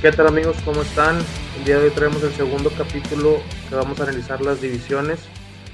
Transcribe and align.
¿Qué 0.00 0.10
tal 0.12 0.28
amigos? 0.28 0.56
¿Cómo 0.64 0.80
están? 0.80 1.18
El 1.58 1.64
día 1.66 1.78
de 1.78 1.84
hoy 1.84 1.90
traemos 1.90 2.22
el 2.22 2.30
segundo 2.30 2.70
capítulo 2.70 3.36
que 3.68 3.74
vamos 3.74 4.00
a 4.00 4.04
analizar 4.04 4.40
las 4.40 4.58
divisiones. 4.58 5.28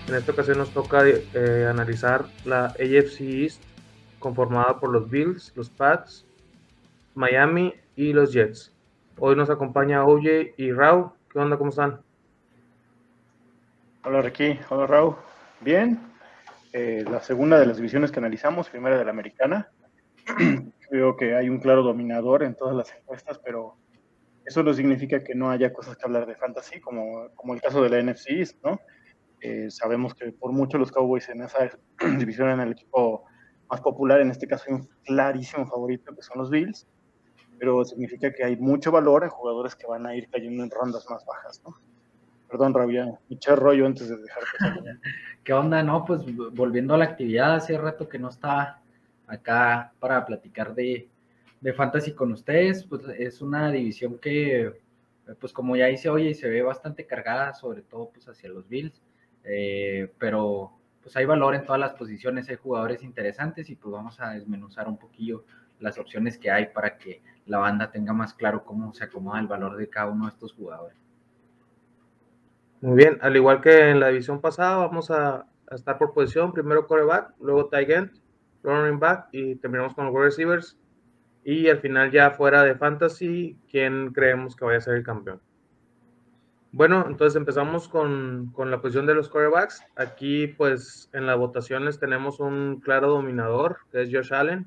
En 0.08 0.16
esta 0.16 0.32
ocasión 0.32 0.58
nos 0.58 0.70
toca 0.70 1.04
eh, 1.06 1.68
analizar 1.70 2.24
la 2.44 2.64
AFC 2.70 3.20
East 3.20 3.62
conformada 4.18 4.80
por 4.80 4.90
los 4.90 5.08
Bills, 5.08 5.52
los 5.54 5.70
Pats, 5.70 6.26
Miami 7.14 7.72
y 7.94 8.12
los 8.12 8.32
Jets. 8.32 8.72
Hoy 9.16 9.36
nos 9.36 9.48
acompaña 9.48 10.04
OJ 10.04 10.54
y 10.56 10.72
Rau. 10.72 11.12
¿Qué 11.32 11.38
onda? 11.38 11.56
¿Cómo 11.56 11.70
están? 11.70 12.00
Hola 14.02 14.22
Ricky, 14.22 14.58
hola 14.70 14.88
Rau. 14.88 15.16
Bien. 15.60 16.00
Eh, 16.72 17.04
la 17.08 17.20
segunda 17.20 17.60
de 17.60 17.66
las 17.66 17.76
divisiones 17.76 18.10
que 18.10 18.18
analizamos, 18.18 18.70
primera 18.70 18.98
de 18.98 19.04
la 19.04 19.12
americana. 19.12 19.70
Creo 20.90 21.16
que 21.16 21.36
hay 21.36 21.48
un 21.48 21.60
claro 21.60 21.84
dominador 21.84 22.42
en 22.42 22.56
todas 22.56 22.74
las 22.74 22.92
encuestas, 22.92 23.38
pero 23.38 23.76
eso 24.46 24.62
no 24.62 24.72
significa 24.72 25.22
que 25.24 25.34
no 25.34 25.50
haya 25.50 25.72
cosas 25.72 25.96
que 25.96 26.04
hablar 26.04 26.24
de 26.26 26.36
fantasy, 26.36 26.80
como, 26.80 27.28
como 27.34 27.52
el 27.52 27.60
caso 27.60 27.82
de 27.82 27.90
la 27.90 28.00
NFC, 28.00 28.56
¿no? 28.62 28.80
Eh, 29.40 29.70
sabemos 29.70 30.14
que 30.14 30.32
por 30.32 30.52
mucho 30.52 30.78
los 30.78 30.92
Cowboys 30.92 31.28
en 31.28 31.42
esa 31.42 31.70
división 32.18 32.50
en 32.50 32.60
el 32.60 32.72
equipo 32.72 33.24
más 33.68 33.80
popular, 33.80 34.20
en 34.20 34.30
este 34.30 34.46
caso 34.46 34.64
hay 34.68 34.74
un 34.74 34.88
clarísimo 35.04 35.66
favorito 35.66 36.14
que 36.14 36.22
son 36.22 36.38
los 36.38 36.50
Bills, 36.50 36.86
pero 37.58 37.84
significa 37.84 38.32
que 38.32 38.44
hay 38.44 38.56
mucho 38.56 38.92
valor 38.92 39.24
en 39.24 39.30
jugadores 39.30 39.74
que 39.74 39.86
van 39.86 40.06
a 40.06 40.14
ir 40.14 40.28
cayendo 40.30 40.62
en 40.62 40.70
rondas 40.70 41.06
más 41.10 41.24
bajas, 41.26 41.60
¿no? 41.64 41.74
Perdón, 42.48 42.74
Rabia, 42.74 43.18
eché 43.28 43.56
rollo 43.56 43.86
antes 43.86 44.08
de 44.08 44.16
dejar 44.16 44.44
¿Qué 45.44 45.52
onda? 45.52 45.82
No, 45.82 46.04
pues 46.04 46.20
volviendo 46.54 46.94
a 46.94 46.98
la 46.98 47.06
actividad, 47.06 47.56
hace 47.56 47.76
rato 47.76 48.08
que 48.08 48.20
no 48.20 48.28
estaba 48.28 48.80
acá 49.26 49.92
para 49.98 50.24
platicar 50.24 50.74
de, 50.74 51.08
de 51.66 51.72
fantasy 51.72 52.12
con 52.12 52.30
ustedes, 52.30 52.84
pues 52.84 53.02
es 53.18 53.42
una 53.42 53.72
división 53.72 54.20
que, 54.20 54.72
pues 55.40 55.52
como 55.52 55.74
ya 55.74 55.86
dice 55.86 56.08
oye, 56.08 56.32
se 56.32 56.48
ve 56.48 56.62
bastante 56.62 57.06
cargada, 57.06 57.54
sobre 57.54 57.82
todo 57.82 58.10
pues 58.10 58.28
hacia 58.28 58.50
los 58.50 58.68
Bills, 58.68 59.02
eh, 59.42 60.12
pero 60.16 60.78
pues 61.02 61.16
hay 61.16 61.24
valor 61.24 61.56
en 61.56 61.64
todas 61.64 61.80
las 61.80 61.94
posiciones, 61.94 62.48
hay 62.48 62.54
jugadores 62.54 63.02
interesantes 63.02 63.68
y 63.68 63.74
pues 63.74 63.92
vamos 63.92 64.20
a 64.20 64.30
desmenuzar 64.30 64.86
un 64.86 64.96
poquillo 64.96 65.44
las 65.80 65.98
opciones 65.98 66.38
que 66.38 66.52
hay 66.52 66.66
para 66.66 66.98
que 66.98 67.20
la 67.46 67.58
banda 67.58 67.90
tenga 67.90 68.12
más 68.12 68.32
claro 68.32 68.64
cómo 68.64 68.94
se 68.94 69.02
acomoda 69.02 69.40
el 69.40 69.48
valor 69.48 69.76
de 69.76 69.88
cada 69.88 70.12
uno 70.12 70.26
de 70.26 70.30
estos 70.30 70.52
jugadores. 70.52 70.96
Muy 72.80 72.94
bien, 72.94 73.18
al 73.22 73.34
igual 73.34 73.60
que 73.60 73.90
en 73.90 73.98
la 73.98 74.10
división 74.10 74.40
pasada, 74.40 74.76
vamos 74.76 75.10
a, 75.10 75.46
estar 75.72 75.98
por 75.98 76.14
posición, 76.14 76.52
primero 76.52 76.86
coreback, 76.86 77.34
luego 77.40 77.66
tight 77.66 77.90
end, 77.90 78.12
running 78.62 79.00
back 79.00 79.30
y 79.32 79.56
terminamos 79.56 79.94
con 79.94 80.06
los 80.06 80.14
receivers 80.14 80.78
y 81.48 81.68
al 81.68 81.78
final 81.78 82.10
ya 82.10 82.32
fuera 82.32 82.64
de 82.64 82.74
fantasy, 82.74 83.56
¿quién 83.70 84.12
creemos 84.12 84.56
que 84.56 84.64
vaya 84.64 84.78
a 84.78 84.80
ser 84.80 84.96
el 84.96 85.04
campeón? 85.04 85.40
Bueno, 86.72 87.04
entonces 87.06 87.36
empezamos 87.36 87.88
con, 87.88 88.50
con 88.52 88.72
la 88.72 88.80
posición 88.80 89.06
de 89.06 89.14
los 89.14 89.28
quarterbacks. 89.28 89.80
Aquí 89.94 90.48
pues 90.48 91.08
en 91.12 91.24
las 91.24 91.38
votaciones 91.38 92.00
tenemos 92.00 92.40
un 92.40 92.80
claro 92.80 93.10
dominador, 93.10 93.76
que 93.92 94.02
es 94.02 94.10
Josh 94.12 94.34
Allen, 94.34 94.66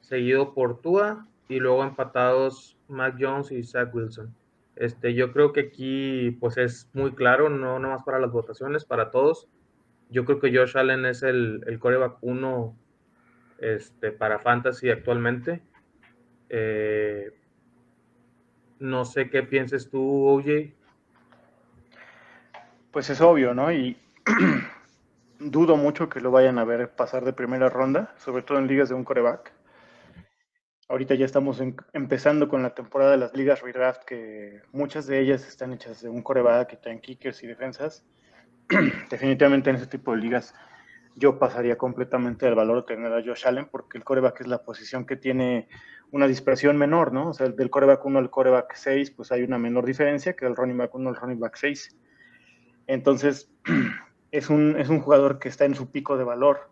seguido 0.00 0.54
por 0.54 0.80
Tua 0.80 1.24
y 1.48 1.60
luego 1.60 1.84
empatados 1.84 2.76
Mac 2.88 3.14
Jones 3.16 3.52
y 3.52 3.62
Zach 3.62 3.94
Wilson. 3.94 4.34
Este, 4.74 5.14
yo 5.14 5.32
creo 5.32 5.52
que 5.52 5.60
aquí 5.60 6.32
pues 6.40 6.56
es 6.56 6.90
muy 6.94 7.12
claro, 7.12 7.48
no 7.48 7.78
nomás 7.78 8.02
para 8.02 8.18
las 8.18 8.32
votaciones, 8.32 8.84
para 8.84 9.12
todos. 9.12 9.46
Yo 10.10 10.24
creo 10.24 10.40
que 10.40 10.52
Josh 10.52 10.76
Allen 10.76 11.06
es 11.06 11.22
el, 11.22 11.62
el 11.68 11.78
coreback 11.78 12.16
1 12.22 12.76
este, 13.60 14.10
para 14.10 14.40
fantasy 14.40 14.90
actualmente. 14.90 15.62
Eh, 16.48 17.32
no 18.78 19.04
sé 19.04 19.28
qué 19.30 19.42
pienses 19.42 19.90
tú, 19.90 20.28
OJ. 20.28 20.72
Pues 22.90 23.10
es 23.10 23.20
obvio, 23.20 23.54
¿no? 23.54 23.72
Y 23.72 23.96
dudo 25.38 25.76
mucho 25.76 26.08
que 26.08 26.20
lo 26.20 26.30
vayan 26.30 26.58
a 26.58 26.64
ver 26.64 26.90
pasar 26.90 27.24
de 27.24 27.32
primera 27.32 27.68
ronda, 27.68 28.14
sobre 28.18 28.42
todo 28.42 28.58
en 28.58 28.66
ligas 28.66 28.88
de 28.88 28.94
un 28.94 29.04
coreback. 29.04 29.52
Ahorita 30.88 31.14
ya 31.14 31.26
estamos 31.26 31.62
empezando 31.92 32.48
con 32.48 32.62
la 32.62 32.74
temporada 32.74 33.10
de 33.10 33.18
las 33.18 33.34
ligas 33.34 33.60
redraft, 33.60 34.04
que 34.04 34.62
muchas 34.72 35.06
de 35.06 35.20
ellas 35.20 35.46
están 35.46 35.72
hechas 35.74 36.00
de 36.00 36.08
un 36.08 36.22
coreback, 36.22 36.70
que 36.70 36.76
traen 36.76 37.00
kickers 37.00 37.42
y 37.42 37.46
defensas. 37.46 38.06
Definitivamente 39.10 39.68
en 39.68 39.76
ese 39.76 39.86
tipo 39.86 40.12
de 40.12 40.18
ligas 40.18 40.54
yo 41.18 41.38
pasaría 41.38 41.76
completamente 41.76 42.46
al 42.46 42.54
valor 42.54 42.86
de 42.86 42.94
tener 42.94 43.12
a 43.12 43.22
Josh 43.22 43.46
Allen, 43.46 43.68
porque 43.70 43.98
el 43.98 44.04
coreback 44.04 44.40
es 44.40 44.46
la 44.46 44.62
posición 44.62 45.04
que 45.04 45.16
tiene 45.16 45.68
una 46.10 46.26
dispersión 46.26 46.76
menor, 46.76 47.12
¿no? 47.12 47.30
O 47.30 47.32
sea, 47.34 47.48
del 47.48 47.70
coreback 47.70 48.04
1 48.04 48.18
al 48.18 48.30
coreback 48.30 48.74
6, 48.74 49.10
pues 49.12 49.32
hay 49.32 49.42
una 49.42 49.58
menor 49.58 49.84
diferencia 49.84 50.34
que 50.34 50.44
del 50.44 50.56
running 50.56 50.78
back 50.78 50.94
1 50.94 51.08
al 51.08 51.16
running 51.16 51.40
back 51.40 51.56
6. 51.56 51.96
Entonces, 52.86 53.50
es 54.30 54.50
un, 54.50 54.76
es 54.78 54.88
un 54.88 55.00
jugador 55.00 55.38
que 55.38 55.48
está 55.48 55.64
en 55.64 55.74
su 55.74 55.90
pico 55.90 56.16
de 56.16 56.24
valor 56.24 56.70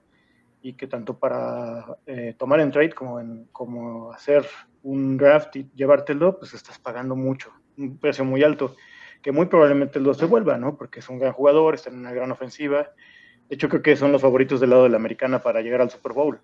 y 0.62 0.72
que 0.72 0.86
tanto 0.86 1.18
para 1.18 1.98
eh, 2.06 2.34
tomar 2.38 2.60
en 2.60 2.72
trade 2.72 2.92
como, 2.92 3.20
en, 3.20 3.46
como 3.52 4.12
hacer 4.12 4.46
un 4.82 5.16
draft 5.16 5.54
y 5.56 5.70
llevártelo, 5.74 6.38
pues 6.38 6.54
estás 6.54 6.78
pagando 6.78 7.14
mucho, 7.14 7.52
un 7.76 7.98
precio 7.98 8.24
muy 8.24 8.42
alto, 8.42 8.74
que 9.22 9.32
muy 9.32 9.46
probablemente 9.46 10.00
lo 10.00 10.14
se 10.14 10.24
vuelva, 10.24 10.56
¿no? 10.56 10.76
Porque 10.76 11.00
es 11.00 11.08
un 11.08 11.18
gran 11.18 11.32
jugador, 11.32 11.74
está 11.74 11.90
en 11.90 11.98
una 11.98 12.12
gran 12.12 12.30
ofensiva. 12.32 12.90
De 13.48 13.54
hecho, 13.54 13.68
creo 13.68 13.82
que 13.82 13.96
son 13.96 14.12
los 14.12 14.22
favoritos 14.22 14.60
del 14.60 14.70
lado 14.70 14.84
de 14.84 14.88
la 14.88 14.96
americana 14.96 15.40
para 15.40 15.60
llegar 15.60 15.80
al 15.80 15.90
Super 15.90 16.12
Bowl 16.12 16.40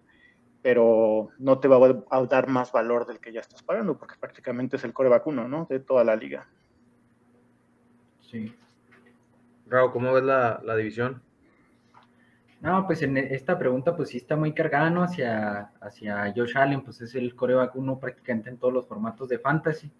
pero 0.62 1.30
no 1.38 1.58
te 1.58 1.66
va 1.66 2.04
a 2.10 2.26
dar 2.26 2.48
más 2.48 2.70
valor 2.70 3.06
del 3.06 3.18
que 3.18 3.32
ya 3.32 3.40
estás 3.40 3.62
pagando, 3.62 3.98
porque 3.98 4.14
prácticamente 4.18 4.76
es 4.76 4.84
el 4.84 4.92
core 4.92 5.08
vacuno, 5.08 5.48
¿no? 5.48 5.66
De 5.68 5.80
toda 5.80 6.04
la 6.04 6.14
liga. 6.14 6.46
Sí. 8.20 8.54
Raúl, 9.66 9.90
¿cómo 9.92 10.12
ves 10.12 10.22
la, 10.22 10.60
la, 10.64 10.76
división? 10.76 11.20
No, 12.60 12.86
pues 12.86 13.02
en 13.02 13.16
esta 13.16 13.58
pregunta, 13.58 13.96
pues 13.96 14.10
sí 14.10 14.18
está 14.18 14.36
muy 14.36 14.52
cargada, 14.52 14.88
¿no? 14.88 15.02
Hacia, 15.02 15.72
hacia 15.80 16.32
Josh 16.34 16.56
Allen, 16.56 16.82
pues 16.82 17.00
es 17.00 17.16
el 17.16 17.34
core 17.34 17.54
vacuno 17.54 17.98
prácticamente 17.98 18.48
en 18.48 18.58
todos 18.58 18.72
los 18.72 18.86
formatos 18.86 19.28
de 19.28 19.40
fantasy, 19.40 19.90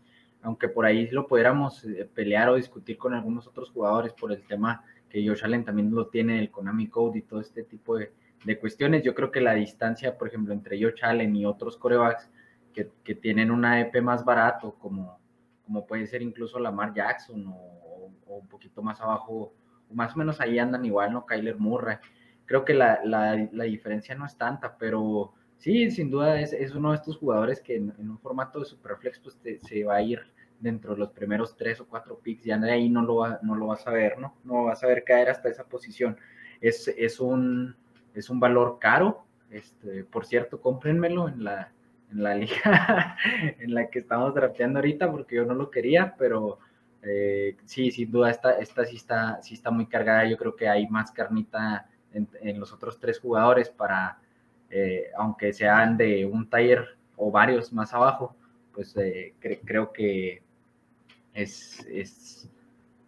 aunque 0.42 0.68
por 0.68 0.86
ahí 0.86 1.08
lo 1.10 1.26
pudiéramos 1.26 1.84
eh, 1.84 2.08
pelear 2.14 2.48
o 2.50 2.54
discutir 2.54 2.96
con 2.96 3.14
algunos 3.14 3.48
otros 3.48 3.70
jugadores 3.70 4.12
por 4.12 4.30
el 4.30 4.46
tema 4.46 4.84
que 5.08 5.26
Josh 5.26 5.44
Allen 5.44 5.64
también 5.64 5.92
lo 5.92 6.06
tiene 6.06 6.38
el 6.38 6.50
Konami 6.50 6.86
Code 6.86 7.18
y 7.18 7.22
todo 7.22 7.40
este 7.40 7.64
tipo 7.64 7.96
de, 7.96 8.12
de 8.44 8.58
cuestiones. 8.58 9.02
Yo 9.02 9.14
creo 9.14 9.30
que 9.30 9.40
la 9.40 9.54
distancia, 9.54 10.16
por 10.16 10.28
ejemplo, 10.28 10.52
entre 10.52 10.82
Josh 10.82 11.04
Allen 11.04 11.34
y 11.36 11.46
otros 11.46 11.76
corebacks 11.76 12.28
que, 12.72 12.90
que 13.04 13.14
tienen 13.14 13.50
una 13.50 13.80
EP 13.80 14.02
más 14.02 14.24
barato, 14.24 14.74
como, 14.78 15.18
como 15.64 15.86
puede 15.86 16.06
ser 16.06 16.22
incluso 16.22 16.58
Lamar 16.58 16.92
Jackson 16.94 17.44
o, 17.46 18.10
un 18.26 18.48
poquito 18.48 18.82
más 18.82 18.98
abajo, 19.00 19.52
más 19.90 20.14
o 20.14 20.18
menos 20.18 20.40
ahí 20.40 20.58
andan 20.58 20.84
igual, 20.86 21.12
¿no? 21.12 21.26
Kyler 21.26 21.58
Murray. 21.58 21.98
Creo 22.46 22.64
que 22.64 22.72
la, 22.72 23.00
la, 23.04 23.48
la 23.52 23.64
diferencia 23.64 24.14
no 24.14 24.24
es 24.24 24.36
tanta, 24.36 24.78
pero 24.78 25.34
sí, 25.58 25.90
sin 25.90 26.10
duda 26.10 26.40
es, 26.40 26.54
es 26.54 26.74
uno 26.74 26.90
de 26.90 26.96
estos 26.96 27.18
jugadores 27.18 27.60
que 27.60 27.76
en, 27.76 27.92
un 27.98 28.18
formato 28.18 28.58
de 28.58 28.64
Superflex 28.64 29.20
pues 29.20 29.38
se 29.60 29.84
va 29.84 29.96
a 29.96 30.02
ir 30.02 30.20
dentro 30.58 30.94
de 30.94 31.00
los 31.00 31.10
primeros 31.10 31.56
tres 31.56 31.80
o 31.80 31.86
cuatro 31.86 32.18
picks, 32.18 32.44
ya 32.44 32.56
de 32.56 32.70
ahí 32.70 32.88
no 32.88 33.02
lo, 33.02 33.16
va, 33.16 33.38
no 33.42 33.54
lo 33.54 33.66
vas 33.66 33.86
a 33.86 33.90
ver, 33.90 34.18
¿no? 34.18 34.34
No 34.44 34.64
vas 34.64 34.82
a 34.82 34.86
ver 34.86 35.04
caer 35.04 35.28
hasta 35.28 35.48
esa 35.48 35.64
posición. 35.64 36.16
Es, 36.60 36.88
es 36.88 37.20
un, 37.20 37.76
es 38.14 38.30
un 38.30 38.40
valor 38.40 38.78
caro. 38.80 39.24
Este, 39.50 40.04
por 40.04 40.24
cierto, 40.24 40.60
cómprenmelo 40.60 41.28
en 41.28 41.44
la, 41.44 41.72
en 42.10 42.22
la 42.22 42.34
liga 42.34 43.16
en 43.58 43.74
la 43.74 43.88
que 43.88 43.98
estamos 43.98 44.34
drafteando 44.34 44.78
ahorita, 44.78 45.10
porque 45.10 45.36
yo 45.36 45.44
no 45.44 45.54
lo 45.54 45.70
quería, 45.70 46.14
pero 46.18 46.58
eh, 47.02 47.56
sí, 47.64 47.90
sin 47.90 48.10
duda, 48.10 48.30
esta, 48.30 48.58
esta 48.58 48.84
sí, 48.84 48.96
está, 48.96 49.40
sí 49.42 49.54
está 49.54 49.70
muy 49.70 49.86
cargada. 49.86 50.24
Yo 50.26 50.36
creo 50.36 50.56
que 50.56 50.68
hay 50.68 50.86
más 50.88 51.10
carnita 51.10 51.86
en, 52.12 52.60
los 52.60 52.72
otros 52.72 52.98
tres 52.98 53.18
jugadores 53.18 53.70
para, 53.70 54.18
eh, 54.70 55.10
aunque 55.16 55.52
sean 55.52 55.96
de 55.96 56.24
un 56.26 56.48
taller 56.48 56.96
o 57.16 57.30
varios 57.30 57.72
más 57.72 57.92
abajo, 57.92 58.36
pues 58.72 58.96
eh, 58.96 59.34
creo 59.64 59.92
que 59.92 60.42
es, 61.34 61.86
es, 61.90 62.50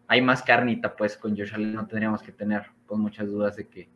hay 0.06 0.20
más 0.20 0.42
carnita, 0.42 0.94
pues 0.96 1.16
con 1.16 1.36
Josh 1.36 1.54
Allen 1.54 1.74
no 1.74 1.86
tendríamos 1.86 2.22
que 2.22 2.32
tener 2.32 2.66
pues, 2.86 2.98
muchas 2.98 3.26
dudas 3.26 3.56
de 3.56 3.66
que 3.66 3.88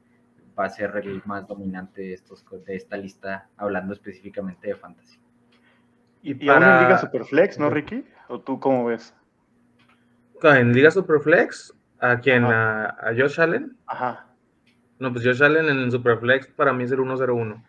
va 0.58 0.64
a 0.64 0.70
ser 0.70 0.96
el 0.96 1.22
más 1.25 1.46
dominante 1.46 2.02
de, 2.02 2.14
estos, 2.14 2.44
de 2.66 2.75
esta 2.75 2.96
lista, 2.96 3.49
hablando 3.56 3.93
específicamente 3.93 4.69
de 4.69 4.75
fantasy. 4.75 5.20
Y, 6.22 6.34
para... 6.34 6.78
en 6.78 6.84
Liga 6.84 6.99
Superflex, 6.99 7.58
¿no, 7.58 7.70
Ricky? 7.70 8.05
¿O 8.28 8.40
tú 8.40 8.58
cómo 8.58 8.87
ves? 8.87 9.14
En 10.43 10.72
Liga 10.72 10.90
Superflex, 10.90 11.75
¿a 12.00 12.19
quién? 12.19 12.44
¿A, 12.44 13.12
Josh 13.16 13.40
Allen? 13.40 13.76
Ajá. 13.87 14.26
No, 14.99 15.12
pues 15.12 15.25
Josh 15.25 15.43
Allen 15.43 15.66
en 15.69 15.90
Superflex 15.90 16.49
para 16.49 16.72
mí 16.72 16.84
es 16.84 16.93
el 16.93 16.99
1-0-1. 16.99 17.62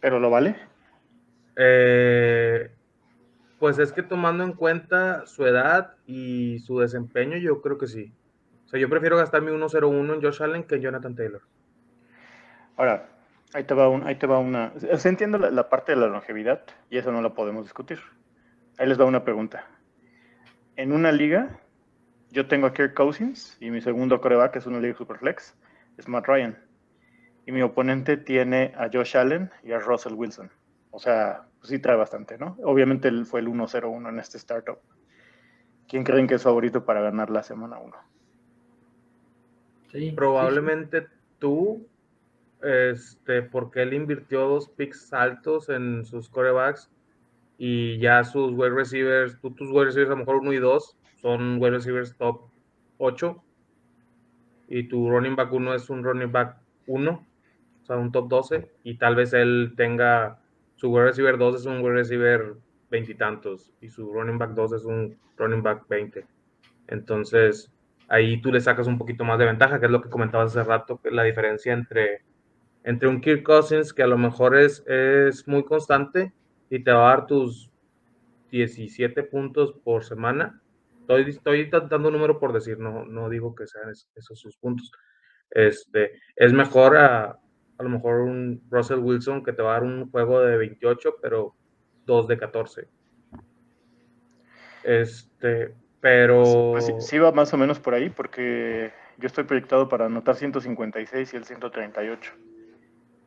¿Pero 0.00 0.18
lo 0.18 0.30
vale? 0.30 0.56
Eh, 1.56 2.72
pues 3.58 3.78
es 3.78 3.92
que 3.92 4.02
tomando 4.02 4.42
en 4.42 4.52
cuenta 4.52 5.26
su 5.26 5.46
edad 5.46 5.94
y 6.06 6.58
su 6.60 6.80
desempeño, 6.80 7.36
yo 7.36 7.60
creo 7.60 7.78
que 7.78 7.86
sí. 7.86 8.12
O 8.66 8.68
sea, 8.68 8.80
yo 8.80 8.88
prefiero 8.88 9.16
gastar 9.16 9.42
mi 9.42 9.52
1-0-1 9.52 10.14
en 10.14 10.22
Josh 10.22 10.42
Allen 10.42 10.64
que 10.64 10.76
en 10.76 10.82
Jonathan 10.82 11.14
Taylor. 11.14 11.42
Ahora, 12.80 13.10
ahí 13.52 13.64
te 13.64 13.74
va, 13.74 13.90
un, 13.90 14.06
ahí 14.06 14.14
te 14.14 14.26
va 14.26 14.38
una... 14.38 14.72
Se 14.96 15.06
entiende 15.10 15.38
la, 15.38 15.68
parte 15.68 15.92
de 15.92 16.00
la 16.00 16.06
longevidad 16.06 16.62
y 16.88 16.96
eso 16.96 17.12
no 17.12 17.20
lo 17.20 17.34
podemos 17.34 17.64
discutir. 17.64 18.00
Ahí 18.78 18.88
les 18.88 18.98
va 18.98 19.04
una 19.04 19.22
pregunta. 19.22 19.66
en 20.76 20.92
una 20.92 21.12
liga, 21.12 21.60
yo 22.30 22.48
tengo 22.48 22.66
a 22.66 22.72
Kirk 22.72 22.94
Cousins 22.94 23.54
y 23.60 23.70
mi 23.70 23.82
segundo 23.82 24.18
coreback 24.22 24.56
es 24.56 24.64
una 24.64 24.80
liga 24.80 24.96
superflex, 24.96 25.54
es 25.98 26.08
Matt 26.08 26.26
Ryan. 26.26 26.58
Y 27.44 27.52
mi 27.52 27.60
oponente 27.60 28.16
tiene 28.16 28.72
a 28.78 28.88
Josh 28.90 29.14
Allen 29.14 29.50
y 29.62 29.72
a 29.72 29.78
Russell 29.78 30.14
Wilson. 30.14 30.50
O 30.90 30.98
sea, 30.98 31.42
pues 31.58 31.68
sí 31.68 31.78
trae 31.80 31.96
bastante, 31.96 32.38
¿no? 32.38 32.56
Obviamente 32.64 33.08
él 33.08 33.26
fue 33.26 33.40
el 33.40 33.48
1-0-1 33.48 34.08
en 34.08 34.18
este 34.18 34.38
startup. 34.38 34.78
¿Quién 35.86 36.02
creen 36.02 36.26
que 36.26 36.36
es 36.36 36.42
favorito 36.42 36.86
para 36.86 37.02
ganar 37.02 37.28
la 37.28 37.42
semana 37.42 37.78
1? 37.78 37.96
Sí, 39.92 40.12
Probablemente 40.12 41.08
tú, 41.38 41.86
este, 42.62 43.42
porque 43.42 43.82
él 43.82 43.94
invirtió 43.94 44.40
dos 44.40 44.68
picks 44.68 45.12
altos 45.12 45.68
en 45.68 46.04
sus 46.04 46.28
corebacks 46.28 46.90
y 47.58 47.98
ya 47.98 48.24
sus 48.24 48.52
wide 48.52 48.70
receivers, 48.70 49.38
tú 49.40 49.50
tus 49.50 49.70
wide 49.70 49.86
receivers 49.86 50.10
a 50.10 50.14
lo 50.14 50.18
mejor 50.18 50.36
1 50.36 50.52
y 50.52 50.58
2 50.58 50.96
son 51.20 51.60
wide 51.60 51.72
receivers 51.72 52.16
top 52.16 52.48
8 52.98 53.42
y 54.68 54.84
tu 54.88 55.10
running 55.10 55.36
back 55.36 55.52
1 55.52 55.74
es 55.74 55.90
un 55.90 56.02
running 56.02 56.32
back 56.32 56.56
1, 56.86 57.10
o 57.10 57.86
sea, 57.86 57.96
un 57.96 58.12
top 58.12 58.28
12 58.28 58.70
y 58.84 58.96
tal 58.96 59.16
vez 59.16 59.32
él 59.32 59.74
tenga 59.76 60.38
su 60.76 60.90
wide 60.90 61.06
receiver 61.06 61.36
2 61.36 61.60
es 61.60 61.66
un 61.66 61.82
wide 61.82 61.94
receiver 61.94 62.54
veintitantos 62.90 63.72
y, 63.80 63.88
su 63.88 64.12
running 64.12 64.38
back 64.38 64.50
2 64.50 64.72
es 64.72 64.84
un 64.84 65.16
running 65.36 65.62
back 65.62 65.86
20. 65.88 66.26
Entonces, 66.88 67.72
ahí 68.08 68.40
tú 68.40 68.52
le 68.52 68.60
sacas 68.60 68.86
un 68.86 68.98
poquito 68.98 69.24
más 69.24 69.38
de 69.38 69.44
ventaja, 69.46 69.78
que 69.78 69.86
es 69.86 69.92
lo 69.92 70.02
que 70.02 70.10
comentabas 70.10 70.56
hace 70.56 70.64
rato, 70.66 71.00
que 71.02 71.10
la 71.10 71.22
diferencia 71.22 71.72
entre, 71.72 72.22
entre 72.84 73.08
un 73.08 73.20
Kirk 73.20 73.42
Cousins, 73.42 73.92
que 73.92 74.02
a 74.02 74.06
lo 74.06 74.18
mejor 74.18 74.56
es, 74.56 74.84
es 74.86 75.46
muy 75.46 75.64
constante 75.64 76.32
y 76.70 76.82
te 76.82 76.92
va 76.92 77.12
a 77.12 77.16
dar 77.16 77.26
tus 77.26 77.70
17 78.50 79.22
puntos 79.24 79.74
por 79.84 80.04
semana. 80.04 80.60
Estoy, 81.00 81.30
estoy 81.30 81.70
dando 81.70 82.08
un 82.08 82.14
número 82.14 82.38
por 82.38 82.52
decir, 82.52 82.78
no, 82.78 83.04
no 83.04 83.28
digo 83.28 83.54
que 83.54 83.66
sean 83.66 83.90
esos 83.90 84.38
sus 84.38 84.56
puntos. 84.56 84.92
Este, 85.50 86.12
es 86.36 86.52
mejor 86.52 86.96
a, 86.96 87.38
a 87.78 87.82
lo 87.82 87.88
mejor 87.88 88.20
un 88.20 88.62
Russell 88.70 88.98
Wilson 88.98 89.42
que 89.42 89.52
te 89.52 89.62
va 89.62 89.70
a 89.70 89.74
dar 89.74 89.82
un 89.82 90.10
juego 90.10 90.40
de 90.40 90.56
28, 90.56 91.16
pero 91.20 91.54
2 92.06 92.28
de 92.28 92.38
14. 92.38 92.88
Este, 94.84 95.74
pero... 96.00 96.72
Pues 96.72 96.92
sí, 97.00 97.18
va 97.18 97.32
más 97.32 97.52
o 97.52 97.56
menos 97.56 97.80
por 97.80 97.94
ahí, 97.94 98.10
porque 98.10 98.92
yo 99.18 99.26
estoy 99.26 99.44
proyectado 99.44 99.88
para 99.88 100.06
anotar 100.06 100.36
156 100.36 101.34
y 101.34 101.36
el 101.36 101.44
138. 101.44 102.32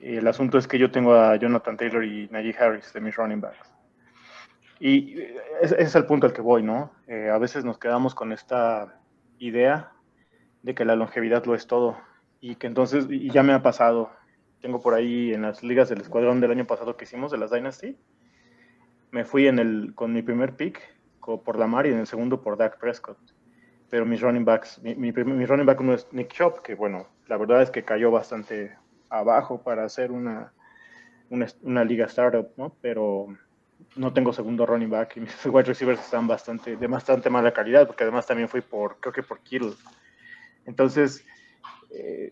El 0.04 0.28
asunto 0.28 0.58
es 0.58 0.68
que 0.68 0.78
yo 0.78 0.92
tengo 0.92 1.16
a 1.16 1.38
Jonathan 1.38 1.78
Taylor 1.78 2.04
y 2.04 2.28
Najee 2.30 2.56
Harris 2.60 2.92
de 2.92 3.00
mis 3.00 3.16
running 3.16 3.40
backs. 3.40 3.72
Y 4.78 5.18
ese 5.62 5.82
es 5.82 5.96
el 5.96 6.06
punto 6.06 6.28
al 6.28 6.34
que 6.34 6.42
voy, 6.42 6.62
¿no? 6.62 6.92
Eh, 7.08 7.30
a 7.30 7.38
veces 7.38 7.64
nos 7.64 7.78
quedamos 7.78 8.14
con 8.14 8.34
esta 8.34 9.00
idea 9.40 9.94
de 10.62 10.76
que 10.76 10.84
la 10.84 10.98
longevidad 10.98 11.46
lo 11.46 11.56
es 11.56 11.68
todo. 11.68 11.98
Y 12.42 12.56
que 12.56 12.68
entonces, 12.68 13.08
y 13.10 13.30
ya 13.30 13.44
me 13.44 13.54
ha 13.54 13.62
pasado, 13.62 14.12
tengo 14.60 14.82
por 14.82 14.94
ahí 14.94 15.34
en 15.34 15.44
las 15.44 15.64
ligas 15.64 15.88
del 15.88 16.02
escuadrón 16.02 16.42
del 16.42 16.52
año 16.52 16.68
pasado 16.68 16.98
que 16.98 17.06
hicimos, 17.06 17.32
de 17.32 17.38
las 17.38 17.52
Dynasty. 17.52 17.98
Me 19.12 19.24
fui 19.24 19.48
en 19.48 19.58
el, 19.58 19.94
con 19.96 20.12
mi 20.12 20.22
primer 20.22 20.58
pick 20.58 20.82
por 21.22 21.58
Lamar 21.58 21.86
y 21.88 21.92
en 21.92 22.00
el 22.00 22.08
segundo 22.08 22.42
por 22.42 22.58
Dak 22.58 22.78
Prescott. 22.78 23.20
Pero 23.90 24.06
mis 24.06 24.20
running 24.20 24.44
backs, 24.44 24.82
mi, 24.84 24.96
mi, 24.96 25.12
running 25.12 25.66
back 25.66 25.80
uno 25.80 25.94
es 25.94 26.12
Nick 26.12 26.34
Chop, 26.34 26.60
que 26.60 26.76
bueno, 26.76 27.08
la 27.28 27.38
verdad 27.38 27.62
es 27.62 27.72
que 27.72 27.84
cayó 27.84 28.12
bastante 28.12 28.76
abajo 29.14 29.62
para 29.62 29.86
hacer 29.86 30.12
una, 30.12 30.52
una, 31.30 31.84
liga 31.84 32.06
startup, 32.08 32.50
¿no? 32.58 32.76
Pero 32.82 33.28
no 33.96 34.12
tengo 34.12 34.34
segundo 34.34 34.66
running 34.66 34.90
back 34.90 35.18
y 35.18 35.22
mis 35.22 35.34
wide 35.46 35.66
receivers 35.66 36.00
están 36.00 36.28
bastante, 36.28 36.76
de 36.76 36.88
bastante 36.88 37.30
mala 37.30 37.54
calidad, 37.54 37.86
porque 37.86 38.04
además 38.04 38.26
también 38.26 38.50
fui 38.50 38.62
por, 38.62 39.00
creo 39.00 39.14
que 39.14 39.24
por 39.24 39.40
Kittle. 39.42 39.74
Entonces, 40.66 41.24
eh, 41.92 42.32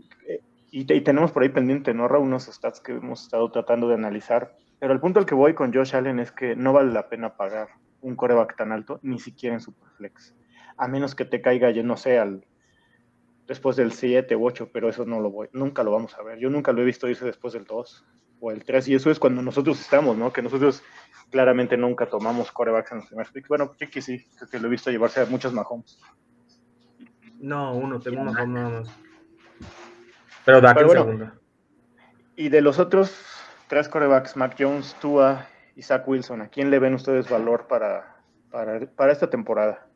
y, 0.71 0.85
tenemos 1.01 1.31
por 1.31 1.43
ahí 1.43 1.49
pendiente, 1.49 1.93
¿no, 1.93 2.07
Unos 2.07 2.45
stats 2.45 2.79
que 2.79 2.93
hemos 2.93 3.23
estado 3.23 3.51
tratando 3.51 3.87
de 3.87 3.95
analizar. 3.95 4.55
Pero 4.79 4.93
el 4.93 4.99
punto 4.99 5.19
al 5.19 5.25
que 5.25 5.35
voy 5.35 5.53
con 5.53 5.73
Josh 5.73 5.95
Allen 5.95 6.19
es 6.19 6.31
que 6.31 6.55
no 6.55 6.73
vale 6.73 6.91
la 6.91 7.09
pena 7.09 7.35
pagar 7.35 7.67
un 8.01 8.15
coreback 8.15 8.55
tan 8.55 8.71
alto, 8.71 8.99
ni 9.03 9.19
siquiera 9.19 9.53
en 9.53 9.61
Superflex. 9.61 10.33
A 10.77 10.87
menos 10.87 11.13
que 11.13 11.25
te 11.25 11.41
caiga, 11.41 11.69
yo 11.69 11.83
no 11.83 11.97
sé, 11.97 12.17
al, 12.17 12.45
después 13.51 13.75
del 13.75 13.91
7 13.91 14.33
u 14.37 14.45
8, 14.45 14.69
pero 14.71 14.87
eso 14.87 15.03
no 15.05 15.19
lo 15.19 15.29
voy, 15.29 15.49
nunca 15.51 15.83
lo 15.83 15.91
vamos 15.91 16.17
a 16.17 16.23
ver. 16.23 16.39
Yo 16.39 16.49
nunca 16.49 16.71
lo 16.71 16.81
he 16.81 16.85
visto 16.85 17.09
irse 17.09 17.25
después 17.25 17.51
del 17.51 17.65
2 17.65 18.05
o 18.39 18.49
el 18.49 18.63
3, 18.63 18.87
y 18.87 18.95
eso 18.95 19.11
es 19.11 19.19
cuando 19.19 19.41
nosotros 19.41 19.77
estamos, 19.81 20.15
¿no? 20.15 20.31
Que 20.31 20.41
nosotros 20.41 20.81
claramente 21.29 21.75
nunca 21.75 22.05
tomamos 22.05 22.49
corebacks 22.49 22.93
en 22.93 22.99
los 22.99 23.07
primeros 23.07 23.31
picks. 23.33 23.49
Bueno, 23.49 23.73
Chiqui 23.77 24.01
sí, 24.01 24.25
creo 24.37 24.49
que 24.49 24.57
lo 24.57 24.67
he 24.67 24.71
visto 24.71 24.89
llevarse 24.89 25.19
a 25.19 25.25
muchos 25.25 25.51
Mahomes. 25.51 25.99
No, 27.41 27.75
uno, 27.75 27.99
tengo 27.99 28.23
Mahomes 28.23 28.47
nada 28.47 28.69
más. 28.69 28.99
Pero 30.45 30.61
da 30.61 30.73
segunda. 30.73 31.35
Y 32.37 32.47
de 32.47 32.61
los 32.61 32.79
otros 32.79 33.13
tres 33.67 33.89
corebacks, 33.89 34.37
Mac 34.37 34.55
Jones, 34.57 34.95
Tua 35.01 35.45
y 35.75 35.81
Zach 35.81 36.07
Wilson, 36.07 36.41
¿a 36.41 36.47
quién 36.47 36.71
le 36.71 36.79
ven 36.79 36.93
ustedes 36.93 37.29
valor 37.29 37.67
para, 37.67 38.15
para, 38.49 39.11
esta 39.11 39.29
temporada? 39.29 39.87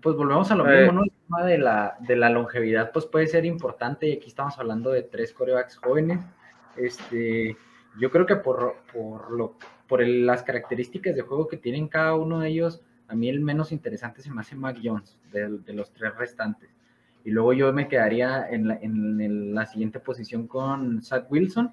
Pues 0.00 0.14
volvemos 0.14 0.48
a 0.52 0.54
lo 0.54 0.64
mismo, 0.64 0.92
¿no? 0.92 1.19
El 1.30 1.36
tema 1.36 1.46
de 1.46 1.58
la, 1.58 1.96
de 2.00 2.16
la 2.16 2.28
longevidad, 2.28 2.90
pues 2.90 3.06
puede 3.06 3.28
ser 3.28 3.44
importante, 3.44 4.08
y 4.08 4.14
aquí 4.14 4.26
estamos 4.26 4.58
hablando 4.58 4.90
de 4.90 5.04
tres 5.04 5.32
corebacks 5.32 5.76
jóvenes. 5.76 6.18
Este, 6.76 7.56
yo 8.00 8.10
creo 8.10 8.26
que 8.26 8.34
por, 8.34 8.78
por, 8.92 9.30
lo, 9.30 9.54
por 9.86 10.04
las 10.04 10.42
características 10.42 11.14
de 11.14 11.22
juego 11.22 11.46
que 11.46 11.56
tienen 11.56 11.86
cada 11.86 12.16
uno 12.16 12.40
de 12.40 12.48
ellos, 12.48 12.82
a 13.06 13.14
mí 13.14 13.28
el 13.28 13.38
menos 13.38 13.70
interesante 13.70 14.22
se 14.22 14.30
me 14.32 14.40
hace 14.40 14.56
Mac 14.56 14.78
Jones, 14.82 15.20
de, 15.30 15.58
de 15.58 15.72
los 15.72 15.92
tres 15.92 16.16
restantes. 16.16 16.68
Y 17.24 17.30
luego 17.30 17.52
yo 17.52 17.72
me 17.72 17.86
quedaría 17.86 18.48
en 18.50 18.66
la, 18.66 18.78
en 18.82 19.54
la 19.54 19.66
siguiente 19.66 20.00
posición 20.00 20.48
con 20.48 21.00
Zach 21.00 21.30
Wilson, 21.30 21.72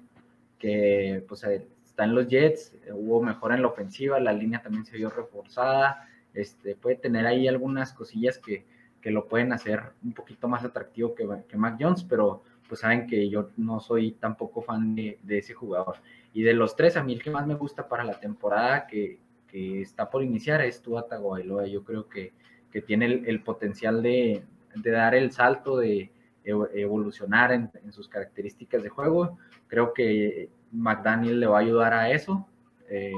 que 0.60 1.24
pues 1.26 1.42
está 1.84 2.04
en 2.04 2.14
los 2.14 2.28
Jets, 2.28 2.76
hubo 2.92 3.20
mejora 3.24 3.56
en 3.56 3.62
la 3.62 3.68
ofensiva, 3.68 4.20
la 4.20 4.32
línea 4.32 4.62
también 4.62 4.86
se 4.86 4.96
vio 4.96 5.10
reforzada, 5.10 6.08
este, 6.32 6.76
puede 6.76 6.94
tener 6.94 7.26
ahí 7.26 7.48
algunas 7.48 7.92
cosillas 7.92 8.38
que, 8.38 8.77
que 9.00 9.10
lo 9.10 9.26
pueden 9.26 9.52
hacer 9.52 9.82
un 10.02 10.12
poquito 10.12 10.48
más 10.48 10.64
atractivo 10.64 11.14
que, 11.14 11.26
Mac 11.56 11.76
Jones, 11.80 12.04
pero 12.04 12.42
pues 12.68 12.80
saben 12.80 13.06
que 13.06 13.28
yo 13.28 13.50
no 13.56 13.80
soy 13.80 14.12
tampoco 14.12 14.62
fan 14.62 14.94
de, 14.94 15.18
ese 15.28 15.54
jugador. 15.54 15.96
Y 16.34 16.42
de 16.42 16.54
los 16.54 16.76
tres, 16.76 16.96
a 16.96 17.02
mí 17.02 17.14
el 17.14 17.22
que 17.22 17.30
más 17.30 17.46
me 17.46 17.54
gusta 17.54 17.88
para 17.88 18.04
la 18.04 18.20
temporada 18.20 18.86
que, 18.86 19.18
que 19.46 19.80
está 19.80 20.10
por 20.10 20.22
iniciar 20.22 20.60
es 20.60 20.82
Tua 20.82 21.06
Tagovailoa. 21.06 21.66
Yo 21.66 21.82
creo 21.84 22.08
que, 22.08 22.32
que 22.70 22.82
tiene 22.82 23.06
el, 23.06 23.42
potencial 23.42 24.02
de, 24.02 24.42
de 24.74 24.90
dar 24.90 25.14
el 25.14 25.32
salto, 25.32 25.78
de 25.78 26.10
evolucionar 26.44 27.52
en, 27.52 27.92
sus 27.92 28.08
características 28.08 28.82
de 28.82 28.88
juego. 28.88 29.38
Creo 29.66 29.92
que 29.92 30.50
McDaniel 30.72 31.40
le 31.40 31.46
va 31.46 31.58
a 31.58 31.60
ayudar 31.60 31.92
a 31.92 32.10
eso. 32.10 32.46
Eh, 32.88 33.12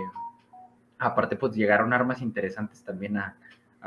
aparte, 0.99 1.37
pues 1.37 1.55
llegaron 1.55 1.93
armas 1.93 2.23
interesantes 2.23 2.83
también 2.83 3.17
a, 3.17 3.37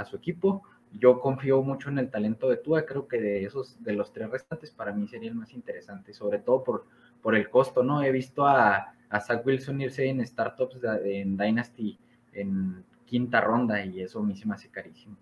su 0.06 0.16
equipo. 0.16 0.64
Yo 1.00 1.20
confío 1.20 1.62
mucho 1.64 1.90
en 1.90 1.98
el 1.98 2.10
talento 2.10 2.50
de 2.50 2.58
Tua, 2.58 2.86
creo 2.86 3.08
que 3.08 3.20
de 3.20 3.44
esos, 3.44 3.84
de 3.84 3.94
los 3.94 4.14
tres 4.14 4.30
restantes, 4.30 4.72
para 4.72 4.94
mí 4.94 5.08
sería 5.08 5.30
el 5.30 5.36
más 5.36 5.54
interesante, 5.54 6.14
sobre 6.14 6.40
todo 6.40 6.64
por, 6.64 6.86
por 7.22 7.36
el 7.36 7.50
costo, 7.50 7.84
¿no? 7.84 8.04
He 8.04 8.12
visto 8.12 8.46
a, 8.46 8.94
a 9.10 9.20
Zach 9.20 9.46
Wilson 9.46 9.82
irse 9.82 10.08
en 10.08 10.26
startups 10.26 10.78
en 11.04 11.38
Dynasty 11.38 12.00
en 12.34 12.84
quinta 13.06 13.42
ronda 13.42 13.84
y 13.84 14.02
eso 14.02 14.20
a 14.20 14.24
mí 14.24 14.36
se 14.36 14.48
me 14.48 14.56
hace 14.56 14.70
carísimo. 14.70 15.18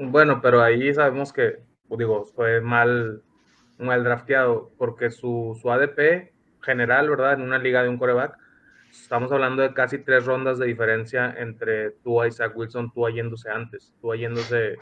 Bueno, 0.00 0.40
pero 0.40 0.62
ahí 0.62 0.92
sabemos 0.94 1.32
que, 1.32 1.60
digo, 1.88 2.24
fue 2.24 2.60
mal, 2.60 3.22
mal 3.78 4.04
drafteado, 4.04 4.70
porque 4.78 5.10
su, 5.10 5.58
su 5.60 5.70
ADP 5.70 6.32
general, 6.60 7.10
¿verdad? 7.10 7.34
En 7.34 7.42
una 7.42 7.58
liga 7.58 7.82
de 7.82 7.88
un 7.88 7.98
coreback, 7.98 8.38
estamos 9.02 9.32
hablando 9.32 9.62
de 9.62 9.72
casi 9.72 9.98
tres 9.98 10.26
rondas 10.26 10.58
de 10.58 10.66
diferencia 10.66 11.34
entre 11.38 11.92
tú 12.02 12.24
y 12.24 12.30
Zach 12.30 12.56
Wilson, 12.56 12.92
tú 12.92 13.08
yéndose 13.08 13.50
antes, 13.50 13.94
tú 14.00 14.14
yéndose 14.14 14.76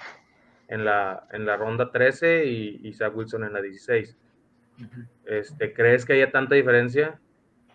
en 0.69 0.85
la, 0.85 1.27
en 1.33 1.47
la 1.47 1.57
ronda 1.57 1.91
13 1.91 2.45
y, 2.47 2.81
y 2.83 2.93
Zach 2.93 3.15
Wilson 3.17 3.45
en 3.45 3.53
la 3.53 3.63
16. 3.63 4.17
este, 5.27 5.73
¿Crees 5.73 6.05
que 6.05 6.15
haya 6.15 6.31
tanta 6.31 6.55
diferencia? 6.55 7.21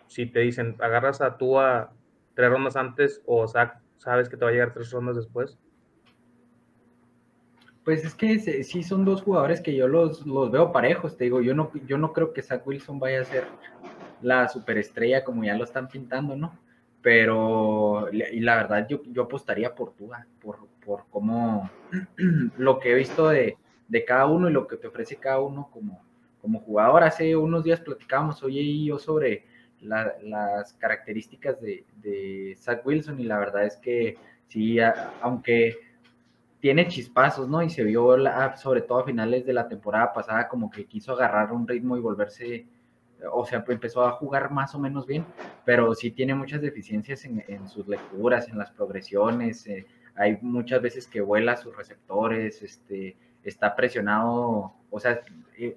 Si 0.06 0.26
te 0.26 0.40
dicen, 0.40 0.76
agarras 0.78 1.20
a 1.20 1.36
tú 1.38 1.58
a 1.58 1.92
tres 2.34 2.50
rondas 2.50 2.76
antes 2.76 3.22
o 3.26 3.46
Zach, 3.48 3.78
sabes 3.98 4.28
que 4.28 4.36
te 4.36 4.44
va 4.44 4.50
a 4.50 4.52
llegar 4.52 4.74
tres 4.74 4.90
rondas 4.90 5.16
después. 5.16 5.58
Pues 7.84 8.04
es 8.04 8.14
que 8.14 8.38
sí 8.38 8.82
son 8.82 9.04
dos 9.04 9.22
jugadores 9.22 9.60
que 9.60 9.74
yo 9.74 9.88
los, 9.88 10.24
los 10.24 10.52
veo 10.52 10.70
parejos, 10.70 11.16
te 11.16 11.24
digo, 11.24 11.40
yo 11.40 11.52
no, 11.54 11.72
yo 11.86 11.98
no 11.98 12.12
creo 12.12 12.32
que 12.32 12.42
Zach 12.42 12.64
Wilson 12.64 13.00
vaya 13.00 13.22
a 13.22 13.24
ser 13.24 13.44
la 14.22 14.48
superestrella 14.48 15.24
como 15.24 15.44
ya 15.44 15.56
lo 15.56 15.64
están 15.64 15.88
pintando, 15.88 16.36
¿no? 16.36 16.58
Pero, 17.00 18.08
y 18.12 18.40
la 18.40 18.56
verdad, 18.56 18.86
yo, 18.88 19.02
yo 19.06 19.22
apostaría 19.22 19.74
por 19.74 19.92
Tua, 19.94 20.24
por, 20.40 20.68
por 20.84 21.04
cómo 21.10 21.68
lo 22.58 22.78
que 22.78 22.92
he 22.92 22.94
visto 22.94 23.28
de, 23.28 23.56
de, 23.88 24.04
cada 24.04 24.26
uno 24.26 24.48
y 24.48 24.52
lo 24.52 24.68
que 24.68 24.76
te 24.76 24.86
ofrece 24.86 25.16
cada 25.16 25.40
uno 25.40 25.68
como, 25.72 26.00
como 26.40 26.60
jugador. 26.60 27.02
Hace 27.02 27.36
unos 27.36 27.64
días 27.64 27.80
platicábamos, 27.80 28.42
oye 28.44 28.60
y 28.60 28.86
yo, 28.86 28.98
sobre 28.98 29.46
las 29.80 30.74
características 30.74 31.60
de, 31.60 31.84
de 31.96 32.54
Zach 32.56 32.86
Wilson 32.86 33.18
y 33.18 33.24
la 33.24 33.38
verdad 33.38 33.64
es 33.64 33.76
que 33.76 34.16
sí, 34.46 34.78
aunque 35.20 35.76
tiene 36.62 36.86
chispazos, 36.86 37.48
¿no? 37.48 37.60
Y 37.60 37.70
se 37.70 37.82
vio, 37.82 38.16
sobre 38.56 38.82
todo 38.82 39.00
a 39.00 39.04
finales 39.04 39.44
de 39.44 39.52
la 39.52 39.66
temporada 39.66 40.12
pasada, 40.12 40.46
como 40.46 40.70
que 40.70 40.86
quiso 40.86 41.12
agarrar 41.12 41.50
un 41.52 41.66
ritmo 41.66 41.96
y 41.96 42.00
volverse, 42.00 42.66
o 43.30 43.44
sea, 43.46 43.64
empezó 43.68 44.04
a 44.04 44.12
jugar 44.12 44.50
más 44.50 44.74
o 44.74 44.78
menos 44.78 45.06
bien, 45.06 45.24
pero 45.64 45.94
sí 45.94 46.10
tiene 46.10 46.34
muchas 46.34 46.60
deficiencias 46.60 47.24
en, 47.24 47.68
sus 47.68 47.86
lecturas, 47.86 48.48
en 48.48 48.58
las 48.58 48.70
progresiones. 48.70 49.66
Eh, 49.66 49.86
hay 50.14 50.38
muchas 50.42 50.82
veces 50.82 51.06
que 51.06 51.20
vuela 51.20 51.56
sus 51.56 51.76
receptores, 51.76 52.62
este, 52.62 53.16
está 53.44 53.74
presionado, 53.74 54.74
o 54.90 55.00
sea, 55.00 55.20
eh, 55.56 55.76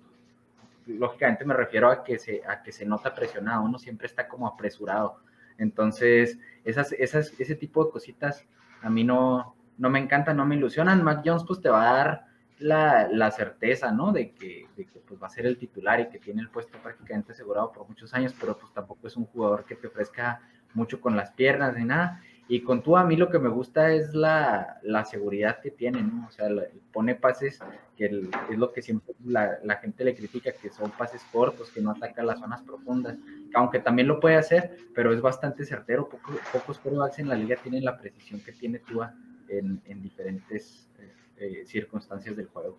lógicamente 0.88 1.46
me 1.46 1.54
refiero 1.54 1.90
a 1.90 2.04
que, 2.04 2.20
se, 2.20 2.42
a 2.48 2.62
que 2.62 2.72
se 2.72 2.86
nota 2.86 3.14
presionado, 3.14 3.64
uno 3.64 3.80
siempre 3.80 4.08
está 4.08 4.28
como 4.28 4.48
apresurado. 4.48 5.20
Entonces, 5.58 6.38
esas, 6.64 6.92
esas, 6.94 7.34
ese 7.40 7.56
tipo 7.56 7.86
de 7.86 7.92
cositas 7.92 8.46
a 8.82 8.90
mí 8.90 9.04
no, 9.04 9.56
no 9.78 9.90
me 9.90 10.00
encantan, 10.00 10.38
no 10.38 10.46
me 10.46 10.56
ilusionan. 10.56 11.04
Mac 11.04 11.22
Jones 11.26 11.44
pues 11.48 11.62
te 11.62 11.70
va 11.70 11.90
a 11.90 11.94
dar 11.96 12.25
la, 12.60 13.32
certeza, 13.32 13.92
¿no? 13.92 14.12
De 14.12 14.32
que, 14.32 14.68
de 14.76 14.88
pues, 15.08 15.22
va 15.22 15.28
a 15.28 15.30
ser 15.30 15.46
el 15.46 15.58
titular 15.58 16.00
y 16.00 16.10
que 16.10 16.20
tiene 16.20 16.42
el 16.42 16.50
puesto 16.50 16.78
prácticamente 16.80 17.34
asegurado 17.34 17.72
por 17.72 17.88
muchos 17.88 18.14
años, 18.14 18.34
pero 18.40 18.58
pues 18.58 18.74
tampoco 18.74 19.08
es 19.08 19.16
un 19.16 19.26
jugador 19.26 19.66
que 19.66 19.76
te 19.76 19.88
ofrezca 19.88 20.42
mucho 20.74 21.00
con 21.02 21.16
las 21.16 21.32
piernas 21.32 21.76
ni 21.76 21.86
nada. 21.86 22.22
Y 22.48 22.62
con 22.62 22.84
tú 22.84 22.96
a 22.96 23.04
mí 23.04 23.16
lo 23.16 23.32
que 23.32 23.40
me 23.40 23.50
gusta 23.50 23.92
es 23.92 24.14
la, 24.14 24.78
la 24.84 25.04
seguridad 25.04 25.62
que 25.62 25.72
tiene, 25.72 26.04
¿no? 26.04 26.28
O 26.28 26.32
sea, 26.32 26.48
pone 26.94 27.16
pases 27.16 27.60
que 27.98 28.06
es 28.06 28.58
lo 28.58 28.72
que 28.72 28.84
siempre 28.84 29.16
la, 29.24 29.58
la, 29.64 29.78
gente 29.78 30.04
le 30.04 30.14
critica, 30.14 30.52
que 30.52 30.70
son 30.70 30.92
pases 30.92 31.24
cortos, 31.32 31.72
que 31.72 31.82
no 31.82 31.92
ataca 31.92 32.22
las 32.22 32.40
zonas 32.40 32.62
profundas, 32.62 33.18
aunque 33.56 33.80
también 33.80 34.08
lo 34.08 34.20
puede 34.20 34.36
hacer, 34.36 34.78
pero 34.94 35.12
es 35.12 35.22
bastante 35.22 35.66
certero. 35.66 36.08
Pocos, 36.08 36.36
pocos 36.54 36.78
quarterbacks 36.78 37.18
en 37.18 37.30
la 37.30 37.36
liga 37.36 37.56
tienen 37.56 37.84
la 37.84 37.98
precisión 37.98 38.40
que 38.42 38.52
tiene 38.52 38.78
Tua 38.78 39.16
en, 39.48 39.82
en 39.86 40.04
diferentes 40.04 40.88
eh, 41.00 41.12
eh, 41.38 41.64
circunstancias 41.66 42.36
del 42.36 42.48
juego. 42.48 42.78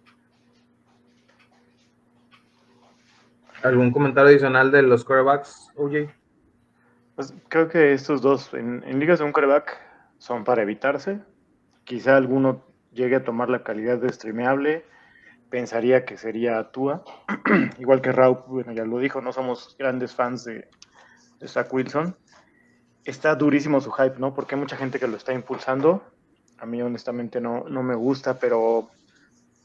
¿Algún 3.63 3.91
comentario 3.91 4.31
adicional 4.31 4.71
de 4.71 4.83
los 4.83 5.05
quarterbacks, 5.05 5.71
OJ? 5.77 6.11
Pues 7.15 7.35
creo 7.49 7.69
que 7.69 7.93
estos 7.93 8.21
dos 8.21 8.53
en, 8.53 8.83
ligas 8.99 9.19
de 9.19 9.25
un 9.25 9.33
quarterback 9.33 9.79
son 10.19 10.45
para 10.45 10.63
evitarse. 10.63 11.21
Quizá 11.85 12.17
alguno 12.17 12.65
llegue 12.93 13.17
a 13.17 13.25
tomar 13.25 13.49
la 13.49 13.63
calidad 13.63 13.99
de 13.99 14.13
streameable. 14.13 14.85
Pensaría 15.49 16.05
que 16.05 16.19
sería 16.19 16.71
Tua. 16.71 17.05
Igual 17.79 18.03
que 18.03 18.13
Raúl, 18.13 18.43
bueno, 18.47 18.73
ya 18.73 18.85
lo 18.85 18.99
dijo, 18.99 19.21
no 19.21 19.33
somos 19.33 19.77
grandes 19.79 20.15
fans 20.15 20.45
de, 20.45 20.69
de 21.39 21.49
Zach 21.49 21.73
Wilson. 21.73 22.17
Está 23.05 23.35
durísimo 23.35 23.81
su 23.81 23.91
hype, 23.93 24.19
¿no? 24.19 24.35
Porque 24.35 24.55
hay 24.55 24.61
mucha 24.61 24.77
gente 24.77 24.99
que 24.99 25.09
lo 25.09 25.17
está 25.17 25.33
impulsando. 25.33 26.05
A 26.59 26.67
mí 26.67 26.81
honestamente 26.83 27.41
no, 27.41 27.65
no 27.69 27.83
me 27.83 27.95
gusta, 27.95 28.39
pero 28.39 28.91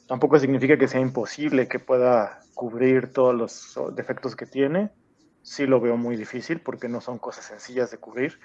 tampoco 0.08 0.40
significa 0.40 0.78
que 0.78 0.88
sea 0.88 1.00
imposible 1.00 1.68
que 1.68 1.80
pueda 1.80 2.40
cubrir 2.54 3.12
todos 3.14 3.34
los 3.34 3.96
defectos 3.96 4.36
que 4.36 4.46
tiene 4.46 4.92
sí 5.44 5.66
lo 5.66 5.80
veo 5.80 5.98
muy 5.98 6.16
difícil 6.16 6.60
porque 6.60 6.88
no 6.88 7.02
son 7.02 7.18
cosas 7.18 7.46
sencillas 7.46 7.92
de 7.92 7.98
cubrir. 7.98 8.40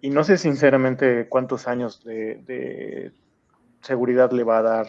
Y 0.00 0.10
no 0.10 0.24
sé 0.24 0.36
sinceramente 0.36 1.28
cuántos 1.28 1.68
años 1.68 2.02
de, 2.04 3.12
seguridad 3.80 4.30
le 4.32 4.44
va 4.44 4.58
a 4.58 4.62
dar 4.62 4.86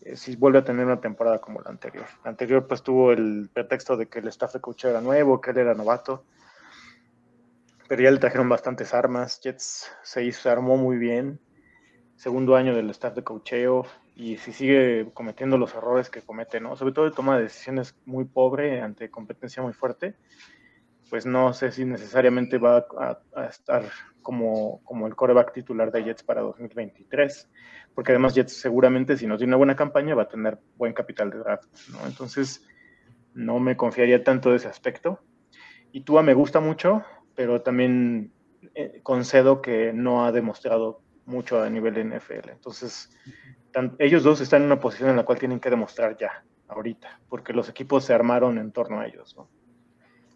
eh, 0.00 0.16
si 0.16 0.34
vuelve 0.36 0.58
a 0.58 0.64
tener 0.64 0.86
una 0.86 1.00
temporada 1.00 1.40
como 1.40 1.60
la 1.60 1.70
anterior. 1.70 2.06
La 2.24 2.30
anterior 2.30 2.66
pues 2.66 2.82
tuvo 2.82 3.12
el 3.12 3.50
pretexto 3.52 3.96
de 3.96 4.06
que 4.06 4.20
el 4.20 4.28
staff 4.28 4.52
de 4.52 4.60
coach 4.60 4.84
era 4.84 5.00
nuevo, 5.00 5.40
que 5.40 5.50
él 5.50 5.58
era 5.58 5.74
novato. 5.74 6.24
Pero 7.88 8.02
ya 8.02 8.10
le 8.10 8.18
trajeron 8.18 8.48
bastantes 8.48 8.94
armas. 8.94 9.40
Jets 9.40 9.90
se, 10.02 10.24
hizo, 10.24 10.42
se 10.42 10.50
armó 10.50 10.76
muy 10.76 10.96
bien. 10.96 11.40
Segundo 12.22 12.54
año 12.54 12.72
del 12.72 12.88
staff 12.90 13.16
de 13.16 13.24
coacheo. 13.24 13.84
Y 14.14 14.36
si 14.36 14.52
sigue 14.52 15.10
cometiendo 15.12 15.58
los 15.58 15.74
errores 15.74 16.08
que 16.08 16.22
comete, 16.22 16.60
¿no? 16.60 16.76
Sobre 16.76 16.94
todo 16.94 17.06
de 17.06 17.10
toma 17.10 17.36
de 17.36 17.42
decisiones 17.42 17.96
muy 18.04 18.26
pobre 18.26 18.80
ante 18.80 19.10
competencia 19.10 19.60
muy 19.60 19.72
fuerte 19.72 20.14
pues 21.10 21.26
no 21.26 21.52
sé 21.52 21.70
si 21.72 21.84
necesariamente 21.84 22.56
va 22.56 22.86
a, 22.96 23.44
estar 23.44 23.84
como, 24.22 24.80
como, 24.82 25.06
el 25.06 25.14
coreback 25.14 25.52
titular 25.52 25.92
de 25.92 26.04
Jets 26.04 26.22
para 26.22 26.40
2023, 26.40 27.50
porque 27.94 28.12
además 28.12 28.34
Jets 28.34 28.54
seguramente 28.58 29.18
si 29.18 29.26
no 29.26 29.36
tiene 29.36 29.50
una 29.50 29.58
buena 29.58 29.76
campaña 29.76 30.14
va 30.14 30.22
a 30.22 30.28
tener 30.28 30.58
buen 30.78 30.94
capital 30.94 31.28
de 31.28 31.36
draft, 31.36 31.68
¿no? 31.90 32.06
Entonces 32.06 32.66
no 33.34 33.58
me 33.58 33.76
confiaría 33.76 34.24
tanto 34.24 34.48
de 34.48 34.56
ese 34.56 34.68
aspecto. 34.68 35.20
Y 35.92 36.00
Tua 36.00 36.22
me 36.22 36.32
gusta 36.32 36.60
mucho, 36.60 37.02
pero 37.34 37.60
también 37.60 38.32
eh, 38.74 39.00
concedo 39.02 39.60
que 39.60 39.92
no 39.92 40.24
ha 40.24 40.32
demostrado 40.32 41.02
mucho 41.26 41.62
a 41.62 41.70
nivel 41.70 41.94
de 41.94 42.04
NFL. 42.04 42.50
Entonces, 42.50 43.10
ellos 43.98 44.22
dos 44.22 44.40
están 44.40 44.62
en 44.62 44.66
una 44.66 44.80
posición 44.80 45.10
en 45.10 45.16
la 45.16 45.24
cual 45.24 45.38
tienen 45.38 45.60
que 45.60 45.70
demostrar 45.70 46.16
ya, 46.16 46.44
ahorita, 46.68 47.20
porque 47.28 47.52
los 47.52 47.68
equipos 47.68 48.04
se 48.04 48.14
armaron 48.14 48.58
en 48.58 48.72
torno 48.72 49.00
a 49.00 49.06
ellos, 49.06 49.34
¿no? 49.36 49.48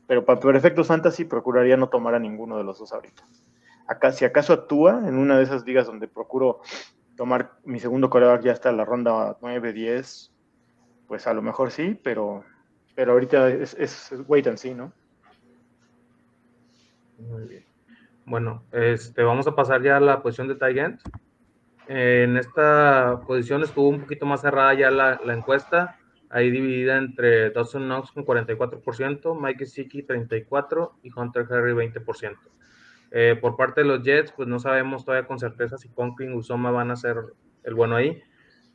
pero 0.07 0.25
para 0.25 0.57
efectos 0.57 0.87
fantasy 0.87 1.25
procuraría 1.25 1.77
no 1.77 1.89
tomar 1.89 2.15
a 2.15 2.19
ninguno 2.19 2.57
de 2.57 2.65
los 2.65 2.79
dos 2.79 2.93
ahorita. 2.93 3.25
Acá, 3.87 4.13
si 4.13 4.25
acaso 4.25 4.53
actúa 4.53 5.03
en 5.07 5.17
una 5.17 5.37
de 5.37 5.45
esas 5.45 5.65
ligas 5.65 5.87
donde 5.87 6.09
procuro 6.09 6.61
tomar 7.17 7.59
mi 7.65 7.81
segundo 7.81 8.11
coreback 8.11 8.43
ya 8.43 8.53
hasta 8.53 8.73
la 8.73 8.85
ronda 8.85 9.37
9, 9.41 9.73
10, 9.73 10.33
pues 11.09 11.27
a 11.27 11.35
lo 11.35 11.43
mejor 11.43 11.71
sí, 11.71 11.99
pero, 12.03 12.45
pero 12.95 13.13
ahorita 13.13 13.49
es, 13.49 13.75
es, 13.75 14.13
wait 14.27 14.47
and 14.47 14.59
see, 14.59 14.75
¿no? 14.75 14.93
Muy 17.19 17.45
bien. 17.45 17.65
Bueno, 18.27 18.65
este, 18.73 19.23
vamos 19.23 19.47
a 19.47 19.55
pasar 19.55 19.85
ya 19.85 19.99
a 19.99 20.01
la 20.01 20.21
posición 20.21 20.49
de 20.49 20.57
tight 20.57 20.99
En 21.87 22.37
esta 22.37 23.21
posición 23.25 23.63
estuvo 23.63 23.89
un 23.89 24.01
poquito 24.01 24.27
más 24.27 24.41
cerrada 24.41 24.75
ya 24.75 24.91
la, 24.91 25.21
encuesta 25.33 25.97
ahí 26.29 26.51
dividida 26.51 26.97
entre 26.97 27.51
Dawson 27.51 27.85
Knox 27.85 28.11
con 28.11 28.27
44%, 28.27 29.41
Mike 29.41 29.61
Gesicki 29.61 30.03
34% 30.03 30.95
y 31.05 31.11
Hunter 31.15 31.47
Harry 31.51 31.73
20%. 31.73 32.37
Eh, 33.13 33.39
por 33.41 33.57
parte 33.57 33.83
de 33.83 33.87
los 33.87 34.03
Jets, 34.03 34.33
pues 34.33 34.49
no 34.49 34.59
sabemos 34.59 35.05
todavía 35.05 35.29
con 35.29 35.39
certeza 35.39 35.79
si 35.79 35.89
Conklin 35.89 36.33
y 36.33 36.37
Usoma 36.37 36.73
van 36.73 36.91
a 36.91 36.97
ser 36.97 37.17
el 37.63 37.75
bueno 37.75 37.95
ahí. 37.95 38.21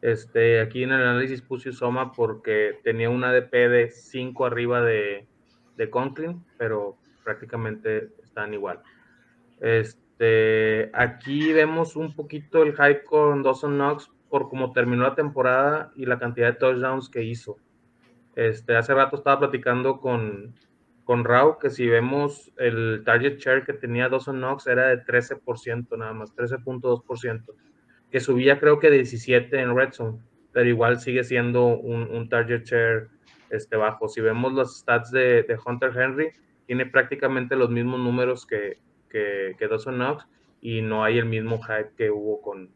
Este, 0.01 0.61
aquí 0.61 0.83
en 0.83 0.93
el 0.93 1.01
análisis 1.01 1.41
puse 1.41 1.69
Usoma 1.69 2.13
porque 2.13 2.79
tenía 2.85 3.09
un 3.09 3.25
ADP 3.25 3.51
de 3.51 3.91
5 3.91 4.45
arriba 4.45 4.81
de, 4.81 5.27
de 5.75 5.89
Conklin, 5.89 6.41
pero 6.57 6.95
prácticamente 7.25 8.11
están 8.23 8.53
igual. 8.53 8.81
Este, 9.61 10.89
aquí 10.91 11.53
vemos 11.53 11.95
un 11.95 12.15
poquito 12.15 12.63
el 12.63 12.73
hype 12.73 13.03
con 13.03 13.43
Dawson 13.43 13.75
Knox 13.75 14.11
por 14.27 14.49
cómo 14.49 14.73
terminó 14.73 15.03
la 15.03 15.13
temporada 15.13 15.91
y 15.95 16.05
la 16.07 16.17
cantidad 16.17 16.47
de 16.47 16.53
touchdowns 16.53 17.09
que 17.09 17.23
hizo. 17.23 17.57
Este, 18.35 18.75
hace 18.75 18.93
rato 18.95 19.17
estaba 19.17 19.39
platicando 19.39 19.99
con, 19.99 20.55
con 21.03 21.25
Rao 21.25 21.59
que 21.59 21.69
si 21.69 21.87
vemos 21.87 22.51
el 22.57 23.03
target 23.05 23.37
share 23.37 23.63
que 23.63 23.73
tenía 23.73 24.09
Dawson 24.09 24.37
Knox 24.37 24.65
era 24.65 24.87
de 24.87 25.03
13% 25.03 25.97
nada 25.97 26.13
más, 26.13 26.35
13.2%, 26.35 27.53
que 28.09 28.19
subía 28.19 28.59
creo 28.59 28.79
que 28.79 28.89
17 28.89 29.59
en 29.59 29.75
Red 29.75 29.91
Zone, 29.91 30.19
pero 30.53 30.67
igual 30.67 30.99
sigue 30.99 31.23
siendo 31.23 31.67
un, 31.67 32.29
target 32.29 32.63
share 32.63 33.09
este, 33.51 33.75
bajo. 33.75 34.07
Si 34.07 34.21
vemos 34.21 34.53
los 34.53 34.79
stats 34.79 35.11
de, 35.11 35.43
de, 35.43 35.59
Hunter 35.63 35.91
Henry, 35.95 36.29
tiene 36.65 36.87
prácticamente 36.87 37.55
los 37.55 37.69
mismos 37.69 37.99
números 37.99 38.45
que, 38.47 38.79
que, 39.11 39.55
que 39.57 39.67
Dawson 39.67 39.95
Knox 39.95 40.27
y 40.61 40.81
no 40.81 41.03
hay 41.03 41.17
el 41.17 41.25
mismo 41.25 41.61
hype 41.61 41.91
que 41.97 42.11
hubo 42.11 42.41
con, 42.41 42.69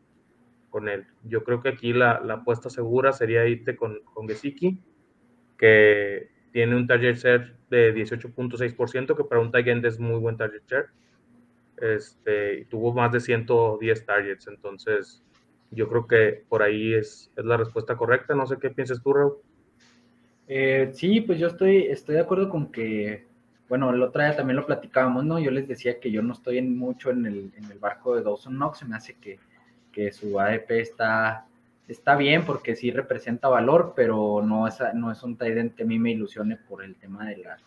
con 0.69 0.89
él. 0.89 1.05
Yo 1.23 1.43
creo 1.43 1.61
que 1.61 1.69
aquí 1.69 1.93
la, 1.93 2.19
la 2.19 2.35
apuesta 2.35 2.69
segura 2.69 3.13
sería 3.13 3.47
irte 3.47 3.75
con, 3.75 3.99
con 4.13 4.27
Gesicki, 4.27 4.79
que 5.57 6.29
tiene 6.51 6.75
un 6.75 6.87
target 6.87 7.15
share 7.15 7.55
de 7.69 7.93
18.6%, 7.93 9.15
que 9.15 9.23
para 9.23 9.41
un 9.41 9.51
tight 9.51 9.67
end 9.67 9.85
es 9.85 9.99
muy 9.99 10.19
buen 10.19 10.37
target 10.37 10.63
share. 10.67 10.87
Este, 11.77 12.65
tuvo 12.69 12.93
más 12.93 13.11
de 13.11 13.19
110 13.19 14.05
targets, 14.05 14.47
entonces 14.47 15.23
yo 15.71 15.89
creo 15.89 16.07
que 16.07 16.45
por 16.47 16.63
ahí 16.63 16.93
es, 16.93 17.31
es 17.35 17.45
la 17.45 17.57
respuesta 17.57 17.97
correcta. 17.97 18.33
No 18.33 18.47
sé 18.47 18.57
qué 18.57 18.69
piensas 18.69 19.03
tú, 19.03 19.13
Raúl. 19.13 19.35
Eh, 20.47 20.91
sí, 20.93 21.21
pues 21.21 21.39
yo 21.39 21.47
estoy, 21.47 21.87
estoy 21.87 22.15
de 22.15 22.21
acuerdo 22.21 22.49
con 22.49 22.71
que, 22.71 23.27
bueno, 23.69 23.89
el 23.89 24.01
otro 24.01 24.21
día 24.21 24.35
también 24.35 24.57
lo 24.57 24.65
platicábamos, 24.65 25.25
¿no? 25.25 25.39
Yo 25.39 25.51
les 25.51 25.67
decía 25.67 25.99
que 25.99 26.11
yo 26.11 26.21
no 26.21 26.33
estoy 26.33 26.57
en, 26.59 26.77
mucho 26.77 27.09
en 27.09 27.25
el, 27.25 27.79
barco 27.79 28.15
de 28.15 28.23
Dawson 28.23 28.55
Knox, 28.55 28.79
se 28.79 28.85
me 28.85 28.95
hace 28.95 29.15
que 29.15 30.11
su 30.11 30.39
ADP 30.39 30.71
está, 30.71 31.45
está 31.87 32.15
bien 32.15 32.45
porque 32.45 32.75
sí 32.75 32.91
representa 32.91 33.47
valor, 33.47 33.93
pero 33.95 34.41
no 34.43 34.67
es, 34.67 35.23
un 35.23 35.37
tight 35.37 35.75
que 35.75 35.83
a 35.83 35.85
mí 35.85 35.99
me 35.99 36.11
ilusione 36.11 36.57
por 36.57 36.83
el 36.83 36.95
tema 36.95 37.25
de 37.25 37.37
la, 37.37 37.57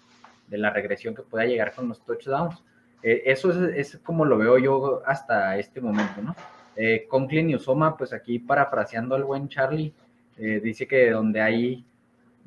de 0.49 0.59
la 0.59 0.71
regresión 0.71 1.15
que 1.15 1.23
pueda 1.23 1.47
llegar 1.47 1.75
con 1.75 1.89
los 1.89 2.05
touchdowns. 2.05 2.63
Eh, 3.03 3.23
eso 3.27 3.53
es, 3.69 3.99
como 4.03 4.25
lo 4.25 4.39
veo 4.39 4.59
yo 4.59 5.03
hasta 5.07 5.57
este 5.59 5.81
momento, 5.81 6.21
¿no? 6.23 6.35
Eh, 6.75 7.07
Conklin 7.09 7.51
y 7.51 7.57
Usoma, 7.57 7.97
pues 7.97 8.13
aquí 8.13 8.39
parafraseando 8.39 9.15
al 9.15 9.25
buen 9.25 9.49
Charlie, 9.49 9.93
eh, 10.37 10.61
dice 10.63 10.87
que 10.87 11.11
donde 11.11 11.41
hay, 11.41 11.85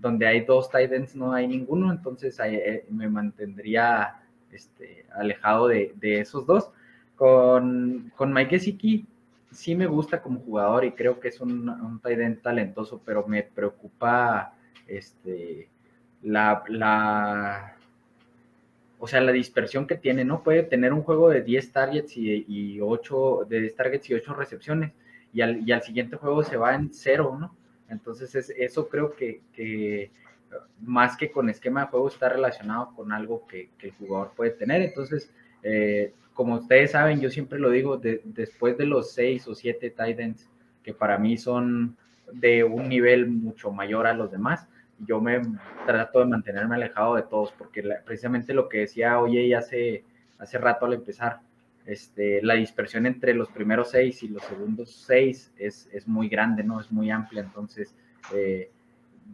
donde 0.01 0.25
hay 0.25 0.41
dos 0.41 0.69
tight 0.69 0.91
no 1.13 1.31
hay 1.31 1.47
ninguno, 1.47 1.91
entonces 1.91 2.37
eh, 2.43 2.85
me 2.89 3.07
mantendría 3.07 4.19
este, 4.51 5.05
alejado 5.15 5.67
de, 5.67 5.93
esos 6.01 6.45
dos. 6.45 6.71
Con, 7.15 8.11
con 8.15 8.33
Mike 8.33 8.57
Gesicki, 8.57 9.05
sí 9.51 9.75
me 9.75 9.85
gusta 9.85 10.21
como 10.21 10.39
jugador 10.39 10.85
y 10.85 10.93
creo 10.93 11.19
que 11.19 11.27
es 11.27 11.39
un, 11.39 11.99
tight 12.01 12.41
talentoso, 12.41 12.99
pero 13.05 13.27
me 13.27 13.43
preocupa 13.43 14.55
este, 14.87 15.69
la, 16.23 17.75
o 18.97 19.07
sea, 19.07 19.21
la 19.21 19.31
dispersión 19.31 19.85
que 19.85 19.95
tiene, 19.95 20.25
¿no? 20.25 20.41
Puede 20.41 20.63
tener 20.63 20.93
un 20.93 21.03
juego 21.03 21.29
de 21.29 21.43
10 21.43 21.71
targets 21.71 22.17
y, 22.17 22.45
y 22.47 22.81
8, 22.81 23.45
de 23.47 23.61
10 23.61 23.75
targets 23.75 24.09
y 24.09 24.15
8 24.15 24.33
recepciones, 24.33 24.93
y 25.31 25.41
al, 25.41 25.67
y 25.67 25.71
al 25.71 25.83
siguiente 25.83 26.17
juego 26.17 26.43
se 26.43 26.57
va 26.57 26.73
en 26.73 26.91
cero, 26.91 27.37
¿no? 27.39 27.55
Entonces, 27.91 28.33
es, 28.35 28.49
eso 28.57 28.87
creo 28.89 29.13
que, 29.13 29.41
que, 29.53 30.11
más 30.81 31.15
que 31.17 31.31
con 31.31 31.49
esquema 31.49 31.81
de 31.81 31.87
juego 31.87 32.07
está 32.07 32.29
relacionado 32.29 32.93
con 32.95 33.11
algo 33.11 33.45
que, 33.47 33.69
que 33.77 33.87
el 33.87 33.93
jugador 33.93 34.31
puede 34.35 34.51
tener. 34.51 34.81
Entonces, 34.81 35.31
eh, 35.63 36.13
como 36.33 36.55
ustedes 36.55 36.91
saben, 36.91 37.19
yo 37.19 37.29
siempre 37.29 37.59
lo 37.59 37.69
digo, 37.69 37.97
de, 37.97 38.21
después 38.23 38.77
de 38.77 38.85
los 38.85 39.11
6 39.13 39.47
o 39.47 39.55
7 39.55 39.91
tight 39.91 40.19
ends, 40.19 40.49
que 40.83 40.93
para 40.93 41.17
mí 41.17 41.37
son 41.37 41.97
de 42.33 42.63
un 42.63 42.89
nivel 42.89 43.27
mucho 43.27 43.71
mayor 43.71 44.07
a 44.07 44.13
los 44.13 44.31
demás, 44.31 44.67
yo 45.05 45.19
me 45.19 45.41
trato 45.85 46.19
de 46.19 46.25
mantenerme 46.25 46.75
alejado 46.75 47.15
de 47.15 47.23
todos, 47.23 47.51
porque 47.51 47.83
precisamente 48.05 48.53
lo 48.53 48.69
que 48.69 48.79
decía 48.79 49.19
Oye 49.19 49.55
hace, 49.55 50.03
hace 50.37 50.57
rato 50.57 50.85
al 50.85 50.93
empezar, 50.93 51.39
este, 51.91 52.41
la 52.41 52.53
dispersión 52.55 53.05
entre 53.05 53.33
los 53.33 53.49
primeros 53.49 53.91
seis 53.91 54.23
y 54.23 54.29
los 54.29 54.43
segundos 54.43 54.91
seis 55.05 55.51
es, 55.57 55.89
es 55.91 56.07
muy 56.07 56.29
grande, 56.29 56.63
¿no? 56.63 56.79
Es 56.79 56.91
muy 56.91 57.11
amplia, 57.11 57.41
entonces 57.41 57.95
eh, 58.33 58.69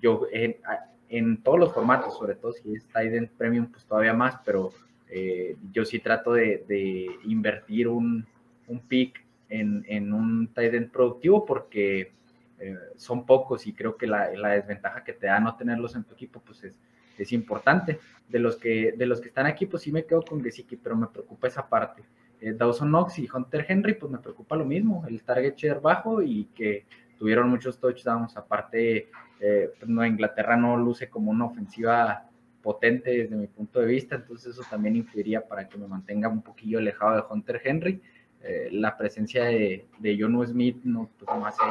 yo 0.02 0.28
en, 0.32 1.44
todos 1.44 1.60
los 1.60 1.74
formatos, 1.74 2.18
sobre 2.18 2.36
todo 2.36 2.52
si 2.54 2.74
es 2.74 2.86
Titan 2.86 3.30
Premium, 3.38 3.68
pues 3.68 3.86
todavía 3.86 4.14
más, 4.14 4.40
pero 4.44 4.72
eh, 5.10 5.56
yo 5.72 5.86
sí 5.86 6.00
trato 6.00 6.34
de, 6.34 6.66
de 6.68 7.08
invertir 7.26 7.88
un, 7.88 8.26
un 8.68 8.80
pick 8.80 9.24
en, 9.50 9.86
en 9.88 10.14
un 10.14 10.48
Titan 10.48 10.90
productivo 10.90 11.46
porque 11.46 12.12
eh, 12.60 12.76
son 12.96 13.26
pocos 13.26 13.68
y 13.68 13.74
creo 13.74 13.98
que 13.98 14.08
la, 14.08 14.32
la, 14.32 14.50
desventaja 14.50 15.04
que 15.04 15.14
te 15.14 15.28
da 15.28 15.40
no 15.40 15.56
tenerlos 15.56 15.96
en 15.96 16.04
tu 16.04 16.16
equipo 16.16 16.42
pues 16.42 16.64
es, 16.64 16.80
es, 17.18 17.32
importante. 17.32 18.00
De 18.28 18.40
los, 18.40 18.58
que, 18.58 18.94
de 18.98 19.06
los 19.06 19.22
que 19.22 19.28
están 19.28 19.46
aquí 19.46 19.68
pues 19.68 19.84
sí 19.84 19.92
me 19.92 20.06
quedo 20.06 20.22
con 20.24 20.44
Gesicki, 20.44 20.76
pero 20.76 20.96
me 20.96 21.08
preocupa 21.08 21.48
esa 21.48 21.68
parte. 21.70 22.04
Eh, 22.42 22.54
Dawson 22.54 22.90
Knox 22.90 23.20
y 23.20 23.28
Hunter 23.34 23.66
Henry 23.68 23.94
pues 23.96 24.12
me 24.12 24.20
preocupa 24.20 24.56
lo 24.56 24.66
mismo, 24.66 25.04
el 25.08 25.24
target 25.24 25.56
share 25.56 25.80
bajo 25.80 26.22
y 26.22 26.46
que 26.56 26.86
tuvieron 27.18 27.50
muchos 27.50 27.80
touchdowns. 27.80 28.38
Aparte, 28.38 29.10
eh, 29.40 29.72
pues, 29.78 29.90
Nueva 29.90 30.08
Inglaterra 30.08 30.56
no 30.56 30.78
luce 30.78 31.10
como 31.10 31.32
una 31.32 31.46
ofensiva 31.46 32.30
potente 32.62 33.12
desde 33.12 33.36
mi 33.36 33.48
punto 33.48 33.80
de 33.80 33.88
vista, 33.88 34.16
entonces 34.16 34.54
eso 34.54 34.64
también 34.70 34.96
influiría 34.96 35.48
para 35.48 35.68
que 35.68 35.78
me 35.78 35.88
mantenga 35.88 36.28
un 36.28 36.42
poquillo 36.42 36.80
alejado 36.80 37.16
de 37.16 37.24
Hunter 37.30 37.62
Henry. 37.64 38.02
Eh, 38.42 38.70
la 38.72 38.96
presencia 38.96 39.46
de, 39.46 39.88
de 39.98 40.18
Jonu 40.20 40.46
Smith 40.46 40.78
no, 40.84 41.10
pues, 41.18 41.38
no 41.38 41.46
hace 41.46 41.64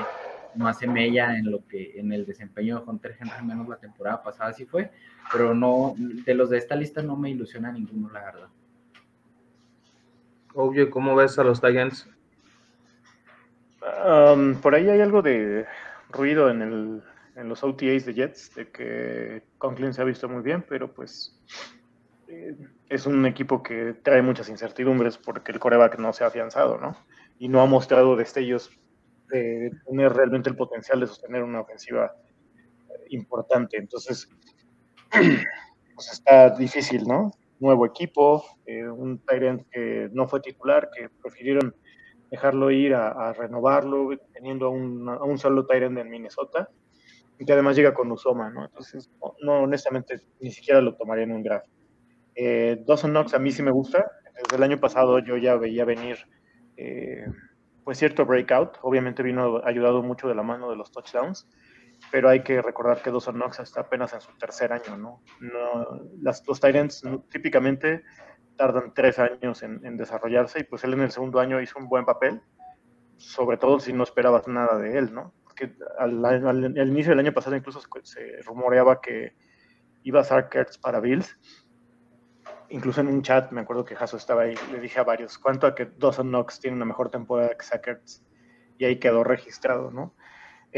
no 0.56 0.66
hace 0.66 0.86
mella 0.86 1.36
en 1.36 1.50
lo 1.50 1.66
que 1.66 1.98
en 1.98 2.12
el 2.12 2.24
desempeño 2.24 2.80
de 2.80 2.90
Hunter 2.90 3.16
Henry, 3.20 3.46
menos 3.46 3.68
la 3.68 3.76
temporada 3.76 4.22
pasada 4.22 4.52
sí 4.52 4.64
fue, 4.64 4.90
pero 5.30 5.54
no, 5.54 5.94
de 5.98 6.34
los 6.34 6.50
de 6.50 6.58
esta 6.58 6.74
lista 6.74 7.02
no 7.02 7.16
me 7.16 7.30
ilusiona 7.30 7.70
ninguno, 7.70 8.10
la 8.10 8.24
verdad. 8.24 8.48
Obvio, 10.58 10.88
¿cómo 10.88 11.14
ves 11.14 11.38
a 11.38 11.44
los 11.44 11.60
Titans? 11.60 12.08
Um, 14.06 14.54
por 14.54 14.74
ahí 14.74 14.88
hay 14.88 15.02
algo 15.02 15.20
de 15.20 15.66
ruido 16.08 16.48
en, 16.48 16.62
el, 16.62 17.02
en 17.36 17.48
los 17.50 17.62
OTAs 17.62 18.06
de 18.06 18.14
Jets, 18.14 18.54
de 18.54 18.70
que 18.70 19.42
Conklin 19.58 19.92
se 19.92 20.00
ha 20.00 20.06
visto 20.06 20.30
muy 20.30 20.42
bien, 20.42 20.64
pero 20.66 20.94
pues 20.94 21.38
eh, 22.28 22.56
es 22.88 23.04
un 23.04 23.26
equipo 23.26 23.62
que 23.62 23.92
trae 24.02 24.22
muchas 24.22 24.48
incertidumbres 24.48 25.18
porque 25.18 25.52
el 25.52 25.58
coreback 25.58 25.98
no 25.98 26.14
se 26.14 26.24
ha 26.24 26.28
afianzado, 26.28 26.78
¿no? 26.78 26.96
Y 27.38 27.48
no 27.48 27.60
ha 27.60 27.66
mostrado 27.66 28.16
destellos 28.16 28.70
de 29.28 29.72
tener 29.86 30.14
realmente 30.14 30.48
el 30.48 30.56
potencial 30.56 31.00
de 31.00 31.06
sostener 31.06 31.42
una 31.42 31.60
ofensiva 31.60 32.16
importante. 33.10 33.76
Entonces, 33.76 34.30
pues 35.10 36.12
está 36.12 36.48
difícil, 36.48 37.06
¿no? 37.06 37.30
Nuevo 37.58 37.86
equipo, 37.86 38.44
eh, 38.66 38.86
un 38.86 39.18
Tyrant 39.18 39.62
que 39.70 40.08
no 40.12 40.28
fue 40.28 40.40
titular, 40.40 40.90
que 40.94 41.08
prefirieron 41.22 41.74
dejarlo 42.30 42.70
ir 42.70 42.94
a, 42.94 43.32
renovarlo, 43.32 44.10
teniendo 44.32 44.66
a 44.66 44.70
un, 44.70 45.08
a 45.08 45.22
un 45.22 45.38
solo 45.38 45.66
Tyrant 45.66 45.96
en 45.98 46.10
Minnesota, 46.10 46.68
y 47.38 47.44
que 47.44 47.52
además 47.52 47.76
llega 47.76 47.94
con 47.94 48.10
Usoma, 48.10 48.50
¿no? 48.50 48.64
Entonces, 48.64 49.10
no, 49.42 49.62
honestamente, 49.62 50.20
ni 50.40 50.50
siquiera 50.50 50.80
lo 50.80 50.94
tomaría 50.96 51.24
en 51.24 51.32
un 51.32 51.42
draft. 51.42 51.68
Eh, 52.34 52.82
Dawson 52.86 53.10
Knox 53.10 53.34
a 53.34 53.38
mí 53.38 53.50
sí 53.50 53.62
me 53.62 53.70
gusta. 53.70 54.10
Desde 54.34 54.56
el 54.56 54.62
año 54.62 54.78
pasado 54.78 55.18
yo 55.20 55.36
ya 55.36 55.56
veía 55.56 55.84
venir 55.84 56.18
eh, 56.76 57.26
pues 57.84 57.98
cierto 57.98 58.26
breakout. 58.26 58.78
Obviamente 58.82 59.22
vino 59.22 59.60
ayudado 59.64 60.02
mucho 60.02 60.28
de 60.28 60.34
la 60.34 60.42
mano 60.42 60.70
de 60.70 60.76
los 60.76 60.92
touchdowns, 60.92 61.48
pero 62.10 62.28
hay 62.28 62.42
que 62.42 62.62
recordar 62.62 63.02
que 63.02 63.10
Dawson 63.10 63.36
Knox 63.36 63.60
está 63.60 63.82
apenas 63.82 64.12
en 64.12 64.20
su 64.20 64.32
tercer 64.38 64.72
año, 64.72 64.96
¿no? 64.96 65.22
no 65.40 66.00
las, 66.20 66.46
los 66.46 66.60
Titans 66.60 67.02
típicamente 67.30 68.04
tardan 68.56 68.94
tres 68.94 69.18
años 69.18 69.62
en, 69.62 69.96
desarrollarse 69.96 70.60
y 70.60 70.64
pues 70.64 70.84
él 70.84 70.94
en 70.94 71.02
el 71.02 71.10
segundo 71.10 71.40
año 71.40 71.60
hizo 71.60 71.78
un 71.78 71.88
buen 71.88 72.04
papel, 72.04 72.40
sobre 73.16 73.58
todo 73.58 73.80
si 73.80 73.92
no 73.92 74.02
esperabas 74.02 74.48
nada 74.48 74.78
de 74.78 74.98
él, 74.98 75.12
¿no? 75.12 75.34
Porque 75.44 75.74
al, 75.98 76.88
inicio 76.88 77.10
del 77.10 77.20
año 77.20 77.32
pasado 77.32 77.56
incluso 77.56 77.80
se 78.02 78.40
rumoreaba 78.42 79.00
que 79.00 79.34
iba 80.02 80.20
a 80.20 80.24
ser 80.24 80.48
Kurtz 80.50 80.78
para 80.78 81.00
Bills 81.00 81.38
incluso 82.68 83.00
en 83.00 83.08
un 83.08 83.22
chat, 83.22 83.50
me 83.52 83.60
acuerdo 83.60 83.84
que 83.84 83.96
Jaso 83.96 84.16
estaba 84.16 84.42
ahí, 84.42 84.54
le 84.72 84.80
dije 84.80 84.98
a 84.98 85.04
varios, 85.04 85.38
¿cuánto 85.38 85.66
a 85.66 85.74
que 85.74 85.86
Dawson 85.96 86.28
Knox 86.28 86.60
tiene 86.60 86.76
una 86.76 86.84
mejor 86.84 87.10
temporada 87.10 87.56
que 87.56 87.64
Sackers? 87.64 88.24
Y 88.78 88.84
ahí 88.84 88.98
quedó 88.98 89.24
registrado, 89.24 89.90
¿no? 89.90 90.14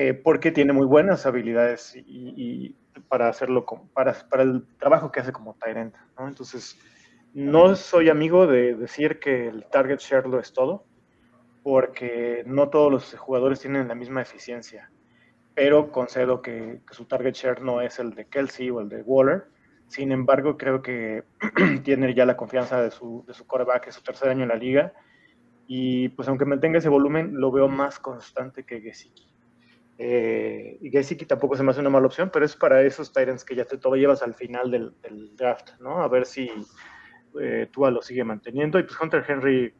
Eh, 0.00 0.14
porque 0.14 0.52
tiene 0.52 0.72
muy 0.72 0.87
buenas 0.87 1.26
habilidades 1.26 1.96
y, 1.96 2.32
y 2.37 2.76
para 3.08 3.28
hacerlo, 3.28 3.66
con, 3.66 3.88
para, 3.88 4.14
para, 4.30 4.44
el 4.44 4.64
trabajo 4.78 5.11
que 5.11 5.18
hace 5.18 5.32
como 5.32 5.54
Tyrant, 5.54 5.92
¿no? 6.16 6.28
Entonces, 6.28 6.78
no 7.34 7.74
soy 7.74 8.08
amigo 8.08 8.46
de 8.46 8.76
decir 8.76 9.18
que 9.18 9.48
el 9.48 9.64
target 9.64 9.98
share 9.98 10.28
lo 10.28 10.38
es 10.38 10.52
todo, 10.52 10.84
porque 11.64 12.44
no 12.46 12.68
todos 12.68 12.92
los 12.92 13.12
jugadores 13.18 13.58
tienen 13.58 13.88
la 13.88 13.96
misma 13.96 14.22
eficiencia, 14.22 14.88
pero 15.56 15.90
concedo 15.90 16.42
que, 16.42 16.80
que 16.87 16.94
su 16.94 17.06
target 17.06 17.34
share 17.34 17.61
no 17.62 17.80
es 17.80 17.98
el 17.98 18.14
de 18.14 18.26
Kelsey 18.26 18.70
o 18.70 18.78
el 18.78 18.88
de 18.88 19.02
Waller, 19.02 19.46
sin 19.88 20.12
embargo, 20.12 20.56
creo 20.56 20.80
que 20.80 21.24
tiene 21.82 22.14
ya 22.14 22.24
la 22.24 22.37
confianza 22.37 22.80
de 22.80 22.92
su, 22.92 23.24
de 23.26 23.34
su 23.34 23.48
coreback, 23.48 23.88
es 23.88 23.96
su 23.96 24.02
tercer 24.04 24.28
año 24.28 24.44
en 24.44 24.50
la 24.50 24.54
liga. 24.54 24.92
Y 25.66 26.11
pues 26.11 26.28
aunque 26.28 26.44
mantenga 26.44 26.78
ese 26.78 26.88
volumen, 26.88 27.32
lo 27.40 27.50
veo 27.50 27.66
más 27.66 27.98
constante 27.98 28.62
que 28.62 28.80
Gesicki. 28.80 29.38
Eh, 30.00 30.78
y 30.80 30.90
Gesicki 30.90 31.26
tampoco 31.26 31.56
se 31.56 31.64
me 31.64 31.72
hace 31.72 31.80
una 31.80 31.90
mala 31.90 32.06
opción, 32.06 32.30
pero 32.32 32.44
es 32.44 32.54
para 32.54 32.82
esos 32.82 33.12
Tyrants 33.12 33.44
que 33.44 33.56
ya 33.56 33.64
te 33.64 33.78
todo 33.78 33.96
llevas 33.96 34.22
al 34.22 34.34
final 34.34 34.70
del, 34.70 34.94
draft, 35.37 35.72
¿no? 35.80 36.00
A 36.00 36.08
ver 36.08 36.24
si 36.24 36.48
eh, 37.40 37.68
Tua 37.72 37.90
lo 37.90 38.00
sigue 38.00 38.22
manteniendo. 38.22 38.78
Y 38.78 38.84
pues 38.84 38.98
Hunter 39.00 39.24
Henry, 39.26 39.74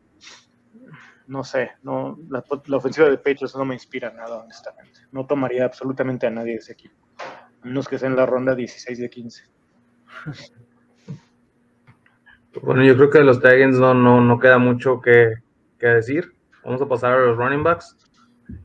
no 1.29 1.45
sé, 1.45 1.71
no, 1.85 2.19
la, 2.29 2.43
ofensiva 2.77 3.09
de 3.09 3.17
Patriots 3.17 3.55
no 3.55 3.65
me 3.65 3.75
inspira 3.75 4.11
nada, 4.11 4.39
honestamente. 4.43 5.01
No 5.13 5.25
tomaría 5.25 5.65
absolutamente 5.65 6.27
a 6.27 6.31
nadie 6.31 6.53
de 6.53 6.59
ese 6.59 6.73
equipo, 6.73 6.97
a 7.63 7.67
menos 7.67 7.87
que 7.87 7.99
sea 7.99 8.09
en 8.09 8.17
la 8.17 8.27
ronda 8.27 8.57
16 8.57 8.99
de 8.99 9.09
15. 9.09 9.45
Bueno, 12.63 12.83
yo 12.83 12.97
creo 12.97 13.11
que 13.11 13.19
de 13.19 13.25
los 13.25 13.41
Titans 13.41 13.79
no, 13.79 13.95
no, 13.95 14.21
no 14.21 14.41
queda 14.41 14.59
mucho 14.59 15.01
que, 15.01 15.35
que, 15.79 15.87
decir. 15.87 16.35
Vamos 16.65 16.83
a 16.83 16.89
pasar 16.89 17.13
a 17.13 17.19
los 17.21 17.37
running 17.37 17.63
backs. 17.63 17.97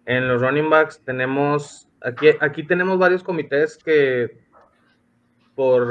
En 0.05 0.27
los 0.27 0.41
running 0.41 0.69
backs 0.69 1.03
tenemos, 1.03 1.89
aquí, 2.01 2.29
aquí 2.39 2.63
tenemos 2.63 2.97
varios 2.97 3.23
comités 3.23 3.77
que 3.77 4.39
por, 5.55 5.87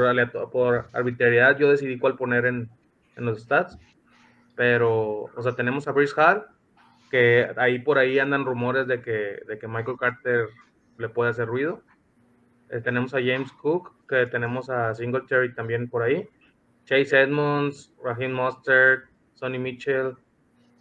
por 0.51 0.89
arbitrariedad 0.93 1.57
yo 1.57 1.69
decidí 1.69 1.97
cuál 1.97 2.15
poner 2.15 2.45
en, 2.45 2.69
en 3.15 3.25
los 3.25 3.41
stats. 3.41 3.77
Pero, 4.55 5.31
o 5.35 5.41
sea, 5.41 5.53
tenemos 5.55 5.87
a 5.87 5.91
Brice 5.91 6.13
Hall, 6.15 6.45
que 7.09 7.47
ahí 7.57 7.79
por 7.79 7.97
ahí 7.97 8.19
andan 8.19 8.45
rumores 8.45 8.87
de 8.87 9.01
que, 9.01 9.39
de 9.47 9.57
que 9.59 9.67
Michael 9.67 9.97
Carter 9.99 10.47
le 10.97 11.09
puede 11.09 11.31
hacer 11.31 11.47
ruido. 11.47 11.81
Eh, 12.69 12.81
tenemos 12.81 13.13
a 13.13 13.19
James 13.19 13.51
Cook, 13.53 13.93
que 14.07 14.25
tenemos 14.27 14.69
a 14.69 14.93
Singletary 14.93 15.53
también 15.53 15.89
por 15.89 16.03
ahí. 16.03 16.27
Chase 16.85 17.21
Edmonds, 17.21 17.93
Raheem 18.03 18.33
Mostert, 18.33 19.05
Sonny 19.33 19.57
Mitchell, 19.57 20.15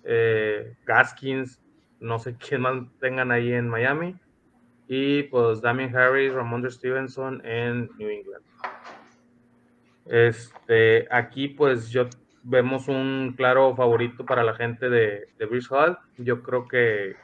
eh, 0.04 0.74
Gaskins, 0.84 1.61
no 2.02 2.18
sé 2.18 2.36
quién 2.36 2.60
más 2.60 2.82
tengan 3.00 3.30
ahí 3.30 3.52
en 3.52 3.68
Miami. 3.68 4.16
Y 4.88 5.22
pues 5.24 5.62
Damien 5.62 5.96
Harris, 5.96 6.34
Ramondre 6.34 6.70
Stevenson 6.70 7.40
en 7.46 7.88
New 7.96 8.10
England. 8.10 8.44
Este, 10.06 11.06
aquí 11.10 11.48
pues 11.48 11.90
yo 11.90 12.08
vemos 12.42 12.88
un 12.88 13.34
claro 13.36 13.74
favorito 13.76 14.26
para 14.26 14.42
la 14.42 14.54
gente 14.54 14.90
de, 14.90 15.28
de 15.38 15.66
Hall. 15.70 15.98
Yo 16.18 16.42
creo 16.42 16.66
que 16.68 17.14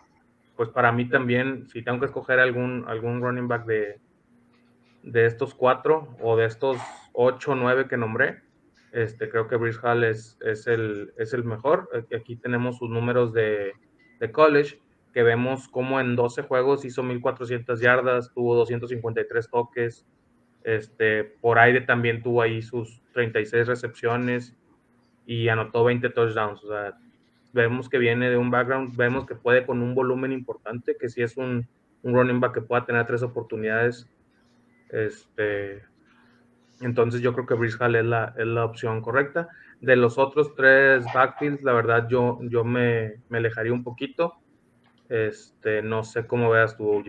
pues 0.57 0.71
para 0.71 0.91
mí 0.93 1.09
también, 1.09 1.69
si 1.69 1.83
tengo 1.83 2.01
que 2.01 2.07
escoger 2.07 2.41
algún, 2.41 2.85
algún 2.89 3.21
running 3.21 3.49
back 3.49 3.67
de, 3.67 4.01
de 5.03 5.27
estos 5.27 5.55
cuatro 5.55 6.17
o 6.21 6.37
de 6.37 6.47
estos 6.47 6.79
ocho 7.13 7.53
o 7.53 7.55
nueve 7.55 7.87
que 7.87 7.97
nombré, 7.97 8.43
este, 8.93 9.29
creo 9.29 9.47
que 9.47 9.57
Brice 9.57 9.79
Hall 9.83 10.05
es, 10.05 10.39
es, 10.41 10.67
el, 10.67 11.13
es 11.19 11.33
el 11.33 11.45
mejor. 11.45 11.89
Aquí 12.17 12.37
tenemos 12.37 12.79
sus 12.79 12.89
números 12.89 13.33
de, 13.33 13.73
de 14.19 14.33
college, 14.33 14.81
que 15.13 15.23
vemos 15.23 15.69
como 15.69 16.01
en 16.01 16.17
12 16.17 16.43
juegos 16.43 16.85
hizo 16.85 17.03
1400 17.03 17.81
yardas, 17.81 18.33
tuvo 18.33 18.55
253 18.57 19.51
toques, 19.51 20.07
este, 20.65 21.25
por 21.25 21.59
aire 21.59 21.81
también 21.81 22.23
tuvo 22.23 22.43
ahí 22.43 22.63
sus 22.63 23.03
36 23.13 23.67
recepciones 23.67 24.57
y 25.27 25.49
anotó 25.49 25.85
20 25.85 26.11
touchdowns. 26.11 26.63
O 26.65 26.69
sea, 26.69 26.99
vemos 27.53 27.89
que 27.89 27.99
viene 27.99 28.31
de 28.31 28.37
un 28.37 28.51
background, 28.51 28.97
vemos 28.97 29.27
que 29.27 29.35
puede 29.35 29.65
con 29.65 29.83
un 29.83 29.95
volumen 29.95 30.33
importante, 30.33 30.97
que 30.99 31.09
si 31.09 31.23
es 31.23 31.37
un, 31.37 31.67
un 32.03 32.15
running 32.15 32.41
back 32.41 32.55
que 32.55 32.61
pueda 32.61 32.85
tener 32.85 33.07
tres 33.07 33.23
oportunidades. 33.23 34.09
Este, 34.91 35.83
entonces 36.81 37.21
yo 37.21 37.33
creo 37.33 37.47
que 37.47 37.55
Brice 37.55 37.77
Hall 37.81 37.97
es 37.97 38.05
la, 38.05 38.35
es 38.37 38.47
la 38.47 38.65
opción 38.65 39.01
correcta. 39.01 39.49
De 39.81 39.97
los 39.97 40.19
otros 40.19 40.55
tres 40.55 41.05
backfields, 41.15 41.63
la 41.63 41.73
verdad 41.73 42.09
yo, 42.09 42.39
yo 42.43 42.65
me, 42.65 43.21
me 43.29 43.39
alejaría 43.39 43.73
un 43.73 43.85
poquito. 43.85 44.35
Este, 45.09 45.83
no 45.83 46.05
sé 46.05 46.27
cómo 46.27 46.51
veas 46.51 46.77
tú, 46.77 46.91
OJ. 46.91 47.09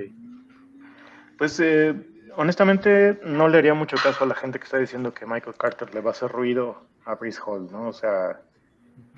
Pues 1.37 1.59
eh, 1.59 1.95
honestamente 2.35 3.19
no 3.23 3.47
le 3.47 3.57
haría 3.57 3.73
mucho 3.73 3.97
caso 4.01 4.23
a 4.23 4.27
la 4.27 4.35
gente 4.35 4.59
que 4.59 4.65
está 4.65 4.77
diciendo 4.77 5.13
que 5.13 5.25
Michael 5.25 5.55
Carter 5.57 5.93
le 5.93 6.01
va 6.01 6.09
a 6.09 6.11
hacer 6.11 6.31
ruido 6.31 6.81
a 7.05 7.15
Brice 7.15 7.41
Hall, 7.45 7.69
¿no? 7.71 7.87
O 7.87 7.93
sea, 7.93 8.41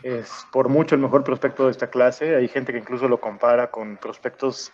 es 0.04 0.46
por 0.52 0.70
mucho 0.70 0.96
el 0.96 1.02
mejor 1.02 1.24
prospecto 1.24 1.66
de 1.66 1.72
esta 1.72 1.90
clase. 1.90 2.36
Hay 2.36 2.48
gente 2.48 2.72
que 2.72 2.80
incluso 2.80 3.08
lo 3.08 3.20
compara 3.20 3.70
con 3.70 3.98
prospectos 3.98 4.72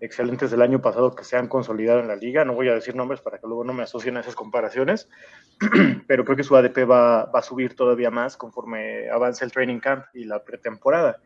excelentes 0.00 0.50
del 0.50 0.62
año 0.62 0.80
pasado 0.80 1.14
que 1.14 1.24
se 1.24 1.36
han 1.36 1.46
consolidado 1.46 2.00
en 2.00 2.08
la 2.08 2.16
liga. 2.16 2.44
No 2.44 2.54
voy 2.54 2.68
a 2.68 2.74
decir 2.74 2.96
nombres 2.96 3.20
para 3.20 3.38
que 3.38 3.46
luego 3.46 3.64
no 3.64 3.72
me 3.72 3.82
asocien 3.82 4.16
a 4.16 4.20
esas 4.20 4.34
comparaciones, 4.34 5.08
pero 6.06 6.24
creo 6.24 6.36
que 6.36 6.42
su 6.42 6.56
ADP 6.56 6.90
va, 6.90 7.26
va, 7.26 7.38
a 7.38 7.42
subir 7.42 7.76
todavía 7.76 8.10
más 8.10 8.36
conforme 8.36 9.08
avance 9.10 9.44
el 9.44 9.52
training 9.52 9.80
camp 9.80 10.06
y 10.14 10.24
la 10.24 10.42
pretemporada, 10.42 11.20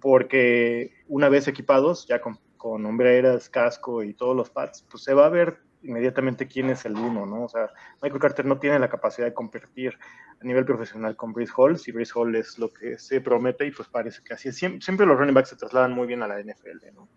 porque 0.00 0.92
una 1.06 1.28
vez 1.28 1.48
equipados, 1.48 2.06
ya 2.06 2.20
con, 2.20 2.38
con 2.56 2.84
hombreras, 2.86 3.50
casco 3.50 4.02
y 4.02 4.14
todos 4.14 4.36
los 4.36 4.50
pads, 4.50 4.86
pues 4.90 5.02
se 5.04 5.14
va 5.14 5.26
a 5.26 5.30
ver 5.30 5.58
inmediatamente 5.82 6.46
quién 6.46 6.70
es 6.70 6.84
el 6.84 6.96
uno, 6.96 7.24
¿no? 7.24 7.44
O 7.44 7.48
sea, 7.48 7.70
Michael 8.02 8.20
Carter 8.20 8.46
no 8.46 8.58
tiene 8.58 8.78
la 8.78 8.88
capacidad 8.88 9.26
de 9.26 9.34
competir 9.34 9.96
a 10.40 10.44
nivel 10.44 10.64
profesional 10.64 11.16
con 11.16 11.32
Brice 11.32 11.52
Hall, 11.56 11.78
si 11.78 11.92
Brice 11.92 12.12
Hall 12.14 12.34
es 12.34 12.58
lo 12.58 12.72
que 12.72 12.98
se 12.98 13.20
promete 13.20 13.66
y 13.66 13.70
pues 13.70 13.88
parece 13.88 14.22
que 14.24 14.34
así 14.34 14.48
es. 14.48 14.56
Siempre, 14.56 14.80
siempre 14.80 15.06
los 15.06 15.16
running 15.16 15.34
backs 15.34 15.50
se 15.50 15.56
trasladan 15.56 15.92
muy 15.92 16.06
bien 16.06 16.22
a 16.22 16.28
la 16.28 16.40
NFL, 16.40 16.94
¿no? 16.94 17.08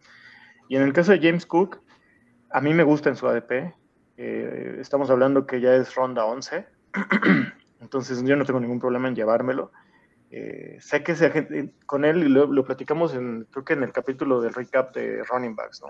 Y 0.72 0.78
en 0.78 0.84
el 0.84 0.94
caso 0.94 1.12
de 1.12 1.20
James 1.20 1.46
Cook, 1.46 1.82
a 2.50 2.62
mí 2.62 2.74
me 2.74 2.84
gusta 2.84 3.10
en 3.10 3.18
su 3.18 3.28
ADP. 3.28 3.76
Eh, 4.16 4.78
estamos 4.80 5.10
hablando 5.10 5.46
que 5.46 5.60
ya 5.60 5.76
es 5.76 5.94
ronda 5.96 6.24
11. 6.24 6.66
Entonces 7.82 8.24
yo 8.24 8.38
no 8.38 8.46
tengo 8.46 8.62
ningún 8.62 8.80
problema 8.80 9.10
en 9.10 9.16
llevármelo. 9.16 9.74
Eh, 10.30 10.78
sé 10.80 11.04
que 11.04 11.14
se, 11.14 11.74
con 11.86 12.06
él, 12.06 12.22
lo, 12.22 12.64
platicamos 12.64 13.14
en, 13.14 13.50
creo 13.52 13.66
que 13.66 13.74
en 13.74 13.84
el 13.84 13.92
capítulo 13.92 14.40
del 14.40 14.54
recap 14.54 14.96
de 14.96 15.22
running 15.26 15.58
backs, 15.58 15.82
¿no? 15.82 15.90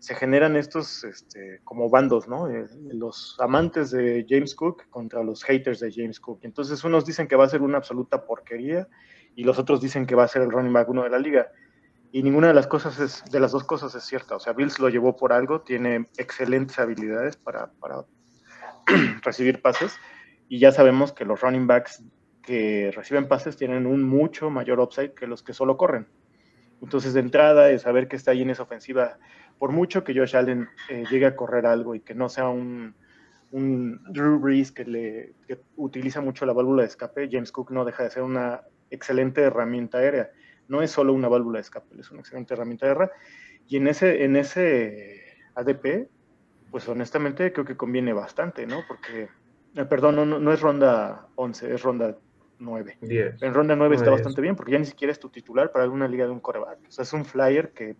Se 0.00 0.16
generan 0.16 0.56
estos 0.56 1.04
este, 1.04 1.60
como 1.62 1.88
bandos, 1.88 2.26
¿no? 2.26 2.50
Eh, 2.50 2.66
los 2.92 3.36
amantes 3.38 3.92
de 3.92 4.26
James 4.28 4.56
Cook 4.56 4.90
contra 4.90 5.22
los 5.22 5.44
haters 5.44 5.78
de 5.78 5.92
James 5.92 6.18
Cook. 6.18 6.40
Entonces 6.42 6.82
unos 6.82 7.06
dicen 7.06 7.28
que 7.28 7.36
va 7.36 7.44
a 7.44 7.48
ser 7.48 7.62
una 7.62 7.78
absoluta 7.78 8.24
porquería 8.24 8.88
y 9.36 9.44
los 9.44 9.60
otros 9.60 9.80
dicen 9.80 10.06
que 10.06 10.16
va 10.16 10.24
a 10.24 10.28
ser 10.28 10.42
el 10.42 10.50
running 10.50 10.72
back 10.72 10.88
uno 10.88 11.04
de 11.04 11.10
la 11.10 11.20
liga 11.20 11.52
y 12.10 12.22
ninguna 12.22 12.48
de 12.48 12.54
las 12.54 12.66
cosas 12.66 12.98
es, 13.00 13.24
de 13.30 13.40
las 13.40 13.52
dos 13.52 13.64
cosas 13.64 13.94
es 13.94 14.04
cierta. 14.04 14.36
O 14.36 14.40
sea, 14.40 14.52
Bills 14.52 14.78
lo 14.78 14.88
llevó 14.88 15.16
por 15.16 15.32
algo, 15.32 15.60
tiene 15.60 16.08
excelentes 16.16 16.78
habilidades 16.78 17.36
para, 17.36 17.70
para 17.80 18.04
recibir 19.22 19.60
pases 19.60 19.98
y 20.48 20.58
ya 20.58 20.72
sabemos 20.72 21.12
que 21.12 21.24
los 21.24 21.40
running 21.40 21.66
backs 21.66 22.02
que 22.42 22.90
reciben 22.94 23.28
pases 23.28 23.56
tienen 23.56 23.86
un 23.86 24.02
mucho 24.02 24.48
mayor 24.48 24.80
upside 24.80 25.12
que 25.12 25.26
los 25.26 25.42
que 25.42 25.52
solo 25.52 25.76
corren. 25.76 26.06
Entonces, 26.80 27.12
de 27.12 27.20
entrada, 27.20 27.70
es 27.70 27.82
saber 27.82 28.08
que 28.08 28.16
está 28.16 28.30
ahí 28.30 28.40
en 28.40 28.50
esa 28.50 28.62
ofensiva, 28.62 29.18
por 29.58 29.72
mucho 29.72 30.04
que 30.04 30.14
Josh 30.14 30.36
Allen 30.36 30.68
eh, 30.88 31.04
llegue 31.10 31.26
a 31.26 31.36
correr 31.36 31.66
algo 31.66 31.94
y 31.94 32.00
que 32.00 32.14
no 32.14 32.28
sea 32.28 32.48
un, 32.48 32.94
un 33.50 34.00
Drew 34.10 34.38
Brees 34.38 34.72
que, 34.72 34.84
le, 34.84 35.34
que 35.46 35.60
utiliza 35.76 36.20
mucho 36.20 36.46
la 36.46 36.52
válvula 36.52 36.82
de 36.82 36.88
escape, 36.88 37.28
James 37.30 37.52
Cook 37.52 37.72
no 37.72 37.84
deja 37.84 38.04
de 38.04 38.10
ser 38.10 38.22
una 38.22 38.62
excelente 38.90 39.42
herramienta 39.42 39.98
aérea 39.98 40.30
no 40.68 40.82
es 40.82 40.90
solo 40.90 41.12
una 41.12 41.28
válvula 41.28 41.58
de 41.58 41.62
escape, 41.62 41.98
es 41.98 42.10
una 42.10 42.20
excelente 42.20 42.54
herramienta 42.54 42.86
de 42.86 42.92
guerra. 42.92 43.12
Y 43.66 43.76
en 43.76 43.88
ese, 43.88 44.24
en 44.24 44.36
ese 44.36 45.22
ADP, 45.54 46.08
pues 46.70 46.88
honestamente 46.88 47.52
creo 47.52 47.64
que 47.64 47.76
conviene 47.76 48.12
bastante, 48.12 48.66
¿no? 48.66 48.82
Porque, 48.86 49.28
eh, 49.74 49.84
perdón, 49.84 50.16
no, 50.16 50.26
no, 50.26 50.52
es 50.52 50.60
ronda 50.60 51.28
11, 51.34 51.74
es 51.74 51.82
ronda 51.82 52.16
9. 52.58 52.98
En 53.00 53.54
ronda 53.54 53.76
9 53.76 53.96
está 53.96 54.10
bastante 54.10 54.40
bien 54.40 54.56
porque 54.56 54.72
ya 54.72 54.78
ni 54.78 54.84
siquiera 54.84 55.12
es 55.12 55.18
tu 55.18 55.28
titular 55.28 55.72
para 55.72 55.84
alguna 55.84 56.08
liga 56.08 56.26
de 56.26 56.30
un 56.30 56.40
coreback. 56.40 56.78
O 56.88 56.90
sea, 56.90 57.02
es 57.02 57.12
un 57.12 57.24
flyer 57.24 57.72
que 57.72 57.96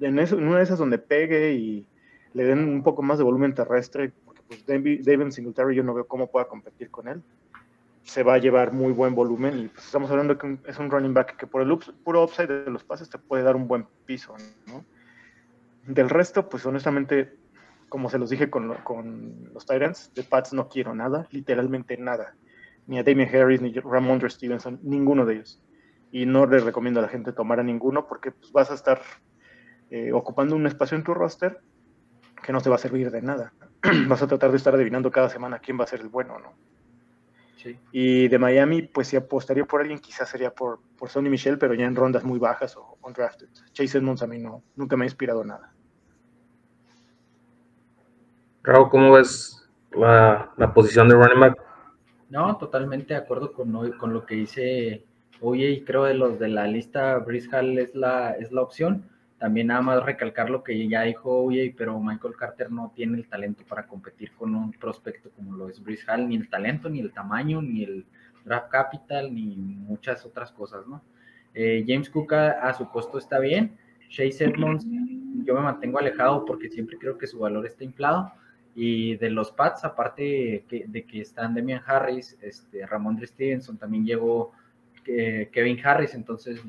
en, 0.00 0.18
eso, 0.18 0.38
en 0.38 0.48
una 0.48 0.58
de 0.58 0.64
esas 0.64 0.78
donde 0.78 0.98
pegue 0.98 1.52
y 1.52 1.86
le 2.32 2.44
den 2.44 2.68
un 2.68 2.82
poco 2.82 3.02
más 3.02 3.18
de 3.18 3.24
volumen 3.24 3.54
terrestre, 3.54 4.12
porque 4.24 4.42
pues 4.46 4.66
David, 4.66 5.02
David 5.04 5.30
Singletary 5.30 5.76
yo 5.76 5.84
no 5.84 5.94
veo 5.94 6.06
cómo 6.06 6.30
pueda 6.30 6.46
competir 6.46 6.90
con 6.90 7.08
él 7.08 7.22
se 8.04 8.22
va 8.22 8.34
a 8.34 8.38
llevar 8.38 8.72
muy 8.72 8.92
buen 8.92 9.14
volumen 9.14 9.58
y 9.58 9.68
pues 9.68 9.86
estamos 9.86 10.10
hablando 10.10 10.36
que 10.36 10.58
es 10.66 10.78
un 10.78 10.90
running 10.90 11.14
back 11.14 11.36
que 11.36 11.46
por 11.46 11.62
el 11.62 11.78
puro 12.04 12.22
upside 12.22 12.64
de 12.64 12.70
los 12.70 12.84
pases 12.84 13.08
te 13.08 13.18
puede 13.18 13.42
dar 13.42 13.56
un 13.56 13.66
buen 13.66 13.86
piso, 14.04 14.34
¿no? 14.66 14.84
Del 15.86 16.10
resto, 16.10 16.48
pues 16.48 16.64
honestamente, 16.66 17.36
como 17.88 18.10
se 18.10 18.18
los 18.18 18.30
dije 18.30 18.50
con, 18.50 18.74
con 18.84 19.50
los 19.52 19.66
Titans, 19.66 20.12
de 20.14 20.22
Pats 20.22 20.52
no 20.52 20.68
quiero 20.68 20.94
nada, 20.94 21.26
literalmente 21.30 21.96
nada. 21.96 22.36
Ni 22.86 22.98
a 22.98 23.02
Damien 23.02 23.34
Harris, 23.34 23.62
ni 23.62 23.76
a 23.76 23.80
Ramondre 23.80 24.28
Stevenson, 24.28 24.80
ninguno 24.82 25.24
de 25.24 25.34
ellos. 25.34 25.62
Y 26.10 26.26
no 26.26 26.46
les 26.46 26.62
recomiendo 26.62 27.00
a 27.00 27.02
la 27.02 27.08
gente 27.08 27.32
tomar 27.32 27.60
a 27.60 27.62
ninguno 27.62 28.06
porque 28.06 28.32
pues, 28.32 28.52
vas 28.52 28.70
a 28.70 28.74
estar 28.74 29.00
eh, 29.90 30.12
ocupando 30.12 30.56
un 30.56 30.66
espacio 30.66 30.96
en 30.96 31.04
tu 31.04 31.14
roster 31.14 31.60
que 32.42 32.52
no 32.52 32.60
te 32.60 32.68
va 32.68 32.76
a 32.76 32.78
servir 32.78 33.10
de 33.10 33.22
nada. 33.22 33.52
vas 34.08 34.22
a 34.22 34.26
tratar 34.26 34.50
de 34.50 34.58
estar 34.58 34.74
adivinando 34.74 35.10
cada 35.10 35.30
semana 35.30 35.58
quién 35.58 35.78
va 35.78 35.84
a 35.84 35.88
ser 35.88 36.00
el 36.00 36.08
bueno, 36.08 36.38
¿no? 36.38 36.52
Y 37.92 38.28
de 38.28 38.38
Miami, 38.38 38.82
pues 38.82 39.08
si 39.08 39.16
apostaría 39.16 39.64
por 39.64 39.80
alguien, 39.80 39.98
quizás 39.98 40.28
sería 40.28 40.54
por, 40.54 40.80
por 40.96 41.08
Sonny 41.08 41.28
Michel, 41.28 41.58
pero 41.58 41.74
ya 41.74 41.86
en 41.86 41.96
rondas 41.96 42.24
muy 42.24 42.38
bajas 42.38 42.76
o 42.76 42.98
undrafted. 43.02 43.48
Chase 43.72 43.98
Edmonds 43.98 44.22
a 44.22 44.26
mí 44.26 44.38
no, 44.38 44.62
nunca 44.76 44.96
me 44.96 45.04
ha 45.04 45.06
inspirado 45.06 45.44
nada. 45.44 45.72
Raúl, 48.62 48.88
¿cómo 48.88 49.12
ves 49.12 49.68
la, 49.92 50.52
la, 50.56 50.72
posición 50.72 51.08
de 51.08 51.14
running 51.14 51.40
back? 51.40 51.58
No, 52.30 52.56
totalmente 52.56 53.14
de 53.14 53.20
acuerdo 53.20 53.52
con, 53.52 53.92
con 53.92 54.14
lo 54.14 54.24
que 54.24 54.34
dice 54.36 55.04
Oye, 55.40 55.70
y 55.70 55.84
creo 55.84 56.04
de 56.04 56.14
los 56.14 56.38
de 56.38 56.48
la 56.48 56.66
lista, 56.66 57.18
Brice 57.18 57.54
Hall 57.54 57.78
es 57.78 57.94
la, 57.94 58.32
es 58.32 58.52
la 58.52 58.62
opción. 58.62 59.10
También 59.44 59.66
nada 59.66 59.82
más 59.82 60.02
recalcar 60.02 60.48
lo 60.48 60.64
que 60.64 60.88
ya 60.88 61.02
dijo 61.02 61.44
Oye, 61.44 61.74
pero 61.76 62.00
Michael 62.00 62.34
Carter 62.34 62.72
no 62.72 62.90
tiene 62.96 63.18
el 63.18 63.28
talento 63.28 63.62
para 63.68 63.86
competir 63.86 64.32
con 64.32 64.54
un 64.54 64.72
prospecto 64.72 65.28
como 65.36 65.54
lo 65.54 65.68
es 65.68 65.82
Brice 65.82 66.10
Hall, 66.10 66.26
ni 66.26 66.36
el 66.36 66.48
talento, 66.48 66.88
ni 66.88 67.00
el 67.00 67.12
tamaño, 67.12 67.60
ni 67.60 67.84
el 67.84 68.06
draft 68.42 68.70
capital, 68.70 69.34
ni 69.34 69.54
muchas 69.54 70.24
otras 70.24 70.50
cosas, 70.50 70.86
¿no? 70.86 71.02
Eh, 71.52 71.84
James 71.86 72.08
Cook 72.08 72.32
a, 72.32 72.72
su 72.72 72.88
costo 72.88 73.18
está 73.18 73.38
bien. 73.38 73.76
Chase 74.08 74.46
Edmonds, 74.46 74.86
yo 75.44 75.54
me 75.54 75.60
mantengo 75.60 75.98
alejado 75.98 76.46
porque 76.46 76.70
siempre 76.70 76.96
creo 76.96 77.18
que 77.18 77.26
su 77.26 77.38
valor 77.38 77.66
está 77.66 77.84
inflado. 77.84 78.32
Y 78.74 79.16
de 79.16 79.28
los 79.28 79.52
Pats, 79.52 79.84
aparte 79.84 80.64
de 80.70 81.04
que 81.04 81.20
están 81.20 81.52
Demian 81.52 81.82
Harris, 81.84 82.38
este, 82.40 82.86
Ramón 82.86 83.20
Stevenson, 83.22 83.76
también 83.76 84.06
llegó 84.06 84.52
eh, 85.06 85.50
Kevin 85.52 85.78
Harris, 85.84 86.14
entonces 86.14 86.62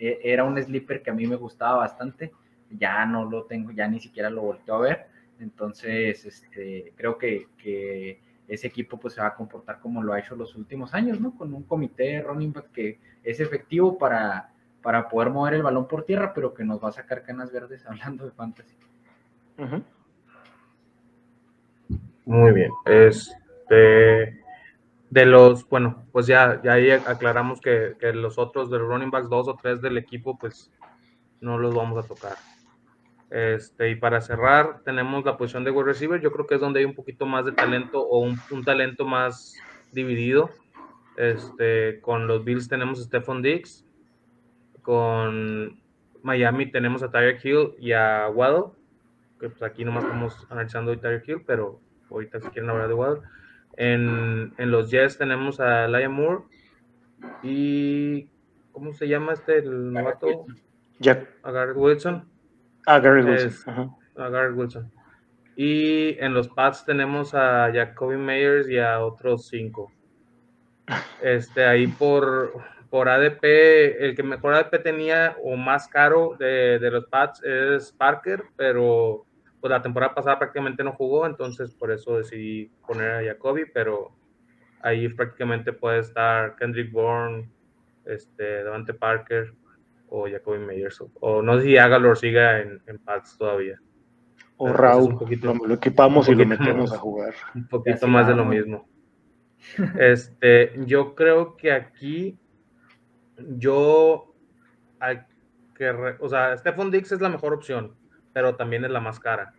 era 0.00 0.44
un 0.44 0.60
sleeper 0.60 1.02
que 1.02 1.10
a 1.10 1.14
mí 1.14 1.26
me 1.26 1.36
gustaba 1.36 1.78
bastante, 1.78 2.32
ya 2.70 3.04
no 3.04 3.24
lo 3.24 3.44
tengo, 3.44 3.70
ya 3.72 3.86
ni 3.88 4.00
siquiera 4.00 4.30
lo 4.30 4.42
volteo 4.42 4.76
a 4.76 4.80
ver, 4.80 5.06
entonces 5.38 6.24
este, 6.24 6.92
creo 6.96 7.18
que, 7.18 7.48
que, 7.58 8.20
ese 8.48 8.66
equipo 8.66 8.98
pues 8.98 9.14
se 9.14 9.20
va 9.20 9.28
a 9.28 9.34
comportar 9.36 9.78
como 9.78 10.02
lo 10.02 10.12
ha 10.12 10.18
hecho 10.18 10.34
los 10.34 10.56
últimos 10.56 10.92
años, 10.92 11.20
¿no? 11.20 11.36
Con 11.36 11.54
un 11.54 11.62
comité 11.62 12.02
de 12.02 12.22
running 12.22 12.52
back 12.52 12.72
que 12.72 12.98
es 13.22 13.38
efectivo 13.38 13.96
para, 13.96 14.50
para 14.82 15.08
poder 15.08 15.30
mover 15.30 15.54
el 15.54 15.62
balón 15.62 15.86
por 15.86 16.04
tierra, 16.04 16.34
pero 16.34 16.52
que 16.52 16.64
nos 16.64 16.82
va 16.82 16.88
a 16.88 16.92
sacar 16.92 17.22
canas 17.22 17.52
verdes 17.52 17.86
hablando 17.86 18.24
de 18.24 18.32
fantasy. 18.32 18.74
Muy 22.24 22.52
bien, 22.52 22.72
este 22.86 24.39
de 25.10 25.26
los, 25.26 25.68
bueno, 25.68 26.06
pues 26.12 26.26
ya, 26.26 26.60
ya 26.62 26.74
ahí 26.74 26.90
aclaramos 26.90 27.60
que, 27.60 27.96
que, 27.98 28.12
los 28.12 28.38
otros 28.38 28.70
de 28.70 28.78
los 28.78 28.88
running 28.88 29.10
backs, 29.10 29.28
dos 29.28 29.48
o 29.48 29.58
tres 29.60 29.82
del 29.82 29.98
equipo, 29.98 30.38
pues 30.38 30.70
no 31.40 31.58
los 31.58 31.74
vamos 31.74 32.02
a 32.02 32.06
tocar. 32.06 32.36
Este, 33.30 33.90
y 33.90 33.94
para 33.96 34.20
cerrar, 34.20 34.80
tenemos 34.84 35.24
la 35.24 35.36
posición 35.36 35.64
de 35.64 35.70
wide 35.70 35.84
receiver. 35.84 36.20
Yo 36.20 36.32
creo 36.32 36.46
que 36.46 36.56
es 36.56 36.60
donde 36.60 36.80
hay 36.80 36.86
un 36.86 36.94
poquito 36.94 37.26
más 37.26 37.44
de 37.44 37.52
talento 37.52 38.00
o 38.00 38.18
un, 38.20 38.38
un 38.50 38.64
talento 38.64 39.04
más 39.04 39.56
dividido. 39.92 40.50
Este, 41.16 42.00
con 42.00 42.26
los 42.26 42.44
Bills 42.44 42.68
tenemos 42.68 43.00
a 43.00 43.04
Stephon 43.04 43.42
Diggs. 43.42 43.84
Con 44.82 45.80
Miami 46.22 46.70
tenemos 46.70 47.02
a 47.02 47.10
Tyreek 47.10 47.44
Hill 47.44 47.74
y 47.78 47.92
a 47.92 48.28
Waddle. 48.28 48.72
Que 49.38 49.48
pues 49.48 49.62
aquí 49.62 49.84
nomás 49.84 50.04
estamos 50.04 50.46
analizando 50.50 50.92
a 50.92 50.96
Tyreek 50.96 51.28
Hill, 51.28 51.42
pero 51.46 51.80
ahorita 52.10 52.40
si 52.40 52.48
quieren 52.48 52.70
hablar 52.70 52.88
de 52.88 52.94
Waddle. 52.94 53.22
En, 53.76 54.52
en 54.58 54.70
los 54.70 54.90
Jets 54.90 55.18
tenemos 55.18 55.60
a 55.60 55.88
Laia 55.88 56.08
Moore 56.08 56.44
y 57.42 58.28
¿cómo 58.72 58.92
se 58.92 59.08
llama 59.08 59.32
este 59.32 59.58
el 59.58 59.92
novato? 59.92 60.46
a 61.42 61.50
Garrett 61.50 61.76
Wilson. 61.76 62.28
A 62.86 62.98
Garrett 62.98 63.26
Wilson. 63.26 63.96
a 64.16 64.28
Garrett 64.28 64.56
Wilson. 64.56 64.90
Y 65.56 66.16
en 66.18 66.34
los 66.34 66.48
pads 66.48 66.84
tenemos 66.84 67.34
a 67.34 67.70
Jacoby 67.72 68.16
Meyers 68.16 68.68
y 68.68 68.78
a 68.78 69.00
otros 69.04 69.48
cinco. 69.48 69.92
Este, 71.22 71.64
ahí 71.64 71.86
por, 71.86 72.52
por 72.88 73.08
ADP, 73.08 73.44
el 73.44 74.16
que 74.16 74.22
mejor 74.24 74.54
ADP 74.54 74.82
tenía 74.82 75.36
o 75.44 75.54
más 75.54 75.86
caro 75.86 76.34
de, 76.38 76.78
de 76.80 76.90
los 76.90 77.04
pads 77.04 77.44
es 77.44 77.92
Parker, 77.92 78.42
pero 78.56 79.24
pues 79.60 79.70
la 79.70 79.82
temporada 79.82 80.14
pasada 80.14 80.38
prácticamente 80.38 80.82
no 80.82 80.92
jugó, 80.92 81.26
entonces 81.26 81.74
por 81.74 81.90
eso 81.90 82.16
decidí 82.16 82.70
poner 82.86 83.10
a 83.10 83.24
Jacoby, 83.24 83.66
pero 83.72 84.12
ahí 84.80 85.08
prácticamente 85.08 85.72
puede 85.72 86.00
estar 86.00 86.56
Kendrick 86.56 86.90
Bourne, 86.90 87.50
este, 88.06 88.42
Devante 88.42 88.94
Parker 88.94 89.52
o 90.08 90.28
Jacoby 90.28 90.58
Meyers, 90.58 91.04
o, 91.20 91.42
no 91.42 91.58
sé 91.58 91.64
si 91.64 91.76
Agalor 91.76 92.16
siga 92.16 92.60
en, 92.60 92.82
en 92.86 92.98
Pats 92.98 93.36
todavía. 93.36 93.78
O 94.56 94.72
Raúl, 94.72 95.16
lo, 95.66 95.74
equipamos 95.74 96.28
y 96.28 96.34
lo 96.34 96.44
metemos 96.44 96.92
a 96.92 96.98
jugar. 96.98 97.34
Un 97.54 97.66
poquito 97.68 98.06
más 98.06 98.26
de 98.26 98.34
lo 98.34 98.44
mismo. 98.44 98.86
Este, 99.98 100.72
yo 100.86 101.14
creo 101.14 101.54
que 101.54 101.70
aquí 101.70 102.38
yo, 103.58 104.34
que, 105.74 105.90
o 106.18 106.28
sea, 106.30 106.56
Stephon 106.56 106.90
Dix 106.90 107.12
es 107.12 107.20
la 107.20 107.28
mejor 107.28 107.52
opción 107.52 107.94
pero 108.32 108.56
también 108.56 108.84
es 108.84 108.90
la 108.90 109.00
más 109.00 109.20
cara. 109.20 109.54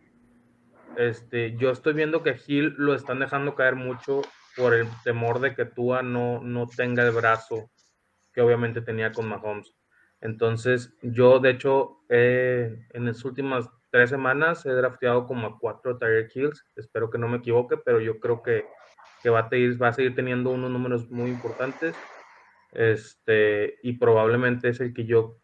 Este, 0.97 1.55
yo 1.57 1.71
estoy 1.71 1.93
viendo 1.93 2.23
que 2.23 2.35
Gil 2.35 2.75
lo 2.77 2.93
están 2.93 3.19
dejando 3.19 3.55
caer 3.55 3.75
mucho 3.75 4.21
por 4.55 4.73
el 4.73 4.87
temor 5.03 5.39
de 5.39 5.55
que 5.55 5.65
Tua 5.65 6.01
no, 6.01 6.41
no 6.41 6.67
tenga 6.67 7.03
el 7.03 7.11
brazo 7.11 7.69
que 8.33 8.41
obviamente 8.41 8.81
tenía 8.81 9.11
con 9.11 9.27
Mahomes. 9.27 9.73
Entonces, 10.19 10.93
yo 11.01 11.39
de 11.39 11.49
hecho, 11.51 11.99
en 12.09 13.05
las 13.05 13.25
últimas 13.25 13.69
tres 13.89 14.09
semanas 14.09 14.65
he 14.65 14.71
drafteado 14.71 15.25
como 15.27 15.47
a 15.47 15.59
cuatro 15.59 15.97
Tyreek 15.97 16.35
Hills. 16.35 16.65
Espero 16.75 17.09
que 17.09 17.17
no 17.17 17.27
me 17.27 17.37
equivoque, 17.37 17.77
pero 17.77 17.99
yo 17.99 18.19
creo 18.19 18.41
que, 18.43 18.65
que 19.23 19.29
va, 19.29 19.39
a 19.39 19.49
va 19.81 19.87
a 19.87 19.93
seguir 19.93 20.15
teniendo 20.15 20.51
unos 20.51 20.69
números 20.69 21.09
muy 21.09 21.29
importantes. 21.29 21.95
Este, 22.71 23.79
y 23.83 23.93
probablemente 23.93 24.69
es 24.69 24.79
el 24.79 24.93
que 24.93 25.05
yo 25.05 25.40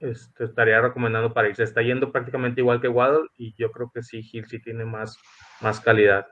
este, 0.00 0.44
estaría 0.44 0.80
recomendando 0.80 1.32
para 1.32 1.48
ir. 1.48 1.56
Se 1.56 1.64
está 1.64 1.82
yendo 1.82 2.12
prácticamente 2.12 2.60
igual 2.60 2.80
que 2.80 2.88
Waddle 2.88 3.28
y 3.36 3.54
yo 3.54 3.70
creo 3.72 3.90
que 3.92 4.02
sí, 4.02 4.20
Hill 4.32 4.46
sí 4.46 4.60
tiene 4.60 4.84
más, 4.84 5.18
más 5.60 5.80
calidad. 5.80 6.26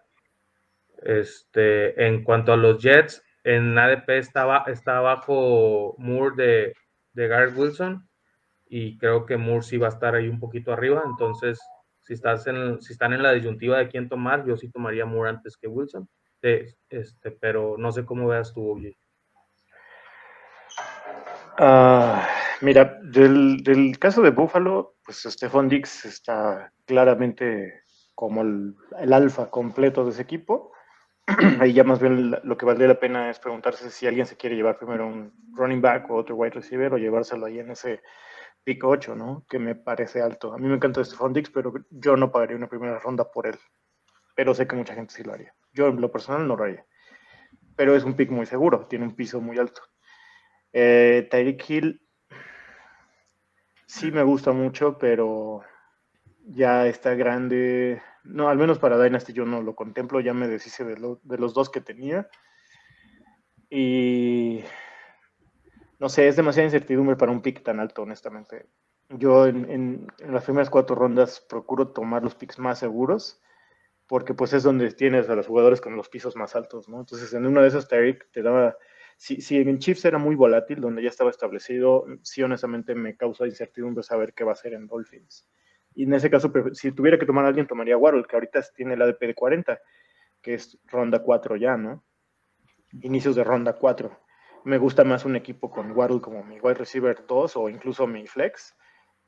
Este, 1.02 2.06
en 2.06 2.24
cuanto 2.24 2.52
a 2.52 2.56
los 2.56 2.82
Jets, 2.82 3.22
en 3.44 3.78
ADP 3.78 4.18
estaba, 4.18 4.64
está 4.66 4.98
abajo 4.98 5.94
Moore 5.98 6.36
de, 6.36 6.74
de 7.12 7.28
Garrett 7.28 7.56
Wilson 7.56 8.08
y 8.68 8.98
creo 8.98 9.26
que 9.26 9.36
Moore 9.36 9.62
sí 9.62 9.78
va 9.78 9.86
a 9.86 9.90
estar 9.90 10.14
ahí 10.14 10.28
un 10.28 10.40
poquito 10.40 10.72
arriba. 10.72 11.02
Entonces, 11.04 11.60
si, 12.00 12.14
estás 12.14 12.46
en, 12.46 12.80
si 12.80 12.92
están 12.92 13.12
en 13.12 13.22
la 13.22 13.32
disyuntiva 13.32 13.78
de 13.78 13.88
quién 13.88 14.08
tomar, 14.08 14.44
yo 14.46 14.56
sí 14.56 14.70
tomaría 14.70 15.06
Moore 15.06 15.30
antes 15.30 15.56
que 15.56 15.68
Wilson. 15.68 16.08
este, 16.40 17.30
pero 17.40 17.76
no 17.78 17.92
sé 17.92 18.04
cómo 18.04 18.28
veas 18.28 18.52
tú, 18.52 18.72
Oye. 18.72 18.96
Mira, 22.60 22.98
del, 23.02 23.96
caso 23.98 24.22
de 24.22 24.30
Buffalo, 24.30 24.96
pues 25.04 25.22
Stephon 25.22 25.68
Dix 25.68 26.04
está 26.04 26.72
claramente 26.84 27.82
como 28.14 28.42
el, 28.42 28.76
alfa 29.12 29.50
completo 29.50 30.04
de 30.04 30.10
ese 30.10 30.22
equipo. 30.22 30.72
Ahí 31.60 31.72
ya 31.72 31.84
más 31.84 32.00
bien 32.00 32.36
lo 32.42 32.56
que 32.56 32.66
valdría 32.66 32.88
la 32.88 33.00
pena 33.00 33.30
es 33.30 33.38
preguntarse 33.38 33.90
si 33.90 34.06
alguien 34.06 34.26
se 34.26 34.36
quiere 34.36 34.56
llevar 34.56 34.78
primero 34.78 35.06
un 35.06 35.32
running 35.52 35.80
back 35.80 36.10
o 36.10 36.14
otro 36.14 36.36
wide 36.36 36.54
receiver 36.54 36.92
o 36.94 36.98
llevárselo 36.98 37.46
ahí 37.46 37.58
en 37.58 37.70
ese 37.72 38.00
pick 38.62 38.84
8, 38.84 39.14
¿no? 39.16 39.44
Que 39.48 39.58
me 39.58 39.74
parece 39.74 40.20
alto. 40.22 40.52
A 40.52 40.58
mí 40.58 40.68
me 40.68 40.76
encanta 40.76 41.04
Stephon 41.04 41.32
Dix, 41.32 41.50
pero 41.50 41.72
yo 41.90 42.16
no 42.16 42.30
pagaría 42.30 42.56
una 42.56 42.68
primera 42.68 42.98
ronda 42.98 43.30
por 43.30 43.46
él. 43.46 43.58
Pero 44.34 44.54
sé 44.54 44.66
que 44.66 44.76
mucha 44.76 44.94
gente 44.94 45.14
sí 45.14 45.22
lo 45.24 45.32
haría. 45.32 45.54
Yo 45.72 45.88
en 45.88 46.00
lo 46.00 46.12
personal 46.12 46.46
no 46.46 46.56
lo 46.56 46.64
haría. 46.64 46.84
Pero 47.76 47.94
es 47.96 48.04
un 48.04 48.14
pick 48.14 48.30
muy 48.30 48.46
seguro, 48.46 48.86
tiene 48.86 49.04
un 49.04 49.14
piso 49.14 49.40
muy 49.40 49.58
alto. 49.58 49.82
Eh, 50.72 51.26
Tyreek 51.30 51.70
Hill 51.70 52.05
sí 53.86 54.10
me 54.10 54.22
gusta 54.22 54.52
mucho, 54.52 54.98
pero 54.98 55.62
ya 56.46 56.86
está 56.86 57.14
grande. 57.14 58.02
No, 58.24 58.48
al 58.48 58.58
menos 58.58 58.78
para 58.78 59.02
Dynasty 59.02 59.32
yo 59.32 59.46
no 59.46 59.62
lo 59.62 59.74
contemplo, 59.74 60.20
ya 60.20 60.34
me 60.34 60.48
deshice 60.48 60.84
de, 60.84 60.96
los 60.96 61.54
dos 61.54 61.70
que 61.70 61.80
tenía. 61.80 62.28
Y 63.70 64.62
no 65.98 66.08
sé, 66.08 66.28
es 66.28 66.36
demasiada 66.36 66.66
incertidumbre 66.66 67.16
para 67.16 67.32
un 67.32 67.42
pick 67.42 67.62
tan 67.62 67.80
alto, 67.80 68.02
honestamente. 68.02 68.66
Yo 69.08 69.46
en, 69.46 70.08
las 70.18 70.44
primeras 70.44 70.70
cuatro 70.70 70.96
rondas 70.96 71.40
procuro 71.40 71.88
tomar 71.88 72.24
los 72.24 72.34
picks 72.34 72.58
más 72.58 72.80
seguros, 72.80 73.40
porque 74.08 74.34
pues 74.34 74.52
es 74.52 74.62
donde 74.62 74.90
tienes 74.92 75.28
a 75.28 75.36
los 75.36 75.46
jugadores 75.46 75.80
con 75.80 75.96
los 75.96 76.08
pisos 76.08 76.36
más 76.36 76.56
altos, 76.56 76.88
¿no? 76.88 77.00
Entonces 77.00 77.32
en 77.32 77.46
una 77.46 77.62
de 77.62 77.68
esas 77.68 77.88
Tyreek 77.88 78.30
te 78.32 78.42
daba 78.42 78.76
si, 79.16 79.40
si 79.40 79.56
en 79.56 79.78
Chiefs 79.78 80.04
era 80.04 80.18
muy 80.18 80.34
volátil, 80.34 80.80
donde 80.80 81.02
ya 81.02 81.08
estaba 81.08 81.30
establecido, 81.30 82.06
sí 82.22 82.42
honestamente 82.42 82.94
me 82.94 83.16
causa 83.16 83.46
incertidumbre 83.46 84.02
saber 84.02 84.34
qué 84.34 84.44
va 84.44 84.52
a 84.52 84.54
hacer 84.54 84.74
en 84.74 84.86
Dolphins. 84.86 85.48
Y 85.94 86.04
en 86.04 86.12
ese 86.12 86.30
caso, 86.30 86.52
si 86.74 86.92
tuviera 86.92 87.18
que 87.18 87.24
tomar 87.24 87.46
a 87.46 87.48
alguien, 87.48 87.66
tomaría 87.66 87.96
Waddle, 87.96 88.24
que 88.28 88.36
ahorita 88.36 88.60
tiene 88.74 88.94
el 88.94 89.02
ADP 89.02 89.20
de 89.28 89.34
40, 89.34 89.80
que 90.42 90.54
es 90.54 90.78
ronda 90.84 91.20
4 91.20 91.56
ya, 91.56 91.78
¿no? 91.78 92.04
Inicios 93.00 93.34
de 93.34 93.44
ronda 93.44 93.72
4. 93.72 94.14
Me 94.64 94.76
gusta 94.76 95.04
más 95.04 95.24
un 95.24 95.36
equipo 95.36 95.70
con 95.70 95.92
Waddle 95.92 96.20
como 96.20 96.44
mi 96.44 96.60
wide 96.60 96.74
receiver 96.74 97.24
2 97.26 97.56
o 97.56 97.68
incluso 97.70 98.06
mi 98.06 98.26
flex 98.26 98.76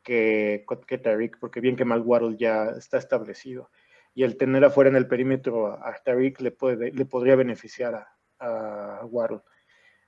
que, 0.03 0.67
que 0.87 0.99
Tariq, 0.99 1.39
porque 1.39 1.61
bien 1.61 1.77
que 1.77 1.87
mal 1.87 2.03
Waddle 2.03 2.37
ya 2.37 2.67
está 2.77 2.99
establecido. 2.99 3.71
Y 4.15 4.25
el 4.25 4.37
tener 4.37 4.63
afuera 4.65 4.91
en 4.91 4.97
el 4.97 5.09
perímetro 5.09 5.69
a 5.73 5.95
Tariq 6.05 6.41
le, 6.41 6.51
puede, 6.51 6.93
le 6.93 7.07
podría 7.07 7.37
beneficiar 7.37 7.95
a, 7.95 8.99
a 9.01 9.07
Waddle. 9.07 9.41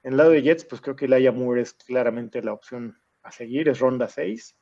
En 0.03 0.13
el 0.13 0.17
lado 0.17 0.31
de 0.31 0.43
Jets, 0.43 0.65
pues 0.65 0.81
creo 0.81 0.97
que 0.97 1.09
Laia 1.09 1.33
Moore 1.33 1.63
es 1.63 1.75
claramente 1.75 2.43
la 2.43 2.53
opción 2.53 2.99
a 3.23 3.31
seguir, 3.31 3.69
es 3.69 3.81
ronda 3.81 4.09
6. 4.09 4.57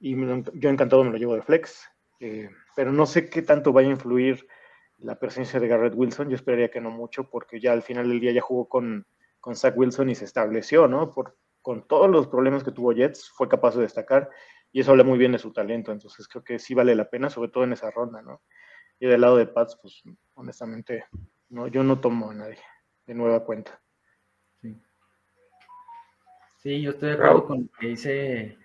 Y 0.00 0.14
yo 0.16 0.70
encantado 0.70 1.02
me 1.04 1.10
lo 1.10 1.16
llevo 1.16 1.34
de 1.34 1.42
flex. 1.42 1.88
Eh, 2.20 2.48
pero 2.74 2.92
no 2.92 3.06
sé 3.06 3.28
qué 3.28 3.42
tanto 3.42 3.72
vaya 3.72 3.88
a 3.88 3.92
influir 3.92 4.46
la 4.98 5.18
presencia 5.18 5.58
de 5.58 5.68
Garrett 5.68 5.94
Wilson. 5.94 6.28
Yo 6.28 6.36
esperaría 6.36 6.70
que 6.70 6.80
no 6.80 6.90
mucho, 6.90 7.28
porque 7.28 7.60
ya 7.60 7.72
al 7.72 7.82
final 7.82 8.08
del 8.08 8.20
día 8.20 8.32
ya 8.32 8.40
jugó 8.40 8.68
con, 8.68 9.06
con 9.40 9.56
Zach 9.56 9.76
Wilson 9.76 10.10
y 10.10 10.14
se 10.14 10.24
estableció, 10.24 10.86
¿no? 10.86 11.10
Por, 11.10 11.36
con 11.62 11.86
todos 11.86 12.08
los 12.08 12.28
problemas 12.28 12.62
que 12.62 12.70
tuvo 12.70 12.92
Jets, 12.92 13.30
fue 13.30 13.48
capaz 13.48 13.74
de 13.74 13.82
destacar. 13.82 14.30
Y 14.72 14.80
eso 14.80 14.92
habla 14.92 15.04
muy 15.04 15.18
bien 15.18 15.32
de 15.32 15.38
su 15.38 15.52
talento. 15.52 15.90
Entonces 15.90 16.28
creo 16.28 16.44
que 16.44 16.58
sí 16.58 16.74
vale 16.74 16.94
la 16.94 17.10
pena, 17.10 17.28
sobre 17.28 17.50
todo 17.50 17.64
en 17.64 17.72
esa 17.72 17.90
ronda, 17.90 18.22
¿no? 18.22 18.42
Y 18.98 19.06
del 19.06 19.20
lado 19.20 19.36
de 19.36 19.46
Pats, 19.46 19.78
pues 19.80 20.02
honestamente, 20.34 21.04
no, 21.48 21.66
yo 21.66 21.82
no 21.82 22.00
tomo 22.00 22.30
a 22.30 22.34
nadie 22.34 22.58
de 23.06 23.14
nueva 23.14 23.44
cuenta. 23.44 23.80
Sí, 26.66 26.80
yo 26.80 26.90
estoy 26.90 27.10
de 27.10 27.14
acuerdo 27.14 27.46
con 27.46 27.60
lo 27.60 27.78
que 27.78 27.86
dice 27.86 28.40
eh, 28.40 28.56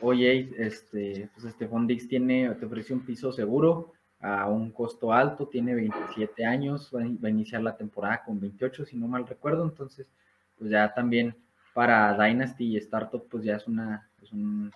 Oye, 0.00 0.50
este, 0.58 1.30
pues 1.32 1.46
este 1.46 1.68
Fondix 1.68 2.08
tiene, 2.08 2.52
te 2.56 2.66
ofrece 2.66 2.92
un 2.92 3.06
piso 3.06 3.30
seguro 3.30 3.92
a 4.18 4.48
un 4.48 4.72
costo 4.72 5.12
alto, 5.12 5.46
tiene 5.46 5.72
27 5.76 6.44
años, 6.44 6.90
va 6.92 7.28
a 7.28 7.30
iniciar 7.30 7.62
la 7.62 7.76
temporada 7.76 8.24
con 8.24 8.40
28, 8.40 8.84
si 8.84 8.96
no 8.96 9.06
mal 9.06 9.24
recuerdo, 9.24 9.62
entonces, 9.62 10.10
pues 10.58 10.68
ya 10.72 10.92
también 10.92 11.36
para 11.74 12.12
Dynasty 12.18 12.72
y 12.72 12.76
Startup, 12.78 13.24
pues 13.30 13.44
ya 13.44 13.54
es 13.54 13.68
una, 13.68 14.10
es 14.20 14.32
un, 14.32 14.72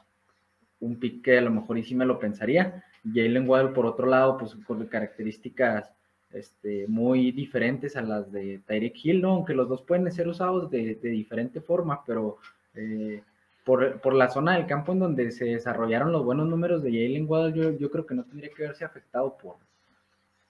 un 0.79 1.01
pick 1.01 1.25
que 1.25 1.39
a 1.39 1.43
lo 1.43 1.51
mejor 1.51 1.79
y 1.79 1.83
sí 1.83 1.97
me 1.97 2.07
lo 2.07 2.21
pensaría. 2.21 2.85
Jalen 3.13 3.49
Waddle, 3.49 3.73
por 3.73 3.87
otro 3.87 4.07
lado, 4.07 4.39
pues 4.39 4.55
con 4.69 4.87
características 4.87 5.93
este, 6.35 6.87
muy 6.89 7.33
diferentes 7.33 7.97
a 7.97 8.03
las 8.03 8.31
de 8.33 8.61
Tyreek 8.67 9.05
Hill, 9.05 9.25
aunque 9.25 9.55
los 9.55 9.69
dos 9.69 9.83
pueden 9.83 10.11
ser 10.11 10.29
usados 10.29 10.71
de, 10.71 10.95
diferente 10.95 11.61
forma, 11.61 12.05
pero 12.05 12.39
eh, 12.75 13.23
por, 13.65 14.15
la 14.15 14.29
zona 14.29 14.57
del 14.57 14.67
campo 14.67 14.93
en 14.93 14.99
donde 14.99 15.31
se 15.31 15.45
desarrollaron 15.45 16.13
los 16.13 16.25
buenos 16.25 16.49
números 16.49 16.83
de 16.83 16.91
Jalen 16.91 17.27
Waddle, 17.29 17.79
yo, 17.79 17.91
creo 17.91 18.07
que 18.07 18.15
no 18.15 18.25
tendría 18.25 18.51
que 18.51 18.63
verse 18.63 18.85
afectado 18.85 19.37
por, 19.37 19.57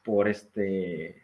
por, 0.05 0.29
este, 0.29 1.23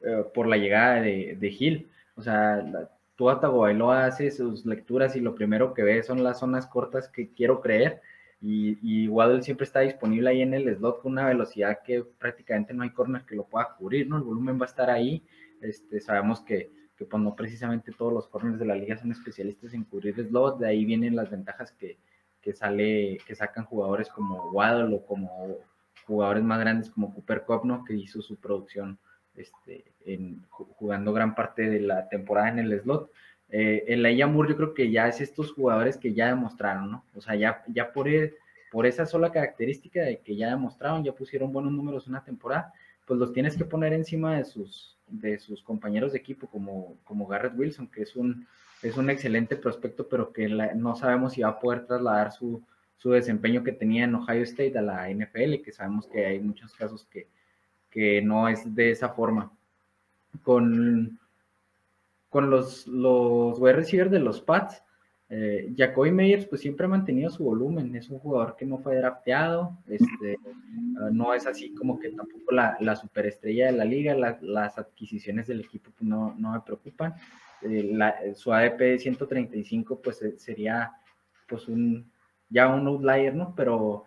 eh, 0.00 0.24
por 0.34 0.46
la 0.46 0.56
llegada 0.56 1.02
de, 1.02 1.36
de 1.38 1.48
Hill. 1.48 1.88
O 2.16 2.22
sea, 2.22 2.88
tú 3.16 3.30
hasta 3.30 3.48
Bailoa 3.48 4.06
hace 4.06 4.30
sus 4.30 4.64
lecturas 4.66 5.14
y 5.16 5.20
lo 5.20 5.34
primero 5.34 5.74
que 5.74 5.82
ve 5.82 6.02
son 6.02 6.22
las 6.24 6.38
zonas 6.38 6.66
cortas 6.66 7.08
que 7.08 7.28
quiero 7.32 7.60
creer 7.60 8.00
y, 8.40 8.78
y, 8.82 9.08
Waddle 9.08 9.42
siempre 9.42 9.64
está 9.64 9.80
disponible 9.80 10.30
ahí 10.30 10.42
en 10.42 10.54
el 10.54 10.76
slot 10.76 11.02
con 11.02 11.12
una 11.12 11.26
velocidad 11.26 11.80
que 11.84 12.04
prácticamente 12.04 12.72
no 12.72 12.84
hay 12.84 12.90
corner 12.90 13.24
que 13.24 13.34
lo 13.34 13.44
pueda 13.44 13.74
cubrir, 13.76 14.08
¿no? 14.08 14.16
El 14.16 14.22
volumen 14.22 14.60
va 14.60 14.64
a 14.64 14.68
estar 14.68 14.90
ahí. 14.90 15.24
Este, 15.60 16.00
sabemos 16.00 16.40
que, 16.42 16.70
que 16.96 17.04
pues 17.04 17.22
no 17.22 17.34
precisamente 17.34 17.92
todos 17.92 18.12
los 18.12 18.28
corners 18.28 18.58
de 18.58 18.66
la 18.66 18.76
liga 18.76 18.96
son 18.96 19.10
especialistas 19.10 19.74
en 19.74 19.84
cubrir 19.84 20.14
slot, 20.14 20.58
de 20.58 20.68
ahí 20.68 20.84
vienen 20.84 21.16
las 21.16 21.30
ventajas 21.30 21.72
que, 21.72 21.98
que 22.40 22.52
sale, 22.52 23.18
que 23.26 23.34
sacan 23.34 23.64
jugadores 23.64 24.08
como 24.08 24.50
Waddle 24.52 24.96
o 24.96 25.04
como 25.04 25.58
jugadores 26.06 26.42
más 26.42 26.60
grandes 26.60 26.90
como 26.90 27.12
Cooper 27.12 27.44
Cup, 27.44 27.64
¿no? 27.64 27.84
Que 27.84 27.94
hizo 27.94 28.22
su 28.22 28.36
producción 28.36 28.98
este, 29.34 29.84
jugando 30.48 31.12
gran 31.12 31.34
parte 31.34 31.68
de 31.68 31.80
la 31.80 32.08
temporada 32.08 32.48
en 32.48 32.58
el 32.60 32.80
slot. 32.80 33.10
Eh, 33.50 33.84
el 33.88 34.04
Aya 34.04 34.26
Moore 34.26 34.50
yo 34.50 34.56
creo 34.56 34.74
que 34.74 34.90
ya 34.90 35.08
es 35.08 35.20
estos 35.20 35.52
jugadores 35.52 35.96
que 35.96 36.12
ya 36.12 36.28
demostraron, 36.28 36.90
¿no? 36.90 37.04
O 37.14 37.20
sea, 37.20 37.34
ya, 37.34 37.62
ya 37.68 37.92
por, 37.92 38.08
e, 38.08 38.34
por 38.70 38.86
esa 38.86 39.06
sola 39.06 39.32
característica 39.32 40.02
de 40.02 40.18
que 40.20 40.36
ya 40.36 40.50
demostraron, 40.50 41.04
ya 41.04 41.12
pusieron 41.12 41.52
buenos 41.52 41.72
números 41.72 42.06
una 42.06 42.22
temporada, 42.22 42.72
pues 43.06 43.18
los 43.18 43.32
tienes 43.32 43.56
que 43.56 43.64
poner 43.64 43.94
encima 43.94 44.36
de 44.36 44.44
sus, 44.44 44.98
de 45.06 45.38
sus 45.38 45.62
compañeros 45.62 46.12
de 46.12 46.18
equipo 46.18 46.46
como, 46.46 46.98
como 47.04 47.26
Garrett 47.26 47.54
Wilson, 47.56 47.88
que 47.88 48.02
es 48.02 48.14
un, 48.16 48.46
es 48.82 48.96
un 48.98 49.08
excelente 49.08 49.56
prospecto, 49.56 50.06
pero 50.08 50.32
que 50.32 50.48
no 50.48 50.94
sabemos 50.94 51.32
si 51.32 51.40
va 51.40 51.48
a 51.48 51.58
poder 51.58 51.86
trasladar 51.86 52.32
su, 52.32 52.62
su, 52.98 53.10
desempeño 53.12 53.64
que 53.64 53.72
tenía 53.72 54.04
en 54.04 54.14
Ohio 54.14 54.42
State 54.42 54.76
a 54.76 54.82
la 54.82 55.08
NFL, 55.08 55.62
que 55.64 55.72
sabemos 55.72 56.06
que 56.06 56.26
hay 56.26 56.40
muchos 56.40 56.74
casos 56.74 57.06
que, 57.10 57.28
que 57.90 58.20
no 58.20 58.46
es 58.48 58.74
de 58.74 58.90
esa 58.90 59.08
forma. 59.08 59.50
Con, 60.42 61.18
con 62.28 62.50
los, 62.50 62.86
los 62.86 63.58
wide 63.58 63.74
receivers 63.74 64.10
de 64.10 64.20
los 64.20 64.40
Pats, 64.40 64.82
eh, 65.30 65.74
Jacoby 65.76 66.10
Meyers 66.10 66.46
pues 66.46 66.62
siempre 66.62 66.86
ha 66.86 66.88
mantenido 66.88 67.30
su 67.30 67.44
volumen, 67.44 67.94
es 67.94 68.08
un 68.08 68.18
jugador 68.18 68.56
que 68.56 68.64
no 68.64 68.78
fue 68.78 68.96
drafteado, 68.96 69.78
este, 69.86 70.38
ah, 71.00 71.10
no 71.12 71.34
es 71.34 71.46
así 71.46 71.74
como 71.74 71.98
que 71.98 72.08
tampoco 72.10 72.52
la, 72.52 72.78
la 72.80 72.96
superestrella 72.96 73.66
de 73.66 73.72
la 73.72 73.84
liga, 73.84 74.14
las 74.40 74.78
adquisiciones 74.78 75.46
del 75.46 75.60
equipo 75.60 75.90
pues, 75.90 76.08
no, 76.08 76.34
no, 76.38 76.52
me 76.52 76.60
preocupan, 76.60 77.14
eh, 77.60 77.90
la, 77.92 78.16
su 78.34 78.52
ADP 78.52 78.98
135 78.98 80.00
pues 80.00 80.22
eh, 80.22 80.38
sería 80.38 80.92
pues 81.46 81.68
un, 81.68 82.10
ya 82.48 82.68
un 82.68 82.86
outlier, 82.86 83.34
¿no? 83.34 83.54
Pero 83.54 84.04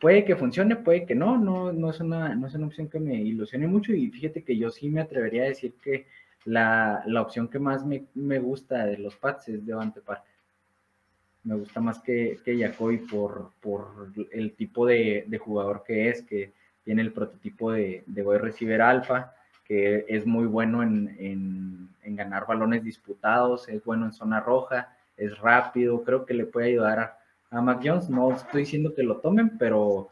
puede 0.00 0.24
que 0.24 0.34
funcione, 0.34 0.76
puede 0.76 1.06
que 1.06 1.14
no, 1.14 1.38
no, 1.38 1.72
no, 1.72 1.90
es 1.90 2.00
una, 2.00 2.34
no 2.34 2.46
es 2.46 2.54
una 2.54 2.66
opción 2.66 2.88
que 2.88 2.98
me 2.98 3.14
ilusione 3.14 3.68
mucho 3.68 3.92
y 3.92 4.10
fíjate 4.10 4.42
que 4.42 4.56
yo 4.56 4.70
sí 4.70 4.88
me 4.88 5.02
atrevería 5.02 5.42
a 5.42 5.48
decir 5.48 5.74
que 5.82 6.06
la, 6.48 7.02
la 7.06 7.22
opción 7.22 7.48
que 7.48 7.58
más 7.58 7.84
me, 7.84 8.06
me, 8.14 8.38
gusta 8.38 8.86
de 8.86 8.98
los 8.98 9.16
Pats 9.16 9.48
es 9.48 9.66
Devante 9.66 10.00
Parker 10.00 10.38
me 11.44 11.54
gusta 11.54 11.80
más 11.80 11.98
que, 12.00 12.38
que 12.44 12.58
Jacoby 12.58 12.98
por, 12.98 13.52
por 13.60 14.12
el 14.32 14.52
tipo 14.54 14.86
de, 14.86 15.24
de, 15.26 15.38
jugador 15.38 15.82
que 15.82 16.10
es, 16.10 16.22
que 16.22 16.52
tiene 16.84 17.02
el 17.02 17.12
prototipo 17.12 17.72
de, 17.72 18.04
de 18.06 18.22
a 18.22 18.38
receiver 18.38 18.82
alfa, 18.82 19.32
que 19.64 20.04
es 20.08 20.26
muy 20.26 20.46
bueno 20.46 20.82
en, 20.82 21.16
en, 21.18 21.88
en, 22.02 22.16
ganar 22.16 22.46
balones 22.46 22.84
disputados, 22.84 23.68
es 23.68 23.82
bueno 23.84 24.04
en 24.06 24.12
zona 24.12 24.40
roja, 24.40 24.94
es 25.16 25.38
rápido, 25.38 26.02
creo 26.04 26.26
que 26.26 26.34
le 26.34 26.44
puede 26.44 26.68
ayudar 26.68 26.98
a, 26.98 27.18
a 27.50 27.62
Mac 27.62 27.80
Jones. 27.82 28.10
No 28.10 28.32
estoy 28.32 28.62
diciendo 28.62 28.94
que 28.94 29.02
lo 29.02 29.18
tomen, 29.18 29.56
pero 29.58 30.08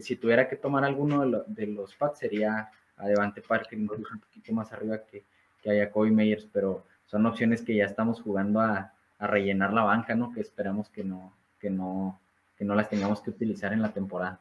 si 0.00 0.16
tuviera 0.16 0.48
que 0.48 0.56
tomar 0.56 0.84
alguno 0.84 1.24
de, 1.24 1.42
de 1.46 1.66
los 1.68 1.94
Pats 1.94 2.18
sería 2.18 2.68
a 2.96 3.06
Devante 3.06 3.42
Parker, 3.42 3.78
incluso 3.78 4.12
un 4.12 4.20
poquito 4.20 4.52
más 4.52 4.72
arriba 4.72 4.98
que, 5.04 5.24
que 5.62 5.70
a 5.70 5.84
Jacoby 5.84 6.10
Meyers, 6.10 6.48
pero 6.52 6.84
son 7.06 7.26
opciones 7.26 7.62
que 7.62 7.74
ya 7.74 7.84
estamos 7.84 8.20
jugando 8.22 8.60
a, 8.60 8.92
a 9.18 9.26
rellenar 9.26 9.72
la 9.72 9.82
banca, 9.82 10.14
¿no? 10.14 10.32
Que 10.32 10.40
esperamos 10.40 10.88
que 10.90 11.04
no, 11.04 11.32
que 11.58 11.70
no, 11.70 12.20
que 12.56 12.64
no 12.64 12.74
las 12.74 12.88
tengamos 12.88 13.20
que 13.20 13.30
utilizar 13.30 13.72
en 13.72 13.82
la 13.82 13.92
temporada. 13.92 14.40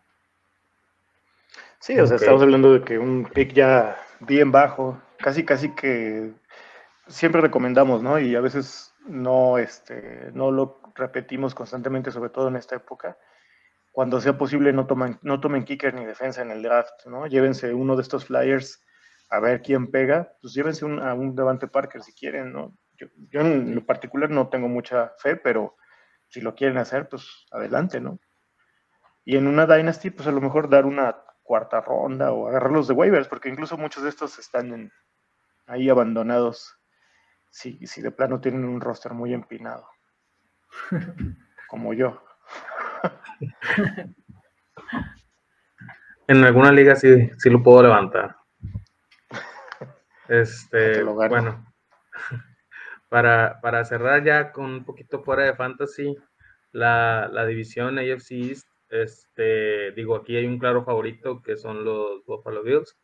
Sí, 1.79 1.97
o 1.99 2.05
sea, 2.05 2.17
estamos 2.17 2.41
hablando 2.41 2.73
de 2.73 2.81
que 2.81 2.99
un 2.99 3.25
pick 3.25 3.53
ya 3.53 3.97
bien 4.19 4.51
bajo, 4.51 5.01
casi 5.17 5.45
casi 5.45 5.73
que 5.73 6.33
siempre 7.07 7.41
recomendamos, 7.41 8.03
¿no? 8.03 8.19
Y 8.19 8.35
a 8.35 8.41
veces 8.41 8.93
no, 9.07 9.57
este, 9.57 10.31
no 10.33 10.51
lo 10.51 10.81
repetimos 10.95 11.55
constantemente, 11.55 12.11
sobre 12.11 12.29
todo 12.29 12.49
en 12.49 12.57
esta 12.57 12.75
época. 12.75 13.17
Cuando 13.91 14.21
sea 14.21 14.37
posible, 14.37 14.71
no 14.73 14.85
tomen, 14.85 15.17
no 15.21 15.39
tomen 15.39 15.63
kicker 15.63 15.93
ni 15.93 16.05
defensa 16.05 16.41
en 16.41 16.51
el 16.51 16.61
draft, 16.61 17.05
¿no? 17.07 17.27
Llévense 17.27 17.73
uno 17.73 17.95
de 17.95 18.01
estos 18.01 18.25
flyers 18.25 18.81
a 19.29 19.39
ver 19.39 19.61
quién 19.61 19.91
pega, 19.91 20.33
pues 20.41 20.53
llévense 20.53 20.85
un, 20.85 20.99
a 20.99 21.13
un 21.13 21.35
Devante 21.35 21.67
Parker 21.67 22.01
si 22.01 22.13
quieren, 22.13 22.51
¿no? 22.51 22.75
Yo, 22.97 23.41
en 23.41 23.75
lo 23.75 23.85
particular 23.85 24.29
no 24.29 24.49
tengo 24.49 24.67
mucha 24.67 25.13
fe, 25.19 25.35
pero 25.35 25.75
si 26.27 26.41
lo 26.41 26.55
quieren 26.55 26.77
hacer, 26.77 27.07
pues 27.07 27.45
adelante, 27.51 28.01
¿no? 28.01 28.19
Y 29.23 29.37
en 29.37 29.47
una 29.47 29.65
Dynasty, 29.67 30.09
pues 30.09 30.27
a 30.27 30.31
lo 30.31 30.41
mejor 30.41 30.69
dar 30.69 30.85
una 30.85 31.15
cuarta 31.43 31.81
ronda 31.81 32.31
o 32.31 32.47
agarrarlos 32.47 32.87
de 32.87 32.93
waivers, 32.93 33.27
porque 33.27 33.49
incluso 33.49 33.77
muchos 33.77 34.03
de 34.03 34.09
estos 34.09 34.39
están 34.39 34.91
ahí 35.67 35.89
abandonados 35.89 36.75
si, 37.49 37.85
si 37.85 38.01
de 38.01 38.11
plano 38.11 38.41
tienen 38.41 38.65
un 38.65 38.81
roster 38.81 39.13
muy 39.13 39.33
empinado. 39.33 39.87
Como 41.69 41.93
yo. 41.93 42.21
en 46.27 46.43
alguna 46.43 46.71
liga 46.71 46.95
sí, 46.95 47.29
sí 47.37 47.49
lo 47.49 47.61
puedo 47.61 47.83
levantar. 47.83 48.38
Este, 50.29 51.01
bueno, 51.03 51.65
para, 53.09 53.59
para 53.61 53.83
cerrar 53.83 54.23
ya 54.23 54.51
con 54.51 54.65
un 54.65 54.85
poquito 54.85 55.23
fuera 55.23 55.43
de 55.43 55.55
fantasy, 55.55 56.15
la, 56.71 57.27
la 57.33 57.47
división 57.47 57.97
AFC 57.97 58.31
East, 58.33 58.67
este, 58.89 59.91
digo, 59.93 60.15
aquí 60.15 60.35
hay 60.35 60.45
un 60.45 60.59
claro 60.59 60.83
favorito 60.83 61.41
que 61.41 61.57
son 61.57 61.83
los 61.83 62.23
Buffalo 62.25 62.61
Bills. 62.61 62.95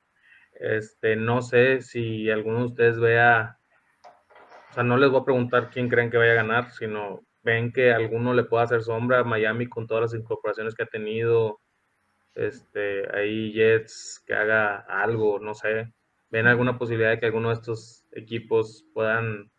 Este, 0.54 1.16
no 1.16 1.42
sé 1.42 1.82
si 1.82 2.30
alguno 2.30 2.60
de 2.60 2.66
ustedes 2.66 3.00
vea, 3.00 3.58
o 4.70 4.74
sea, 4.76 4.84
no 4.84 4.96
les 4.98 5.10
voy 5.10 5.22
a 5.22 5.26
preguntar 5.26 5.72
quién 5.72 5.90
creen 5.90 6.12
que 6.12 6.18
vaya 6.18 6.34
a 6.34 6.36
ganar, 6.36 6.72
sino 6.72 7.22
ven 7.42 7.72
que 7.72 7.92
alguno 7.92 8.36
le 8.36 8.44
pueda 8.44 8.64
hacer 8.64 8.84
sombra 8.84 9.20
a 9.20 9.24
Miami 9.24 9.68
con 9.68 9.88
todas 9.88 10.04
las 10.04 10.14
incorporaciones 10.14 10.76
que 10.76 10.84
ha 10.84 10.88
tenido, 10.88 11.60
este, 12.36 13.04
ahí 13.18 13.52
Jets 13.52 14.24
que 14.28 14.36
haga 14.36 14.78
algo, 14.78 15.40
no 15.40 15.56
sé, 15.56 15.92
ven 16.30 16.48
alguna 16.48 16.78
posibilidad 16.78 17.12
de 17.12 17.20
que 17.20 17.26
alguno 17.26 17.50
de 17.50 17.56
estos 17.56 18.06
equipos 18.12 18.86
puedan 18.94 19.52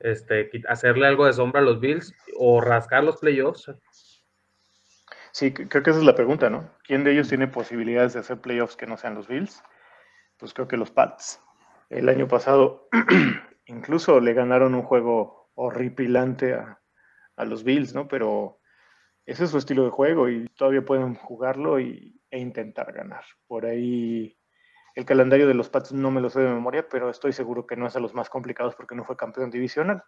este, 0.00 0.50
hacerle 0.68 1.06
algo 1.06 1.26
de 1.26 1.32
sombra 1.32 1.60
a 1.60 1.64
los 1.64 1.80
Bills 1.80 2.14
o 2.38 2.60
rascar 2.60 3.04
los 3.04 3.18
playoffs. 3.18 3.70
Sí, 5.32 5.52
creo 5.52 5.82
que 5.82 5.90
esa 5.90 5.98
es 5.98 6.06
la 6.06 6.14
pregunta, 6.14 6.48
¿no? 6.48 6.70
¿Quién 6.82 7.04
de 7.04 7.12
ellos 7.12 7.28
tiene 7.28 7.46
posibilidades 7.46 8.14
de 8.14 8.20
hacer 8.20 8.40
playoffs 8.40 8.76
que 8.76 8.86
no 8.86 8.96
sean 8.96 9.14
los 9.14 9.28
Bills? 9.28 9.62
Pues 10.38 10.54
creo 10.54 10.68
que 10.68 10.76
los 10.76 10.90
Pats. 10.90 11.42
El 11.90 12.08
año 12.08 12.26
pasado 12.26 12.88
incluso 13.66 14.20
le 14.20 14.32
ganaron 14.32 14.74
un 14.74 14.82
juego 14.82 15.50
horripilante 15.54 16.54
a, 16.54 16.80
a, 17.36 17.44
los 17.44 17.64
Bills, 17.64 17.94
¿no? 17.94 18.08
Pero 18.08 18.60
ese 19.24 19.44
es 19.44 19.50
su 19.50 19.58
estilo 19.58 19.84
de 19.84 19.90
juego 19.90 20.28
y 20.28 20.48
todavía 20.56 20.84
pueden 20.84 21.14
jugarlo 21.14 21.80
y, 21.80 22.20
e 22.30 22.38
intentar 22.38 22.92
ganar. 22.92 23.24
Por 23.46 23.66
ahí 23.66 24.35
el 24.96 25.04
calendario 25.04 25.46
de 25.46 25.54
los 25.54 25.68
Pats 25.68 25.92
no 25.92 26.10
me 26.10 26.22
lo 26.22 26.30
sé 26.30 26.40
de 26.40 26.48
memoria, 26.48 26.88
pero 26.88 27.10
estoy 27.10 27.32
seguro 27.32 27.66
que 27.66 27.76
no 27.76 27.86
es 27.86 27.92
de 27.92 28.00
los 28.00 28.14
más 28.14 28.30
complicados 28.30 28.74
porque 28.74 28.94
no 28.94 29.04
fue 29.04 29.16
campeón 29.16 29.50
divisional. 29.50 30.02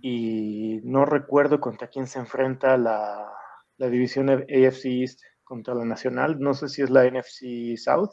Y 0.00 0.80
no 0.84 1.04
recuerdo 1.04 1.60
contra 1.60 1.88
quién 1.88 2.06
se 2.06 2.20
enfrenta 2.20 2.76
la, 2.78 3.28
la 3.78 3.88
división 3.88 4.30
AFC 4.30 4.84
East 4.86 5.20
contra 5.42 5.74
la 5.74 5.84
Nacional. 5.84 6.38
No 6.38 6.54
sé 6.54 6.68
si 6.68 6.82
es 6.82 6.90
la 6.90 7.04
NFC 7.04 7.76
South. 7.76 8.12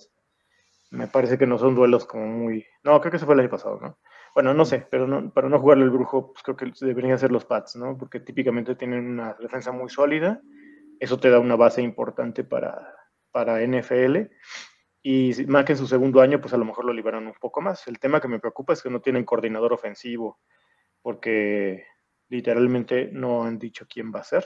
Me 0.89 1.07
parece 1.07 1.37
que 1.37 1.45
no 1.45 1.59
son 1.59 1.75
duelos 1.75 2.07
como 2.07 2.25
muy... 2.25 2.65
No, 2.83 2.99
creo 2.99 3.11
que 3.11 3.17
eso 3.17 3.27
fue 3.27 3.35
el 3.35 3.41
año 3.41 3.51
pasado, 3.51 3.79
¿no? 3.79 3.99
Bueno, 4.33 4.55
no 4.55 4.65
sé, 4.65 4.87
pero 4.89 5.07
no, 5.07 5.31
para 5.31 5.47
no 5.47 5.59
jugarle 5.59 5.83
el 5.83 5.91
brujo, 5.91 6.33
pues 6.33 6.41
creo 6.41 6.57
que 6.57 6.71
deberían 6.85 7.19
ser 7.19 7.31
los 7.31 7.45
Pats, 7.45 7.75
¿no? 7.75 7.95
Porque 7.97 8.19
típicamente 8.19 8.75
tienen 8.75 9.05
una 9.07 9.35
defensa 9.39 9.71
muy 9.71 9.89
sólida. 9.89 10.41
Eso 10.99 11.19
te 11.19 11.29
da 11.29 11.39
una 11.39 11.55
base 11.55 11.83
importante 11.83 12.43
para, 12.43 12.95
para 13.31 13.61
NFL. 13.61 14.31
Y 15.01 15.33
que 15.33 15.71
en 15.71 15.77
su 15.77 15.87
segundo 15.87 16.21
año, 16.21 16.41
pues 16.41 16.53
a 16.53 16.57
lo 16.57 16.65
mejor 16.65 16.85
lo 16.85 16.93
liberan 16.93 17.27
un 17.27 17.33
poco 17.39 17.61
más. 17.61 17.87
El 17.87 17.99
tema 17.99 18.19
que 18.19 18.27
me 18.27 18.39
preocupa 18.39 18.73
es 18.73 18.81
que 18.81 18.89
no 18.89 18.99
tienen 18.99 19.25
coordinador 19.25 19.73
ofensivo, 19.73 20.39
porque 21.01 21.85
literalmente 22.29 23.09
no 23.11 23.43
han 23.43 23.57
dicho 23.57 23.85
quién 23.87 24.11
va 24.13 24.19
a 24.19 24.25
ser. 24.25 24.45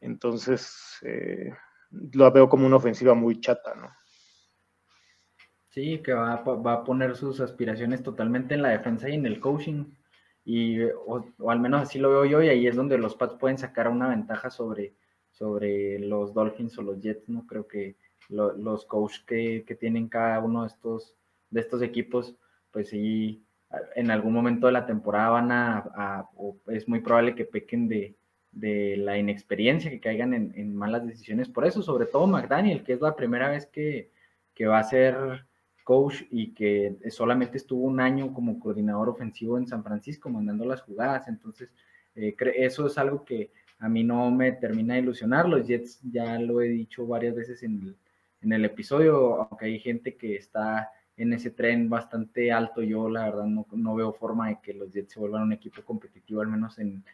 Entonces, 0.00 0.98
eh, 1.02 1.52
lo 1.90 2.30
veo 2.32 2.48
como 2.48 2.66
una 2.66 2.76
ofensiva 2.76 3.14
muy 3.14 3.40
chata, 3.40 3.74
¿no? 3.74 3.90
Sí, 5.68 6.00
que 6.02 6.12
va, 6.12 6.34
a 6.34 6.84
poner 6.84 7.14
sus 7.14 7.40
aspiraciones 7.40 8.02
totalmente 8.02 8.54
en 8.54 8.62
la 8.62 8.70
defensa 8.70 9.08
y 9.08 9.14
en 9.14 9.26
el 9.26 9.38
coaching. 9.38 9.84
Y, 10.44 10.82
o, 10.82 11.24
al 11.48 11.60
menos 11.60 11.82
así 11.82 11.98
lo 11.98 12.10
veo 12.10 12.24
yo, 12.24 12.42
y 12.42 12.48
ahí 12.48 12.66
es 12.66 12.74
donde 12.74 12.98
los 12.98 13.14
Pats 13.14 13.36
pueden 13.36 13.58
sacar 13.58 13.88
una 13.88 14.08
ventaja 14.08 14.50
sobre, 14.50 14.96
sobre 15.30 16.00
los 16.00 16.34
Dolphins 16.34 16.76
o 16.78 16.82
los 16.82 17.00
Jets, 17.00 17.28
¿no? 17.28 17.46
Creo 17.46 17.68
que 17.68 17.96
los 18.30 18.84
coaches 18.86 19.24
que, 19.26 19.64
que, 19.66 19.74
tienen 19.74 20.08
cada 20.08 20.40
uno 20.40 20.62
de 20.62 20.68
estos, 20.68 21.16
de 21.50 21.60
estos 21.60 21.82
equipos, 21.82 22.36
pues 22.70 22.88
sí, 22.90 23.44
en 23.94 24.10
algún 24.10 24.32
momento 24.32 24.66
de 24.66 24.72
la 24.72 24.86
temporada 24.86 25.30
van 25.30 25.52
a, 25.52 26.28
es 26.68 26.88
muy 26.88 27.00
probable 27.00 27.34
que 27.34 27.44
pequen 27.44 27.88
de, 27.88 28.16
de 28.52 28.96
la 28.96 29.18
inexperiencia, 29.18 29.90
que 29.90 30.00
caigan 30.00 30.34
en, 30.34 30.52
en, 30.56 30.74
malas 30.74 31.06
decisiones. 31.06 31.48
Por 31.48 31.66
eso, 31.66 31.82
sobre 31.82 32.06
todo 32.06 32.26
McDaniel, 32.26 32.82
que 32.82 32.94
es 32.94 33.00
la 33.00 33.16
primera 33.16 33.48
vez 33.48 33.66
que, 33.66 34.10
que 34.54 34.66
va 34.66 34.78
a 34.78 34.84
ser 34.84 35.46
coach 35.84 36.22
y 36.30 36.52
que 36.52 36.98
solamente 37.10 37.56
estuvo 37.56 37.84
un 37.84 38.00
año 38.00 38.32
como 38.32 38.60
coordinador 38.60 39.08
ofensivo 39.08 39.58
en 39.58 39.66
San 39.66 39.82
Francisco 39.82 40.28
mandando 40.28 40.64
las 40.64 40.82
jugadas. 40.82 41.28
Entonces, 41.28 41.70
eh, 42.14 42.34
eso 42.56 42.86
es 42.86 42.98
algo 42.98 43.24
que 43.24 43.50
a 43.78 43.88
mí 43.88 44.04
no 44.04 44.30
me 44.30 44.52
termina 44.52 44.94
de 44.94 45.00
ilusionar. 45.00 45.48
Los 45.48 45.66
Jets 45.66 46.00
ya 46.02 46.38
lo 46.38 46.60
he 46.60 46.68
dicho 46.68 47.06
varias 47.06 47.34
veces 47.34 47.62
en 47.62 47.80
el, 47.82 47.96
en 48.42 48.52
el 48.52 48.64
episodio, 48.64 49.42
aunque 49.42 49.66
hay 49.66 49.78
gente 49.78 50.16
que 50.16 50.36
está 50.36 50.90
en 51.16 51.32
ese 51.34 51.50
tren 51.50 51.88
bastante 51.90 52.50
alto. 52.50 52.82
Yo 52.82 53.08
la 53.08 53.24
verdad 53.26 53.44
no, 53.44 53.94
veo 53.94 54.12
forma 54.12 54.48
de 54.48 54.58
que 54.62 54.72
los 54.72 54.90
Jets 54.90 55.12
se 55.12 55.20
vuelvan 55.20 55.42
un 55.42 55.52
equipo 55.52 55.82
competitivo, 55.82 56.40
al 56.40 56.48
menos 56.48 56.78
en, 56.78 57.04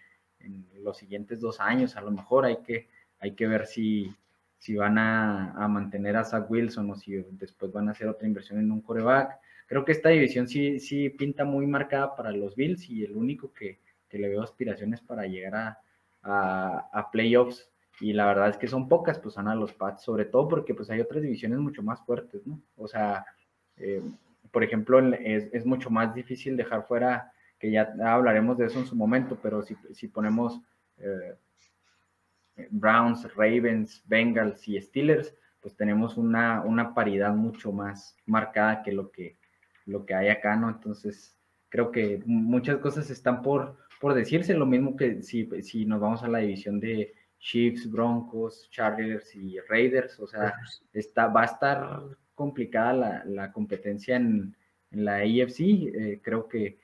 los 0.81 0.97
siguientes 0.99 1.41
dos 1.41 1.59
años. 1.59 1.97
A 1.97 2.01
lo 2.01 2.12
mejor 2.12 2.45
hay 2.45 2.59
que, 2.59 3.47
ver 3.49 3.66
si, 3.66 4.14
si 4.59 4.77
van 4.77 4.97
a, 4.99 5.66
mantener 5.68 6.16
a 6.16 6.24
Zach 6.24 6.49
Wilson 6.49 6.91
o 6.91 6.95
si 6.95 7.16
después 7.33 7.72
van 7.72 7.89
a 7.89 7.93
hacer 7.93 8.07
otra 8.07 8.29
inversión 8.29 8.61
en 8.61 8.70
un 8.70 8.81
coreback. 8.81 9.41
Creo 9.66 9.85
que 9.85 9.91
esta 9.91 10.11
división 10.11 10.47
sí, 10.47 10.79
sí 10.79 11.11
pinta 11.11 11.45
muy 11.45 11.66
marcada 11.66 12.14
para 12.14 12.31
los 12.31 12.55
Bills 12.55 12.89
y 12.89 13.03
el 13.03 13.16
único 13.16 13.53
que, 13.53 13.81
le 14.12 14.29
veo 14.31 14.43
aspiraciones 14.43 15.03
para 15.03 15.27
llegar 15.27 15.79
a, 16.22 17.11
playoffs 17.12 17.70
y 18.01 18.13
la 18.13 18.27
verdad 18.27 18.51
es 18.51 18.57
que 18.59 18.69
son 18.69 18.89
pocas, 18.89 19.19
pues 19.19 19.35
son 19.35 19.49
a 19.49 19.55
los 19.55 19.73
Pats, 19.73 20.03
sobre 20.03 20.27
todo 20.27 20.49
porque 20.49 20.75
pues 20.75 20.91
hay 20.91 21.01
otras 21.01 21.23
divisiones 21.23 21.59
mucho 21.59 21.83
más 21.83 22.05
fuertes, 22.05 22.47
¿no? 22.47 22.61
O 22.77 22.87
sea, 22.87 23.25
eh, 23.77 24.03
por 24.51 24.63
ejemplo, 24.63 24.99
es, 25.15 25.49
es, 25.53 25.65
mucho 25.65 25.91
más 25.91 26.15
difícil 26.15 26.57
dejar 26.57 26.87
fuera, 26.87 27.33
que 27.59 27.71
ya 27.71 27.95
hablaremos 28.05 28.59
de 28.59 28.67
eso 28.67 28.79
en 28.79 28.87
su 28.87 28.97
momento, 28.97 29.39
pero 29.43 29.63
si, 29.63 29.77
si 29.93 30.09
ponemos 30.09 30.61
eh, 30.99 31.37
Browns, 32.71 33.35
Ravens, 33.35 34.03
Bengals 34.07 34.67
y 34.69 34.81
Steelers, 34.81 35.35
pues 35.61 35.75
tenemos 35.75 36.17
una, 36.17 36.63
una 36.63 36.95
paridad 36.95 37.35
mucho 37.35 37.73
más 37.73 38.17
marcada 38.27 38.83
que 38.83 38.93
lo 38.93 39.11
que, 39.11 39.37
lo 39.87 40.05
que 40.05 40.15
hay 40.15 40.29
acá, 40.29 40.57
¿no? 40.57 40.69
Entonces, 40.69 41.37
creo 41.69 41.91
que 41.91 42.23
muchas 42.27 42.79
cosas 42.79 43.11
están 43.11 43.43
por, 43.43 43.77
por 44.01 44.15
decirse, 44.15 44.55
lo 44.55 44.67
mismo 44.67 44.97
que 44.97 45.23
si, 45.23 45.49
si 45.63 45.85
nos 45.85 46.01
vamos 46.01 46.23
a 46.23 46.29
la 46.29 46.39
división 46.39 46.79
de 46.81 47.15
Chiefs, 47.39 47.91
Broncos, 47.91 48.68
Chargers 48.70 49.34
y 49.34 49.59
Raiders, 49.68 50.18
o 50.20 50.26
sea, 50.26 50.55
está, 50.93 51.28
va 51.28 51.43
a 51.43 51.47
estar 51.47 52.03
complicada 52.34 52.93
la, 52.93 53.24
la 53.24 53.53
competencia 53.53 54.16
en, 54.16 54.57
la 54.91 55.16
AFC, 55.16 55.61
eh, 55.61 56.20
creo 56.22 56.49
que 56.49 56.78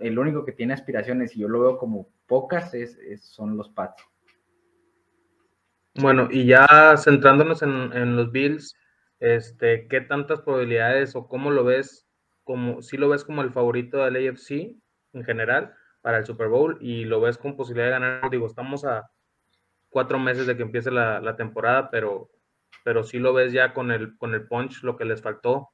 el 0.00 0.18
único 0.18 0.44
que 0.44 0.52
tiene 0.52 0.74
aspiraciones, 0.74 1.34
y 1.34 1.40
yo 1.40 1.48
lo 1.48 1.60
veo 1.60 1.78
como 1.78 2.08
pocas, 2.26 2.74
es, 2.74 2.98
es 2.98 3.24
son 3.24 3.56
los 3.56 3.70
Pats. 3.70 4.04
Bueno, 5.94 6.28
y 6.30 6.46
ya 6.46 6.94
centrándonos 6.96 7.62
en, 7.62 7.92
en, 7.92 8.16
los 8.16 8.32
Bills, 8.32 8.74
este, 9.20 9.86
¿qué 9.88 10.00
tantas 10.00 10.40
probabilidades 10.40 11.14
o 11.14 11.28
cómo 11.28 11.50
lo 11.50 11.64
ves? 11.64 12.06
Como, 12.44 12.82
si 12.82 12.96
lo 12.96 13.08
ves 13.08 13.24
como 13.24 13.42
el 13.42 13.52
favorito 13.52 14.04
del 14.04 14.28
AFC 14.28 14.76
en 15.12 15.24
general 15.24 15.74
para 16.00 16.18
el 16.18 16.26
Super 16.26 16.48
Bowl 16.48 16.78
y 16.80 17.04
lo 17.04 17.20
ves 17.20 17.38
con 17.38 17.56
posibilidad 17.56 17.86
de 17.86 17.92
ganar, 17.92 18.30
digo, 18.30 18.46
estamos 18.46 18.84
a 18.84 19.10
cuatro 19.92 20.18
meses 20.18 20.46
de 20.46 20.56
que 20.56 20.62
empiece 20.62 20.90
la, 20.90 21.20
la 21.20 21.36
temporada, 21.36 21.90
pero, 21.90 22.30
pero 22.82 23.04
sí 23.04 23.18
lo 23.18 23.32
ves 23.32 23.52
ya 23.52 23.72
con 23.74 23.92
el, 23.92 24.16
con 24.16 24.34
el 24.34 24.48
punch, 24.48 24.82
lo 24.82 24.96
que 24.96 25.04
les 25.04 25.22
faltó. 25.22 25.68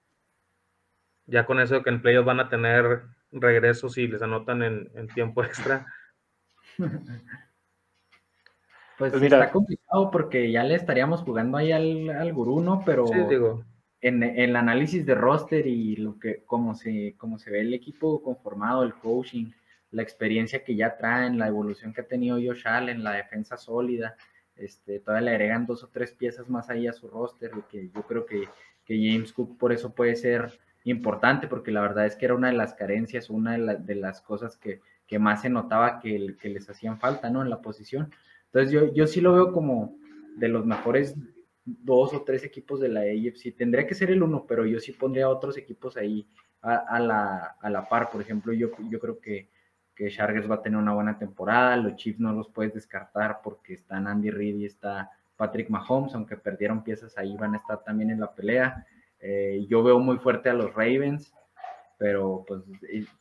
Ya 1.27 1.47
con 1.47 1.61
eso 1.61 1.77
de 1.77 1.83
que 1.83 1.91
en 1.91 2.03
playoffs 2.03 2.27
van 2.27 2.41
a 2.41 2.49
tener 2.49 3.03
regresos 3.31 3.97
y 3.97 4.09
les 4.09 4.21
anotan 4.21 4.63
en, 4.63 4.91
en 4.95 5.09
tiempo 5.09 5.43
extra. 5.43 5.87
Pues, 8.99 9.13
pues 9.13 9.23
mira, 9.23 9.39
está 9.39 9.53
complicado 9.53 10.11
porque 10.11 10.51
ya 10.51 10.65
le 10.65 10.75
estaríamos 10.75 11.23
jugando 11.23 11.57
ahí 11.57 11.71
al, 11.71 12.11
al 12.11 12.33
gurú, 12.33 12.61
¿no? 12.61 12.83
Pero 12.85 13.07
sí, 13.07 13.21
digo. 13.29 13.65
En, 14.01 14.25
en, 14.25 14.37
el 14.37 14.57
análisis 14.57 15.07
de 15.07 15.15
roster 15.15 15.69
y 15.69 15.95
lo 15.95 16.19
que, 16.19 16.43
cómo 16.45 16.75
se, 16.75 17.15
cómo 17.17 17.39
se 17.39 17.53
ve 17.53 17.61
el 17.61 17.75
equipo 17.75 18.21
conformado, 18.21 18.83
el 18.83 18.95
coaching, 18.95 19.53
la 19.91 20.03
experiencia 20.03 20.65
que 20.65 20.77
ya 20.77 20.97
traen, 20.97 21.39
la 21.39 21.49
evolución 21.49 21.93
que 21.93 22.03
ha 22.03 22.07
tenido 22.07 22.37
Josh 22.37 22.67
Allen, 22.67 23.03
la 23.03 23.13
defensa 23.13 23.57
sólida, 23.57 24.17
este, 24.57 25.01
todavía 25.01 25.27
le 25.27 25.31
agregan 25.31 25.67
dos 25.67 25.85
o 25.85 25.89
tres 25.89 26.13
piezas 26.13 26.49
más 26.49 26.69
ahí 26.69 26.87
a 26.87 26.93
su 26.93 27.09
roster, 27.09 27.53
y 27.57 27.63
que 27.71 27.91
yo 27.95 28.03
creo 28.03 28.27
que, 28.27 28.49
que 28.85 28.97
James 28.97 29.33
Cook 29.33 29.57
por 29.59 29.73
eso 29.73 29.95
puede 29.95 30.17
ser 30.17 30.59
importante, 30.85 31.49
porque 31.49 31.71
la 31.71 31.81
verdad 31.81 32.07
es 32.07 32.17
que 32.17 32.25
era 32.25 32.35
una 32.35 32.49
de 32.49 32.55
las 32.55 32.75
carencias, 32.75 33.31
una 33.31 33.57
de, 33.57 33.77
de 33.77 33.95
las 33.95 34.21
cosas 34.21 34.57
que, 34.57 34.81
que, 35.07 35.19
más 35.19 35.43
se 35.43 35.49
notaba 35.49 36.01
que, 36.01 36.37
que 36.41 36.49
les 36.49 36.69
hacían 36.69 36.99
falta, 36.99 37.31
¿no? 37.31 37.43
En 37.43 37.51
la 37.51 37.61
posición. 37.61 38.11
Entonces 38.47 38.73
yo, 38.73 38.93
yo 38.93 39.07
sí 39.07 39.21
lo 39.21 39.35
veo 39.35 39.53
como 39.53 39.97
de 40.37 40.49
los 40.49 40.65
mejores 40.65 41.15
dos 41.65 42.15
o 42.15 42.23
tres 42.23 42.45
equipos 42.45 42.81
de 42.81 42.89
la 42.89 43.01
AFC. 43.01 43.55
Tendría 43.57 43.87
que 43.87 43.95
ser 43.95 44.11
el 44.11 44.23
uno, 44.23 44.47
pero 44.47 44.65
yo 44.65 44.81
sí 44.81 44.93
pondría 44.93 45.29
otros 45.29 45.59
equipos 45.59 45.97
ahí 45.97 46.27
a, 46.63 46.77
a, 46.77 47.01
la, 47.01 47.57
a 47.61 47.71
la, 47.71 47.89
par. 47.89 48.11
Por 48.11 48.23
ejemplo, 48.23 48.53
yo, 48.53 48.71
yo 48.89 48.99
creo 48.99 49.21
que, 49.21 49.49
que 49.99 50.11
Chargers 50.11 50.49
va 50.49 50.55
a 50.55 50.63
tener 50.63 50.79
una 50.79 50.95
buena 50.95 51.19
temporada. 51.19 51.77
Los 51.77 51.97
Chiefs 51.97 52.21
no 52.21 52.33
los 52.33 52.49
puedes 52.49 52.73
descartar 52.73 53.41
porque 53.43 53.75
están 53.75 54.07
Andy 54.07 54.31
Reid 54.31 54.55
y 54.55 54.65
está 54.65 55.11
Patrick 55.37 55.69
Mahomes, 55.71 56.15
aunque 56.15 56.37
perdieron 56.37 56.85
piezas 56.85 57.19
ahí, 57.19 57.37
van 57.37 57.55
a 57.55 57.59
estar 57.59 57.83
también 57.83 58.11
en 58.11 58.21
la 58.21 58.33
pelea. 58.33 58.87
Eh, 59.19 59.67
yo 59.69 59.83
veo 59.83 59.99
muy 59.99 60.19
fuerte 60.19 60.51
a 60.51 60.55
los 60.55 60.73
Ravens, 60.73 61.35
pero 61.99 62.45
pues 62.47 62.63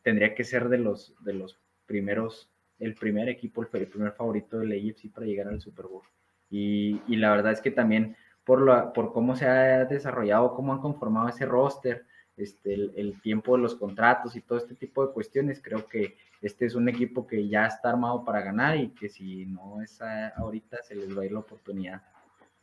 tendría 0.03 0.35
que 0.35 0.43
ser 0.43 0.69
de 0.69 0.77
los, 0.77 1.15
de 1.23 1.33
los 1.33 1.59
primeros 1.87 2.47
el 2.77 2.93
primer 2.93 3.27
equipo, 3.27 3.63
el, 3.63 3.87
primer 3.87 4.11
favorito 4.11 4.59
del 4.59 4.71
AFC 4.73 5.11
para 5.11 5.25
llegar 5.25 5.47
al 5.47 5.59
Super 5.59 5.87
Bowl. 5.87 6.03
Y, 6.51 7.01
y, 7.07 7.15
la 7.15 7.31
verdad 7.31 7.53
es 7.53 7.59
que 7.59 7.71
también 7.71 8.15
por, 8.43 8.63
la, 8.63 8.93
por 8.93 9.13
cómo 9.13 9.35
se 9.35 9.47
ha 9.47 9.83
desarrollado, 9.85 10.53
cómo 10.53 10.73
han 10.73 10.79
conformado 10.79 11.27
ese 11.27 11.47
roster, 11.47 12.05
este, 12.37 12.73
el, 12.73 12.93
el, 12.95 13.21
tiempo 13.21 13.55
de 13.55 13.63
los 13.63 13.75
contratos 13.75 14.35
y 14.35 14.41
todo 14.41 14.59
este 14.59 14.75
tipo 14.75 15.05
de 15.05 15.11
cuestiones, 15.11 15.61
creo 15.61 15.87
que 15.87 16.15
este 16.41 16.65
es 16.65 16.75
un 16.75 16.87
equipo 16.87 17.25
que 17.25 17.47
ya 17.47 17.65
está 17.65 17.89
armado 17.89 18.23
para 18.23 18.41
ganar 18.41 18.77
y 18.77 18.89
que 18.89 19.09
si 19.09 19.47
no 19.47 19.81
es 19.81 20.01
a, 20.01 20.29
ahorita 20.29 20.83
se 20.83 20.95
les 20.95 21.17
va 21.17 21.23
a 21.23 21.25
ir 21.25 21.31
la 21.31 21.39
oportunidad. 21.39 22.01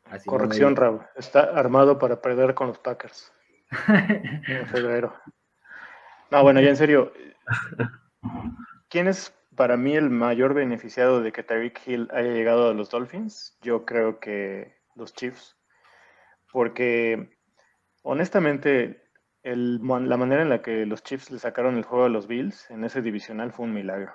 Así 0.04 0.28
Corrección, 0.28 0.76
Raúl, 0.76 1.00
está 1.16 1.40
armado 1.40 1.98
para 1.98 2.20
perder 2.20 2.54
con 2.54 2.68
los 2.68 2.78
Packers. 2.78 3.32
En 4.46 4.66
febrero. 4.68 5.14
No, 6.30 6.42
bueno, 6.42 6.60
ya 6.60 6.68
en 6.68 6.76
serio, 6.76 7.12
¿quién 8.88 9.08
es 9.08 9.34
para 9.56 9.76
mí 9.76 9.94
el 9.94 10.10
mayor 10.10 10.54
beneficiado 10.54 11.20
de 11.20 11.32
que 11.32 11.42
Tyreek 11.42 11.80
Hill 11.86 12.08
haya 12.12 12.32
llegado 12.32 12.68
a 12.68 12.74
los 12.74 12.90
Dolphins, 12.90 13.56
yo 13.62 13.84
creo 13.84 14.20
que 14.20 14.76
los 14.94 15.14
Chiefs, 15.14 15.56
porque 16.52 17.36
honestamente 18.02 19.03
el, 19.44 19.80
la 19.86 20.16
manera 20.16 20.42
en 20.42 20.48
la 20.48 20.62
que 20.62 20.86
los 20.86 21.04
Chiefs 21.04 21.30
le 21.30 21.38
sacaron 21.38 21.76
el 21.76 21.84
juego 21.84 22.06
a 22.06 22.08
los 22.08 22.26
Bills 22.26 22.68
en 22.70 22.82
ese 22.82 23.02
divisional 23.02 23.52
fue 23.52 23.66
un 23.66 23.74
milagro. 23.74 24.12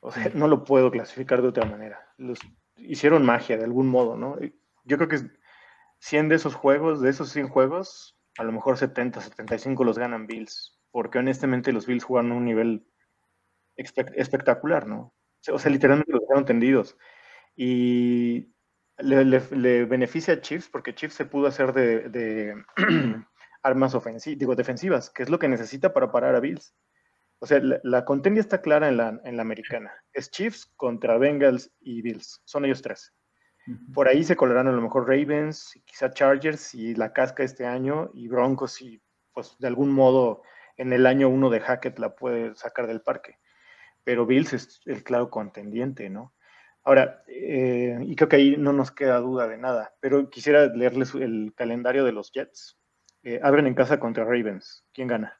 O 0.00 0.10
sea, 0.10 0.30
no 0.34 0.48
lo 0.48 0.64
puedo 0.64 0.90
clasificar 0.90 1.42
de 1.42 1.48
otra 1.48 1.66
manera. 1.66 2.08
Los 2.16 2.40
hicieron 2.76 3.24
magia 3.24 3.58
de 3.58 3.64
algún 3.64 3.86
modo, 3.86 4.16
¿no? 4.16 4.38
Yo 4.84 4.96
creo 4.96 5.08
que 5.08 5.20
100 5.98 6.30
de 6.30 6.36
esos 6.36 6.54
juegos, 6.54 7.02
de 7.02 7.10
esos 7.10 7.30
100 7.30 7.48
juegos, 7.48 8.18
a 8.38 8.44
lo 8.44 8.52
mejor 8.52 8.78
70, 8.78 9.20
75 9.20 9.84
los 9.84 9.98
ganan 9.98 10.26
Bills, 10.26 10.80
porque 10.90 11.18
honestamente 11.18 11.72
los 11.72 11.86
Bills 11.86 12.04
jugaron 12.04 12.32
a 12.32 12.36
un 12.36 12.46
nivel 12.46 12.86
espectacular, 13.76 14.86
¿no? 14.86 15.14
O 15.50 15.58
sea, 15.58 15.70
literalmente 15.70 16.12
los 16.12 16.22
dejaron 16.22 16.46
tendidos. 16.46 16.96
Y 17.54 18.54
le, 18.96 19.24
le, 19.26 19.42
le, 19.50 19.84
beneficia 19.84 20.34
a 20.34 20.40
Chiefs 20.40 20.70
porque 20.70 20.94
Chiefs 20.94 21.14
se 21.14 21.26
pudo 21.26 21.46
hacer 21.46 21.74
de, 21.74 22.08
de 22.08 22.64
armas 23.62 23.96
digo, 24.24 24.54
defensivas, 24.54 25.10
que 25.10 25.22
es 25.22 25.30
lo 25.30 25.38
que 25.38 25.48
necesita 25.48 25.92
para 25.92 26.10
parar 26.10 26.34
a 26.34 26.40
Bills. 26.40 26.74
O 27.38 27.46
sea, 27.46 27.58
la, 27.60 27.80
la 27.82 28.04
contendia 28.04 28.40
está 28.40 28.60
clara 28.60 28.88
en 28.88 28.96
la, 28.96 29.20
en 29.24 29.36
la, 29.36 29.42
americana. 29.42 29.92
Es 30.12 30.30
Chiefs 30.30 30.66
contra 30.76 31.18
Bengals 31.18 31.72
y 31.80 32.02
Bills. 32.02 32.42
Son 32.44 32.64
ellos 32.64 32.82
tres. 32.82 33.14
Por 33.94 34.08
ahí 34.08 34.24
se 34.24 34.36
colarán 34.36 34.68
a 34.68 34.72
lo 34.72 34.80
mejor 34.80 35.08
Ravens, 35.08 35.72
quizá 35.84 36.10
Chargers 36.10 36.74
y 36.74 36.94
la 36.94 37.12
casca 37.12 37.44
este 37.44 37.66
año, 37.66 38.10
y 38.14 38.28
Broncos, 38.28 38.82
y 38.82 39.00
pues 39.32 39.56
de 39.58 39.68
algún 39.68 39.92
modo 39.92 40.42
en 40.76 40.92
el 40.92 41.06
año 41.06 41.28
uno 41.28 41.50
de 41.50 41.60
Hackett 41.60 41.98
la 41.98 42.16
puede 42.16 42.54
sacar 42.56 42.86
del 42.86 43.02
parque 43.02 43.38
pero 44.04 44.26
Bills 44.26 44.52
es 44.52 44.80
el 44.86 45.02
claro 45.02 45.30
contendiente, 45.30 46.10
¿no? 46.10 46.34
Ahora, 46.82 47.22
eh, 47.28 47.98
y 48.00 48.16
creo 48.16 48.28
que 48.28 48.36
ahí 48.36 48.56
no 48.56 48.72
nos 48.72 48.90
queda 48.90 49.18
duda 49.18 49.46
de 49.46 49.58
nada, 49.58 49.94
pero 50.00 50.30
quisiera 50.30 50.66
leerles 50.66 51.14
el 51.14 51.52
calendario 51.54 52.04
de 52.04 52.12
los 52.12 52.32
Jets. 52.32 52.78
Eh, 53.22 53.40
abren 53.42 53.66
en 53.66 53.74
casa 53.74 54.00
contra 54.00 54.24
Ravens. 54.24 54.84
¿Quién 54.92 55.08
gana? 55.08 55.38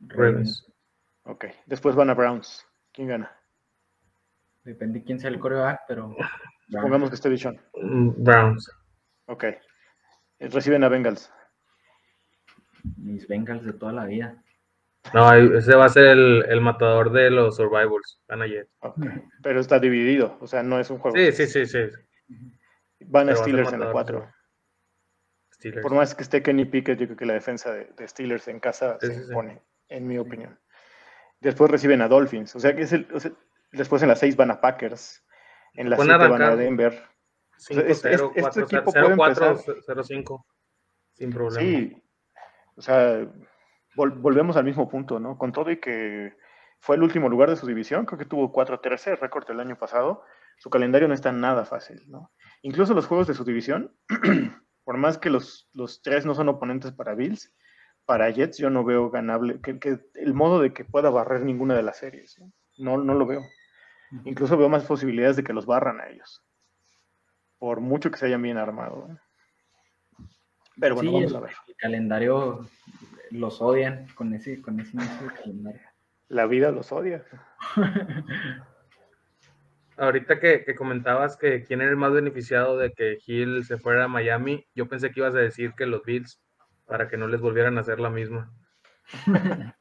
Ravens. 0.00 0.66
Ok. 1.24 1.46
Después 1.66 1.94
van 1.94 2.10
a 2.10 2.14
Browns. 2.14 2.66
¿Quién 2.92 3.08
gana? 3.08 3.30
Depende 4.64 5.00
de 5.00 5.04
quién 5.04 5.20
sea 5.20 5.30
el 5.30 5.38
coreback, 5.38 5.82
pero. 5.86 6.14
Supongamos 6.68 7.10
que 7.10 7.16
esté 7.16 7.28
Bichon. 7.28 7.60
Mm, 7.74 8.24
Browns. 8.24 8.70
Ok. 9.26 9.44
Eh, 9.44 9.60
reciben 10.48 10.84
a 10.84 10.88
Bengals. 10.88 11.32
Mis 12.96 13.28
Bengals 13.28 13.64
de 13.64 13.72
toda 13.72 13.92
la 13.92 14.04
vida. 14.04 14.42
No, 15.14 15.32
ese 15.32 15.74
va 15.76 15.84
a 15.84 15.88
ser 15.88 16.06
el, 16.06 16.44
el 16.48 16.60
matador 16.60 17.12
de 17.12 17.30
los 17.30 17.56
Survivors. 17.56 18.20
Gana 18.28 18.46
Jets. 18.46 18.70
Okay. 18.80 19.22
Pero 19.42 19.60
está 19.60 19.78
dividido, 19.78 20.36
o 20.40 20.46
sea, 20.46 20.62
no 20.62 20.80
es 20.80 20.90
un 20.90 20.98
juego. 20.98 21.16
Sí, 21.16 21.30
sí, 21.32 21.46
sí, 21.46 21.66
sí. 21.66 21.78
Van 23.00 23.28
a 23.28 23.36
Steelers 23.36 23.72
en 23.72 23.80
la 23.80 23.92
4. 23.92 24.28
Por 25.82 25.94
más 25.94 26.14
que 26.14 26.22
esté 26.22 26.42
Kenny 26.42 26.64
Pickett, 26.64 26.98
yo 26.98 27.06
creo 27.06 27.16
que 27.16 27.26
la 27.26 27.34
defensa 27.34 27.72
de, 27.72 27.86
de 27.96 28.08
Steelers 28.08 28.48
en 28.48 28.60
casa 28.60 28.98
sí, 29.00 29.08
se 29.08 29.14
impone, 29.14 29.54
sí. 29.54 29.60
en 29.88 30.06
mi 30.06 30.18
opinión. 30.18 30.58
Después 31.40 31.70
reciben 31.70 32.02
a 32.02 32.08
Dolphins, 32.08 32.54
o 32.56 32.60
sea 32.60 32.74
que 32.74 32.82
es 32.82 32.92
el, 32.92 33.08
o 33.12 33.20
sea, 33.20 33.32
después 33.72 34.02
en 34.02 34.08
la 34.08 34.16
6 34.16 34.36
van 34.36 34.50
a 34.50 34.60
Packers, 34.60 35.24
en 35.74 35.90
la 35.90 35.96
7 35.96 36.28
van 36.28 36.42
a 36.42 36.56
Denver. 36.56 37.02
5, 37.58 37.82
o 37.82 37.94
sea, 37.94 38.10
0, 38.12 38.32
4, 38.38 38.66
0, 38.68 39.14
4, 39.16 39.58
0, 39.86 40.04
5, 40.04 40.46
sin 41.12 41.30
problema. 41.30 41.60
Sí, 41.60 42.02
O 42.76 42.82
sea, 42.82 43.26
volvemos 43.94 44.56
al 44.56 44.64
mismo 44.64 44.88
punto, 44.88 45.18
¿no? 45.18 45.38
Con 45.38 45.52
todo 45.52 45.70
y 45.70 45.80
que 45.80 46.36
fue 46.80 46.96
el 46.96 47.02
último 47.02 47.28
lugar 47.28 47.50
de 47.50 47.56
su 47.56 47.66
división, 47.66 48.04
creo 48.04 48.18
que 48.18 48.26
tuvo 48.26 48.52
4-13, 48.52 49.18
récord 49.18 49.50
el 49.50 49.60
año 49.60 49.78
pasado, 49.78 50.22
su 50.58 50.70
calendario 50.70 51.08
no 51.08 51.14
está 51.14 51.32
nada 51.32 51.64
fácil, 51.64 52.02
¿no? 52.08 52.32
Incluso 52.62 52.94
los 52.94 53.06
juegos 53.06 53.26
de 53.26 53.34
su 53.34 53.44
división, 53.44 53.96
por 54.86 54.98
más 54.98 55.18
que 55.18 55.30
los, 55.30 55.68
los 55.72 56.00
tres 56.00 56.24
no 56.24 56.36
son 56.36 56.48
oponentes 56.48 56.92
para 56.92 57.16
Bills, 57.16 57.52
para 58.04 58.30
Jets 58.30 58.58
yo 58.58 58.70
no 58.70 58.84
veo 58.84 59.10
ganable, 59.10 59.60
que, 59.60 59.98
el 60.14 60.32
modo 60.32 60.60
de 60.60 60.72
que 60.72 60.84
pueda 60.84 61.10
barrer 61.10 61.42
ninguna 61.42 61.74
de 61.74 61.82
las 61.82 61.98
series, 61.98 62.38
¿no? 62.38 62.52
No, 62.96 63.14
lo 63.14 63.26
veo. 63.26 63.42
Incluso 64.24 64.56
veo 64.56 64.68
más 64.68 64.84
posibilidades 64.84 65.34
de 65.34 65.42
que 65.42 65.52
los 65.52 65.66
barran 65.66 66.00
a 66.00 66.08
ellos, 66.08 66.40
por 67.58 67.80
mucho 67.80 68.12
que 68.12 68.16
se 68.16 68.26
hayan 68.26 68.42
bien 68.42 68.58
armado. 68.58 69.08
Pero 70.78 70.94
bueno, 70.94 71.10
vamos 71.10 71.34
a 71.34 71.40
ver. 71.40 71.54
El 71.66 71.74
calendario 71.74 72.68
los 73.32 73.60
odian 73.60 74.06
con 74.14 74.34
ese, 74.34 74.62
con 74.62 74.78
ese 74.78 74.92
inicio 74.92 75.26
de 75.26 75.34
calendario. 75.34 75.80
La 76.28 76.46
vida 76.46 76.70
los 76.70 76.92
odia. 76.92 77.24
Ahorita 79.98 80.38
que, 80.38 80.74
comentabas 80.74 81.36
que 81.36 81.62
quién 81.64 81.80
era 81.80 81.90
el 81.90 81.96
más 81.96 82.12
beneficiado 82.12 82.76
de 82.76 82.92
que 82.92 83.18
Hill 83.26 83.64
se 83.64 83.78
fuera 83.78 84.04
a 84.04 84.08
Miami, 84.08 84.66
yo 84.74 84.88
pensé 84.88 85.10
que 85.10 85.20
ibas 85.20 85.34
a 85.34 85.38
decir 85.38 85.72
que 85.76 85.86
los 85.86 86.02
Bills, 86.04 86.42
para 86.84 87.08
que 87.08 87.16
no 87.16 87.28
les 87.28 87.40
volvieran 87.40 87.78
a 87.78 87.80
hacer 87.80 88.00
la 88.00 88.10
misma. 88.10 88.52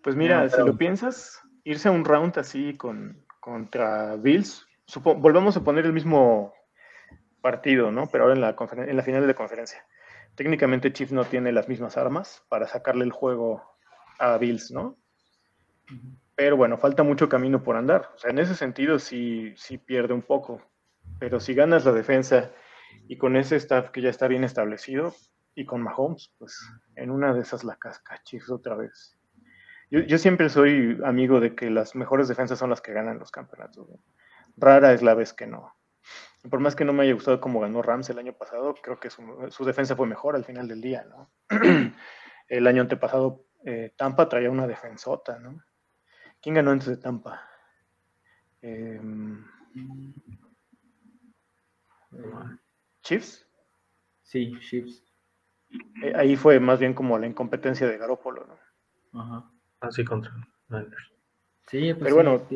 Pues 0.00 0.14
mira, 0.14 0.48
si 0.48 0.62
lo 0.62 0.78
piensas, 0.78 1.42
irse 1.64 1.88
a 1.88 1.90
un 1.90 2.04
round 2.04 2.38
así 2.38 2.76
con, 2.76 3.26
contra 3.40 4.16
Bills, 4.16 4.66
volvemos 5.02 5.56
a 5.56 5.64
poner 5.64 5.84
el 5.86 5.92
mismo 5.92 6.54
partido, 7.40 7.90
¿no? 7.90 8.06
Pero 8.06 8.24
ahora 8.24 8.34
en 8.34 8.40
la, 8.40 8.56
en 8.86 8.96
la 8.96 9.02
final 9.02 9.26
de 9.26 9.34
conferencia. 9.34 9.84
Técnicamente 10.34 10.92
Chiefs 10.92 11.12
no 11.12 11.24
tiene 11.24 11.52
las 11.52 11.68
mismas 11.68 11.96
armas 11.96 12.44
para 12.48 12.68
sacarle 12.68 13.04
el 13.04 13.12
juego 13.12 13.62
a 14.18 14.38
Bills, 14.38 14.70
¿no? 14.70 14.96
Pero 16.38 16.56
bueno, 16.56 16.78
falta 16.78 17.02
mucho 17.02 17.28
camino 17.28 17.64
por 17.64 17.74
andar. 17.74 18.12
O 18.14 18.18
sea, 18.18 18.30
en 18.30 18.38
ese 18.38 18.54
sentido 18.54 19.00
sí, 19.00 19.56
pierde 19.84 20.14
un 20.14 20.22
poco. 20.22 20.62
Pero 21.18 21.40
si 21.40 21.52
ganas 21.52 21.84
la 21.84 21.90
defensa 21.90 22.52
y 23.08 23.18
con 23.18 23.34
ese 23.34 23.56
staff 23.56 23.90
que 23.90 24.02
ya 24.02 24.08
está 24.08 24.28
bien 24.28 24.44
establecido 24.44 25.12
y 25.56 25.66
con 25.66 25.82
Mahomes, 25.82 26.32
pues 26.38 26.56
en 26.94 27.10
una 27.10 27.34
de 27.34 27.40
esas 27.40 27.64
la 27.64 27.74
casca 27.74 28.22
otra 28.50 28.76
vez. 28.76 29.18
Yo, 29.90 30.16
siempre 30.16 30.48
soy 30.48 31.00
amigo 31.04 31.40
de 31.40 31.56
que 31.56 31.70
las 31.70 31.96
mejores 31.96 32.28
defensas 32.28 32.60
son 32.60 32.70
las 32.70 32.80
que 32.80 32.92
ganan 32.92 33.18
los 33.18 33.32
campeonatos. 33.32 33.88
Rara 34.56 34.92
es 34.92 35.02
la 35.02 35.14
vez 35.14 35.32
que 35.32 35.48
no. 35.48 35.74
Por 36.48 36.60
más 36.60 36.76
que 36.76 36.84
no 36.84 36.92
me 36.92 37.02
haya 37.02 37.14
gustado 37.14 37.40
cómo 37.40 37.58
ganó 37.58 37.82
Rams 37.82 38.10
el 38.10 38.18
año 38.20 38.34
pasado, 38.34 38.76
creo 38.80 39.00
que 39.00 39.10
su, 39.10 39.24
su 39.48 39.64
defensa 39.64 39.96
fue 39.96 40.06
mejor 40.06 40.36
al 40.36 40.44
final 40.44 40.68
del 40.68 40.82
día, 40.82 41.04
¿no? 41.10 41.32
el 42.48 42.66
año 42.68 42.82
antepasado 42.82 43.44
eh, 43.64 43.92
Tampa 43.96 44.28
traía 44.28 44.52
una 44.52 44.68
defensota, 44.68 45.40
¿no? 45.40 45.64
¿Quién 46.40 46.54
ganó 46.54 46.70
antes 46.70 46.88
de 46.88 46.96
Tampa? 46.96 47.48
Em, 48.62 49.44
¿Chiefs? 53.02 53.46
Sí, 54.22 54.52
Chiefs. 54.60 55.02
Eh, 56.02 56.12
ahí 56.14 56.36
fue 56.36 56.60
más 56.60 56.78
bien 56.78 56.94
como 56.94 57.18
la 57.18 57.26
incompetencia 57.26 57.86
de 57.86 57.98
Garópolo, 57.98 58.46
¿no? 58.46 59.20
Ajá. 59.20 59.50
Así 59.80 60.04
contra 60.04 60.32
Sí, 61.66 61.94
pues 61.94 61.98
Pero 62.00 62.14
bueno, 62.14 62.46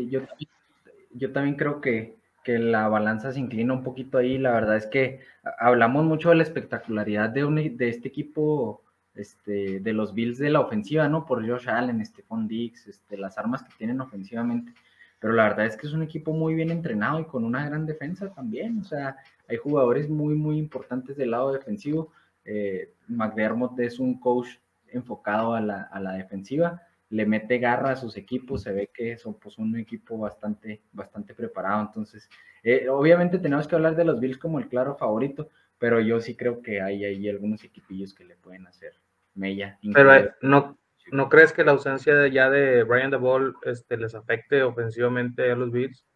yo, 1.12 1.32
también 1.32 1.56
creo 1.56 1.80
que, 1.80 2.20
la 2.44 2.88
balanza 2.88 3.32
se 3.32 3.40
inclina 3.40 3.72
un 3.72 3.84
poquito 3.84 4.18
ahí. 4.18 4.38
La 4.38 4.52
verdad 4.52 4.76
es 4.76 4.86
que 4.86 5.20
hablamos 5.58 6.04
mucho 6.04 6.30
de 6.30 6.36
la 6.36 6.42
espectacularidad 6.42 7.30
de, 7.30 7.70
de 7.70 7.88
este 7.88 8.08
equipo 8.08 8.82
este, 9.14 9.80
de 9.80 9.92
los 9.92 10.14
Bills 10.14 10.38
de 10.38 10.50
la 10.50 10.60
ofensiva, 10.60 11.08
¿no? 11.08 11.26
Por 11.26 11.46
Josh 11.46 11.68
Allen, 11.68 12.04
Stephon 12.04 12.48
Diggs, 12.48 12.86
este, 12.86 13.16
las 13.16 13.38
armas 13.38 13.62
que 13.62 13.74
tienen 13.76 14.00
ofensivamente. 14.00 14.72
Pero 15.18 15.34
la 15.34 15.44
verdad 15.44 15.66
es 15.66 15.76
que 15.76 15.86
es 15.86 15.92
un 15.92 16.02
equipo 16.02 16.32
muy 16.32 16.54
bien 16.54 16.70
entrenado 16.70 17.20
y 17.20 17.26
con 17.26 17.44
una 17.44 17.64
gran 17.64 17.86
defensa 17.86 18.32
también. 18.34 18.80
O 18.80 18.84
sea, 18.84 19.16
hay 19.48 19.56
jugadores 19.56 20.08
muy, 20.08 20.34
muy 20.34 20.58
importantes 20.58 21.16
del 21.16 21.30
lado 21.30 21.52
defensivo. 21.52 22.10
Eh, 22.44 22.94
McDermott 23.06 23.78
es 23.78 24.00
un 24.00 24.18
coach 24.18 24.48
enfocado 24.88 25.54
a 25.54 25.60
la, 25.60 25.82
a 25.82 26.00
la, 26.00 26.14
defensiva, 26.14 26.82
le 27.08 27.24
mete 27.24 27.58
garra 27.58 27.92
a 27.92 27.96
sus 27.96 28.16
equipos, 28.16 28.62
se 28.62 28.72
ve 28.72 28.90
que 28.92 29.16
son 29.16 29.34
pues, 29.34 29.58
un 29.58 29.76
equipo 29.76 30.18
bastante, 30.18 30.82
bastante 30.92 31.34
preparado. 31.34 31.82
Entonces, 31.82 32.28
eh, 32.62 32.88
obviamente 32.88 33.38
tenemos 33.38 33.66
que 33.66 33.74
hablar 33.74 33.96
de 33.96 34.04
los 34.04 34.20
Bills 34.20 34.38
como 34.38 34.58
el 34.58 34.68
claro 34.68 34.96
favorito, 34.96 35.48
pero 35.82 35.98
yo 35.98 36.20
sí 36.20 36.36
creo 36.36 36.62
que 36.62 36.80
hay 36.80 37.04
ahí 37.04 37.28
algunos 37.28 37.64
equipillos 37.64 38.14
que 38.14 38.24
le 38.24 38.36
pueden 38.36 38.68
hacer 38.68 38.92
mella. 39.34 39.80
Pero 39.92 40.14
eh, 40.14 40.32
no, 40.40 40.78
¿no 41.10 41.28
crees 41.28 41.52
que 41.52 41.64
la 41.64 41.72
ausencia 41.72 42.14
de, 42.14 42.30
ya 42.30 42.48
de 42.50 42.84
Brian 42.84 43.10
de 43.10 43.16
Ball 43.16 43.56
este, 43.64 43.96
les 43.96 44.14
afecte 44.14 44.62
ofensivamente 44.62 45.50
a 45.50 45.56
los 45.56 45.72
Bills? 45.72 46.06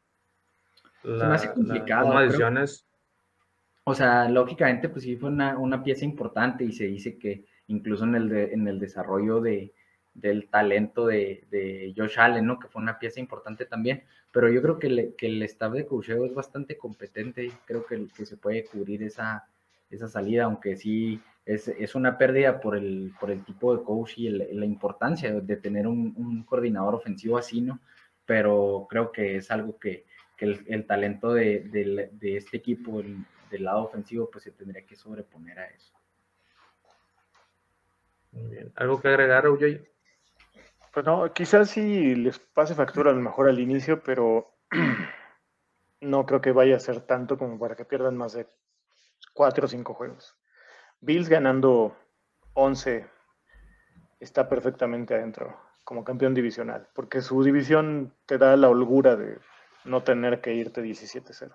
Se 1.03 1.09
me 1.09 1.35
hace 1.35 1.53
complicado. 1.53 2.15
o 3.83 3.95
sea, 3.97 4.29
lógicamente, 4.29 4.89
pues 4.89 5.03
sí 5.03 5.17
fue 5.17 5.31
una, 5.31 5.83
pieza 5.83 6.05
importante 6.05 6.63
y 6.63 6.71
se 6.71 6.85
dice 6.85 7.19
que 7.19 7.45
incluso 7.67 8.05
en 8.05 8.15
el, 8.15 8.33
en 8.33 8.69
el 8.69 8.79
desarrollo 8.79 9.41
de, 9.41 9.75
del 10.15 10.49
talento 10.49 11.07
de, 11.07 11.43
de, 11.51 11.93
Josh 11.97 12.21
Allen, 12.21 12.47
¿no? 12.47 12.61
Que 12.61 12.69
fue 12.69 12.81
una 12.81 13.01
pieza 13.01 13.19
importante 13.19 13.67
también, 13.67 14.05
pero 14.31 14.49
yo 14.49 14.63
creo 14.63 14.79
que, 14.79 15.13
que 15.19 15.27
el 15.27 15.43
staff 15.43 15.73
de 15.73 15.87
coacheo 15.87 16.25
es 16.25 16.35
bastante 16.35 16.79
competente, 16.79 17.51
creo 17.65 17.85
que, 17.85 18.07
que 18.17 18.27
se 18.27 18.37
puede 18.37 18.65
cubrir 18.65 19.03
esa, 19.03 19.49
esa 19.91 20.09
salida, 20.09 20.45
aunque 20.45 20.77
sí 20.77 21.21
es, 21.45 21.95
una 21.95 22.19
pérdida 22.19 22.61
por 22.61 22.77
el, 22.77 23.15
por 23.21 23.31
el 23.31 23.45
tipo 23.45 23.77
de 23.77 23.85
coach 23.85 24.19
y 24.19 24.29
la 24.29 24.65
importancia 24.65 25.33
de 25.33 25.57
tener 25.57 25.87
un, 25.87 26.45
coordinador 26.45 26.97
ofensivo 26.97 27.39
así, 27.39 27.61
¿no? 27.61 27.81
Pero 28.25 28.87
creo 28.91 29.13
que 29.13 29.37
es 29.37 29.51
algo 29.51 29.79
que, 29.79 30.05
el, 30.39 30.87
talento 30.87 31.33
de, 31.33 32.11
este 32.23 32.57
equipo 32.57 33.01
del 33.01 33.65
lado 33.65 33.85
ofensivo 33.85 34.29
pues 34.31 34.45
se 34.45 34.51
tendría 34.51 34.85
que 34.85 34.97
sobreponer 34.97 35.59
a 35.59 35.67
eso. 35.69 35.95
Muy 38.33 38.51
bien. 38.51 38.73
¿Algo 38.77 39.01
que 39.01 39.09
agregar, 39.09 39.49
Ujoy? 39.49 39.81
Pues 40.93 41.07
no, 41.07 41.33
quizás 41.33 41.71
sí 41.71 42.15
les 42.15 42.39
pase 42.39 42.75
factura 42.75 43.11
a 43.11 43.15
lo 43.15 43.21
mejor 43.21 43.49
al 43.49 43.61
inicio, 43.61 44.03
pero 44.03 44.57
no 46.01 46.27
creo 46.27 46.41
que 46.41 46.53
vaya 46.53 46.77
a 46.77 46.81
ser 46.81 47.03
tanto 47.03 47.39
como 47.39 47.59
para 47.59 47.77
que 47.77 47.85
pierdan 47.85 48.17
más 48.17 48.33
de 48.33 48.47
cuatro 49.37 49.67
o 49.67 49.69
cinco 49.69 49.95
juegos. 49.95 50.37
Bills 51.01 51.29
ganando 51.29 51.95
11 52.55 53.07
está 54.19 54.49
perfectamente 54.49 55.15
adentro 55.15 55.61
como 55.85 56.03
campeón 56.03 56.35
divisional, 56.35 56.89
porque 56.95 57.21
su 57.21 57.45
división 57.45 58.13
te 58.27 58.39
da 58.39 58.57
la 58.57 58.69
holgura 58.69 59.15
de 59.15 59.39
no 59.85 60.03
tener 60.03 60.41
que 60.41 60.55
irte 60.55 60.83
17-0. 60.83 61.55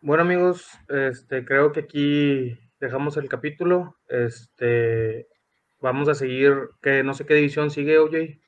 Bueno 0.00 0.22
amigos, 0.22 0.68
este, 0.88 1.44
creo 1.44 1.70
que 1.70 1.80
aquí 1.80 2.58
dejamos 2.80 3.16
el 3.18 3.28
capítulo. 3.28 3.96
Este, 4.08 5.28
vamos 5.80 6.08
a 6.08 6.14
seguir, 6.14 6.70
que 6.82 7.04
no 7.04 7.14
sé 7.14 7.26
qué 7.26 7.34
división 7.34 7.70
sigue, 7.70 7.98
OJ. 7.98 8.40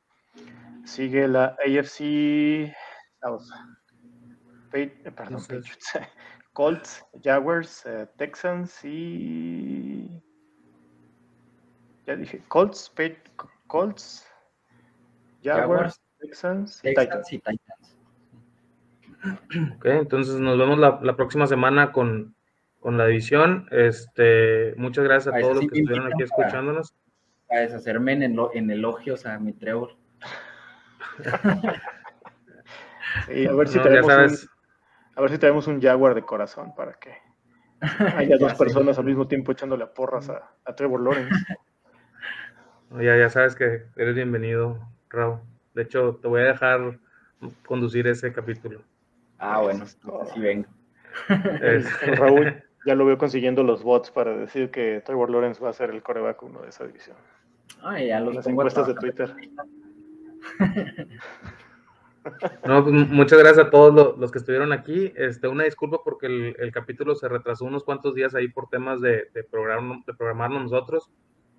Sigue 0.85 1.29
la 1.29 1.57
AFC 1.65 2.75
South. 3.21 3.45
perdón, 4.71 5.43
Colts, 6.53 7.05
Jaguars, 7.23 7.87
eh, 7.87 8.07
Texans 8.17 8.85
y. 8.85 10.23
Ya 12.07 12.17
dije, 12.17 12.43
Colts, 12.49 12.93
Colts, 13.67 14.27
Jaguars, 15.43 16.01
Texans, 16.21 16.81
y 16.85 16.95
Titans. 16.95 17.97
Ok, 19.77 19.87
entonces 19.87 20.41
nos 20.41 20.59
vemos 20.59 20.79
la, 20.79 21.17
próxima 21.17 21.47
semana 21.47 21.93
con, 21.93 22.35
la 22.83 23.07
división. 23.07 23.69
Este, 23.71 24.75
muchas 24.77 25.05
gracias 25.05 25.35
a 25.35 25.41
todos 25.41 25.57
los 25.57 25.67
que 25.67 25.81
estuvieron 25.81 26.13
aquí 26.13 26.23
escuchándonos. 26.23 26.95
Para 27.49 27.63
deshacerme 27.63 28.13
en, 28.13 28.37
en 28.55 28.71
elogios 28.71 29.27
a 29.27 29.39
mi 29.39 29.53
Trevor. 29.53 29.97
sí, 33.27 33.47
a 33.47 33.53
ver 33.53 33.69
si 33.69 33.79
tenemos 33.81 34.49
a 35.19 35.21
ver 35.21 35.33
si 35.33 35.39
tenemos 35.39 35.67
un 35.67 35.83
Jaguar 35.83 36.15
de 36.15 36.23
corazón 36.23 36.73
para 36.77 36.93
que 36.93 37.11
haya 38.15 38.37
dos 38.39 38.55
personas 38.55 39.01
al 39.01 39.05
mismo 39.05 39.27
tiempo 39.27 39.51
echándole 39.51 39.83
a 39.83 39.93
porras 39.93 40.31
a, 40.31 40.75
Trevor 40.75 41.01
Lawrence. 41.01 41.35
Ya, 43.03 43.19
ya 43.19 43.29
sabes 43.29 43.55
que 43.55 43.83
eres 43.97 44.15
bienvenido, 44.15 44.79
Raúl. 45.11 45.41
De 45.75 45.83
hecho, 45.83 46.19
te 46.23 46.27
voy 46.27 46.41
a 46.41 46.45
dejar 46.45 46.99
conducir 47.67 48.07
ese 48.07 48.33
capítulo. 48.33 48.81
Ah, 49.39 49.61
bueno, 49.61 49.85
así 49.85 50.41
vengo. 50.41 50.67
Raúl 52.17 52.65
ya 52.87 52.95
lo 52.95 53.05
veo 53.05 53.19
consiguiendo 53.19 53.63
los 53.63 53.83
bots 53.83 54.11
para 54.11 54.35
decir 54.35 54.71
que 54.71 55.03
Trevor 55.05 55.29
Lawrence 55.29 55.63
va 55.63 55.69
a 55.69 55.75
ser 55.75 55.91
el 55.91 56.03
coreback 56.03 56.43
uno 56.43 56.63
de 56.63 56.71
esa 56.71 56.87
división. 56.87 57.19
Ah, 57.83 58.01
ya 58.01 58.21
los 58.21 58.37
Las 58.37 58.47
encuestas 58.47 58.87
de 58.87 58.95
Twitter. 58.95 59.35
Pues, 62.63 62.85
muchas 62.87 63.39
gracias 63.39 63.67
a 63.67 63.71
todos 63.71 64.17
los, 64.19 64.31
que 64.31 64.39
estuvieron 64.39 64.73
aquí. 64.73 65.13
Este, 65.17 65.49
una 65.49 65.65
disculpa 65.65 65.99
porque 66.05 66.27
el, 66.27 66.73
capítulo 66.73 67.15
se 67.15 67.29
retrasó 67.29 67.65
unos 67.65 67.85
cuantos 67.85 68.15
días 68.15 68.35
ahí 68.35 68.49
por 68.49 68.69
temas 68.69 69.01
de, 69.01 69.29
de, 69.35 69.43
de 69.43 70.15
programarnos 70.15 70.63
nosotros. 70.63 71.11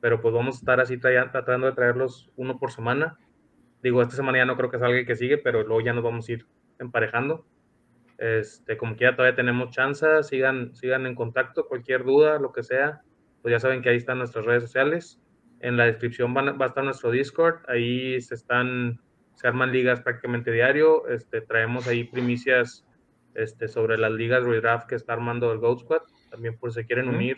pero 0.01 0.21
pues 0.21 0.33
vamos 0.33 0.55
a 0.55 0.59
estar 0.59 0.79
así 0.79 0.97
tratando 0.97 1.67
de 1.67 1.73
traerlos 1.73 2.31
uno 2.35 2.59
por 2.59 2.71
semana. 2.71 3.17
Digo, 3.81 4.01
esta 4.01 4.15
semana 4.15 4.39
ya 4.39 4.45
no 4.45 4.57
creo 4.57 4.69
que 4.69 4.79
salga 4.79 4.99
el 4.99 5.05
que 5.05 5.15
sigue, 5.15 5.37
pero 5.37 5.63
luego 5.63 5.81
ya 5.81 5.93
nos 5.93 6.03
vamos 6.03 6.27
a 6.27 6.31
ir 6.33 6.45
emparejando. 6.79 7.45
Este, 8.19 8.77
como 8.77 8.97
quiera, 8.97 9.15
todavía 9.15 9.35
tenemos 9.35 9.71
chance, 9.71 10.05
sigan, 10.23 10.75
sigan 10.75 11.05
en 11.05 11.15
contacto, 11.15 11.67
cualquier 11.67 12.03
duda, 12.03 12.37
lo 12.37 12.51
que 12.51 12.63
sea, 12.63 13.01
pues 13.41 13.53
ya 13.53 13.59
saben 13.59 13.81
que 13.81 13.89
ahí 13.89 13.95
están 13.95 14.17
nuestras 14.17 14.45
redes 14.45 14.63
sociales. 14.63 15.21
En 15.61 15.77
la 15.77 15.85
descripción 15.85 16.35
va 16.35 16.65
a 16.65 16.67
estar 16.67 16.83
nuestro 16.83 17.11
Discord, 17.11 17.59
ahí 17.67 18.19
se 18.21 18.35
están, 18.35 18.99
se 19.39 19.47
arman 19.47 19.71
ligas 19.71 20.01
prácticamente 20.01 20.51
diario, 20.51 21.07
este, 21.07 21.39
traemos 21.39 21.87
ahí 21.87 22.03
primicias 22.03 22.85
este, 23.35 23.69
sobre 23.69 23.97
las 23.97 24.11
ligas 24.11 24.43
redraft 24.43 24.87
que 24.87 24.95
está 24.95 25.13
armando 25.13 25.53
el 25.53 25.59
Goat 25.59 25.79
Squad, 25.79 26.01
también 26.29 26.57
por 26.57 26.73
si 26.73 26.83
quieren 26.83 27.07
unir, 27.07 27.37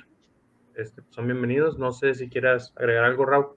este, 0.76 1.04
son 1.10 1.28
bienvenidos. 1.28 1.78
No 1.78 1.92
sé 1.92 2.16
si 2.16 2.28
quieras 2.28 2.74
agregar 2.76 3.04
algo, 3.04 3.26
Raúl. 3.26 3.48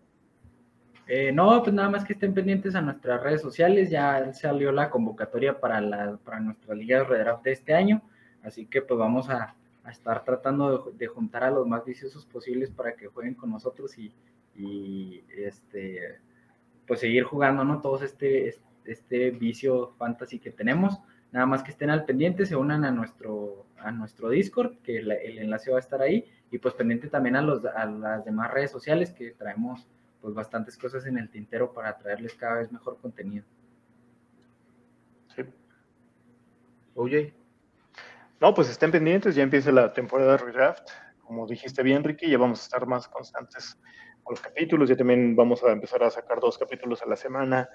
Eh, 1.07 1.33
no, 1.33 1.63
pues 1.63 1.75
nada 1.75 1.89
más 1.89 2.05
que 2.05 2.13
estén 2.13 2.35
pendientes 2.35 2.75
a 2.75 2.83
nuestras 2.83 3.23
redes 3.23 3.41
sociales. 3.41 3.89
Ya 3.89 4.31
salió 4.35 4.73
la 4.73 4.91
convocatoria 4.91 5.59
para, 5.59 5.81
la, 5.81 6.19
para 6.23 6.41
nuestra 6.41 6.75
liga 6.75 6.99
de 6.99 7.05
redraft 7.05 7.45
de 7.45 7.53
este 7.53 7.75
año. 7.75 8.03
Así 8.43 8.67
que 8.67 8.83
pues 8.83 8.99
vamos 8.99 9.31
a, 9.31 9.55
estar 9.91 10.23
tratando 10.25 10.93
de, 10.95 11.07
juntar 11.07 11.45
a 11.45 11.51
los 11.51 11.67
más 11.67 11.85
viciosos 11.85 12.27
posibles 12.27 12.71
para 12.71 12.95
que 12.95 13.07
jueguen 13.07 13.35
con 13.35 13.51
nosotros 13.51 13.97
y, 13.99 14.15
este 15.29 16.21
pues 16.87 17.01
seguir 17.01 17.25
jugando, 17.25 17.65
¿no? 17.65 17.81
Todos 17.81 18.03
este, 18.03 18.55
este 18.85 19.31
vicio 19.31 19.95
fantasy 19.99 20.39
que 20.39 20.51
tenemos. 20.51 21.01
Nada 21.33 21.47
más 21.47 21.63
que 21.63 21.73
estén 21.73 21.91
al 21.91 22.05
pendiente, 22.05 22.47
se 22.47 22.57
unan 22.57 22.85
a 22.85 22.91
nuestro, 22.91 23.67
a 23.79 23.91
nuestro 23.91 24.31
Discord, 24.31 24.79
que 24.83 24.99
el, 24.99 25.11
enlace 25.11 25.71
va 25.71 25.79
a 25.79 25.81
estar 25.81 26.01
ahí, 26.01 26.25
y 26.51 26.59
pues 26.59 26.75
pendiente 26.75 27.09
también 27.09 27.37
a, 27.37 27.43
los, 27.43 27.65
a 27.65 27.87
las 27.87 28.25
demás 28.25 28.53
redes 28.53 28.71
sociales 28.71 29.11
que 29.11 29.33
traemos 29.33 29.89
pues 30.21 30.33
bastantes 30.33 30.79
cosas 30.79 31.05
en 31.07 31.19
el 31.19 31.29
tintero 31.29 31.73
para 31.73 31.99
traerles 31.99 32.35
cada 32.35 32.59
vez 32.59 32.73
mejor 32.73 32.99
contenido. 32.99 33.45
Sí. 35.35 35.43
Oye. 36.95 37.35
No, 38.41 38.55
pues 38.55 38.71
estén 38.71 38.91
pendientes, 38.91 39.35
ya 39.35 39.43
empieza 39.43 39.73
la 39.73 39.93
temporada 39.93 40.33
de 40.33 40.39
redraft. 40.39 40.89
Como 41.23 41.47
dijiste 41.47 41.83
bien, 41.83 42.05
Ricky, 42.05 42.31
ya 42.31 42.39
vamos 42.39 42.61
a 42.61 42.63
estar 42.63 42.87
más 42.87 43.09
constantes 43.09 43.77
con 43.77 43.85
los 44.31 44.41
capítulos. 44.41 44.89
Ya 44.89 44.97
también 44.97 45.37
vamos 45.37 45.63
a 45.65 45.73
empezar 45.73 46.03
a 46.03 46.11
sacar 46.11 46.41
dos 46.41 46.59
capítulos 46.59 47.03
a 47.03 47.07
la 47.07 47.17
semana 47.17 47.69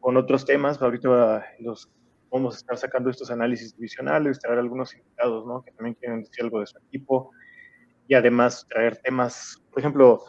con 0.00 0.16
otros 0.16 0.44
temas. 0.44 0.80
Ahorita 0.80 1.46
los 1.60 1.90
vamos 2.30 2.54
a 2.54 2.58
estar 2.58 2.76
sacando 2.76 3.10
estos 3.10 3.30
análisis 3.30 3.74
divisionales, 3.76 4.38
traer 4.38 4.58
algunos 4.58 4.94
invitados, 4.94 5.46
¿no? 5.46 5.62
Que 5.62 5.72
también 5.72 5.94
quieren 5.94 6.22
decir 6.22 6.44
algo 6.44 6.60
de 6.60 6.66
su 6.66 6.78
equipo 6.78 7.30
y 8.06 8.14
además 8.14 8.66
traer 8.68 8.96
temas, 8.98 9.62
por 9.70 9.80
ejemplo, 9.80 10.22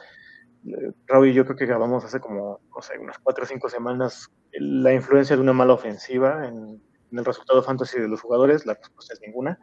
Raúl 1.07 1.30
y 1.30 1.34
yo 1.34 1.45
creo 1.45 1.55
que 1.55 1.66
grabamos 1.66 2.03
hace 2.03 2.20
como, 2.20 2.60
no 2.76 2.82
sé, 2.82 2.97
unas 2.99 3.18
cuatro 3.20 3.45
o 3.45 3.47
cinco 3.47 3.70
semanas 3.70 4.30
la 4.51 4.93
influencia 4.93 5.36
de 5.36 5.41
una 5.41 5.53
mala 5.53 5.74
ofensiva 5.74 6.47
en, 6.47 6.82
el 7.12 7.26
resultado 7.26 7.64
fantasy 7.64 7.99
de 7.99 8.07
los 8.07 8.22
jugadores, 8.22 8.68
la 8.68 8.76
respuesta 8.76 9.16
es 9.16 9.22
ninguna, 9.22 9.57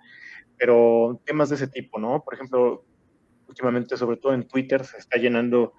pero 0.59 1.20
temas 1.24 1.49
de 1.49 1.55
ese 1.55 1.68
tipo, 1.68 1.97
¿no? 1.97 2.24
Por 2.24 2.34
ejemplo, 2.34 2.84
últimamente, 3.47 3.97
sobre 3.97 4.16
todo 4.16 4.34
en 4.34 4.49
Twitter, 4.49 4.84
se 4.84 4.99
está 4.99 5.16
llenando 5.16 5.72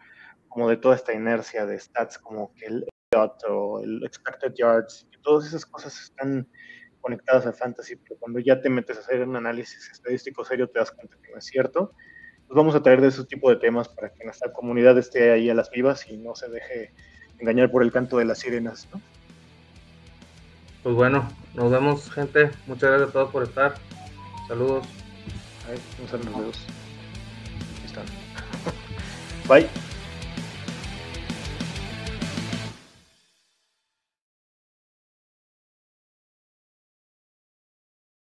como 0.50 0.70
de 0.70 0.78
toda 0.78 0.96
esta 0.96 1.14
inercia 1.14 1.66
de 1.66 1.80
stats, 1.80 2.18
como 2.18 2.54
que 2.56 2.66
el 2.66 2.86
o 3.50 3.80
el 3.80 4.04
expected 4.04 4.54
yards, 4.56 5.08
todas 5.24 5.48
esas 5.48 5.66
cosas 5.66 6.00
están 6.02 6.48
conectadas 7.02 7.46
al 7.46 7.54
fantasy, 7.54 7.96
pero 7.96 8.20
cuando 8.20 8.40
ya 8.40 8.60
te 8.60 8.70
metes 8.70 8.98
a 8.98 9.00
hacer 9.02 9.28
un 9.28 9.36
análisis 9.36 9.90
estadístico 9.92 10.44
serio 10.44 10.68
te 10.68 10.80
das 10.80 10.92
cuenta 10.92 11.18
que 11.22 11.32
no 11.32 11.38
es 11.38 11.46
cierto. 11.46 11.94
Pues 12.48 12.56
vamos 12.56 12.76
a 12.76 12.82
traer 12.82 13.02
de 13.02 13.10
ese 13.10 13.26
tipo 13.26 13.50
de 13.50 13.58
temas 13.58 13.90
para 13.90 14.14
que 14.14 14.24
nuestra 14.24 14.52
comunidad 14.54 14.98
esté 14.98 15.32
ahí 15.32 15.50
a 15.50 15.54
las 15.54 15.70
vivas 15.70 16.10
y 16.10 16.18
no 16.18 16.36
se 16.36 16.50
deje 16.50 16.94
engañar 17.40 17.72
por 17.72 17.84
el 17.84 17.92
canto 17.92 18.18
de 18.18 18.26
las 18.26 18.40
sirenas, 18.40 18.88
¿no? 18.94 19.02
Pues 20.84 20.96
bueno, 20.96 21.28
nos 21.54 21.72
vemos, 21.72 22.10
gente. 22.12 22.52
Muchas 22.66 22.90
gracias 22.90 23.10
a 23.10 23.14
todos 23.14 23.32
por 23.32 23.44
estar. 23.44 23.76
Saludos. 24.48 24.88
un 26.02 26.08
saludo. 26.08 26.52
Bye. 29.50 29.87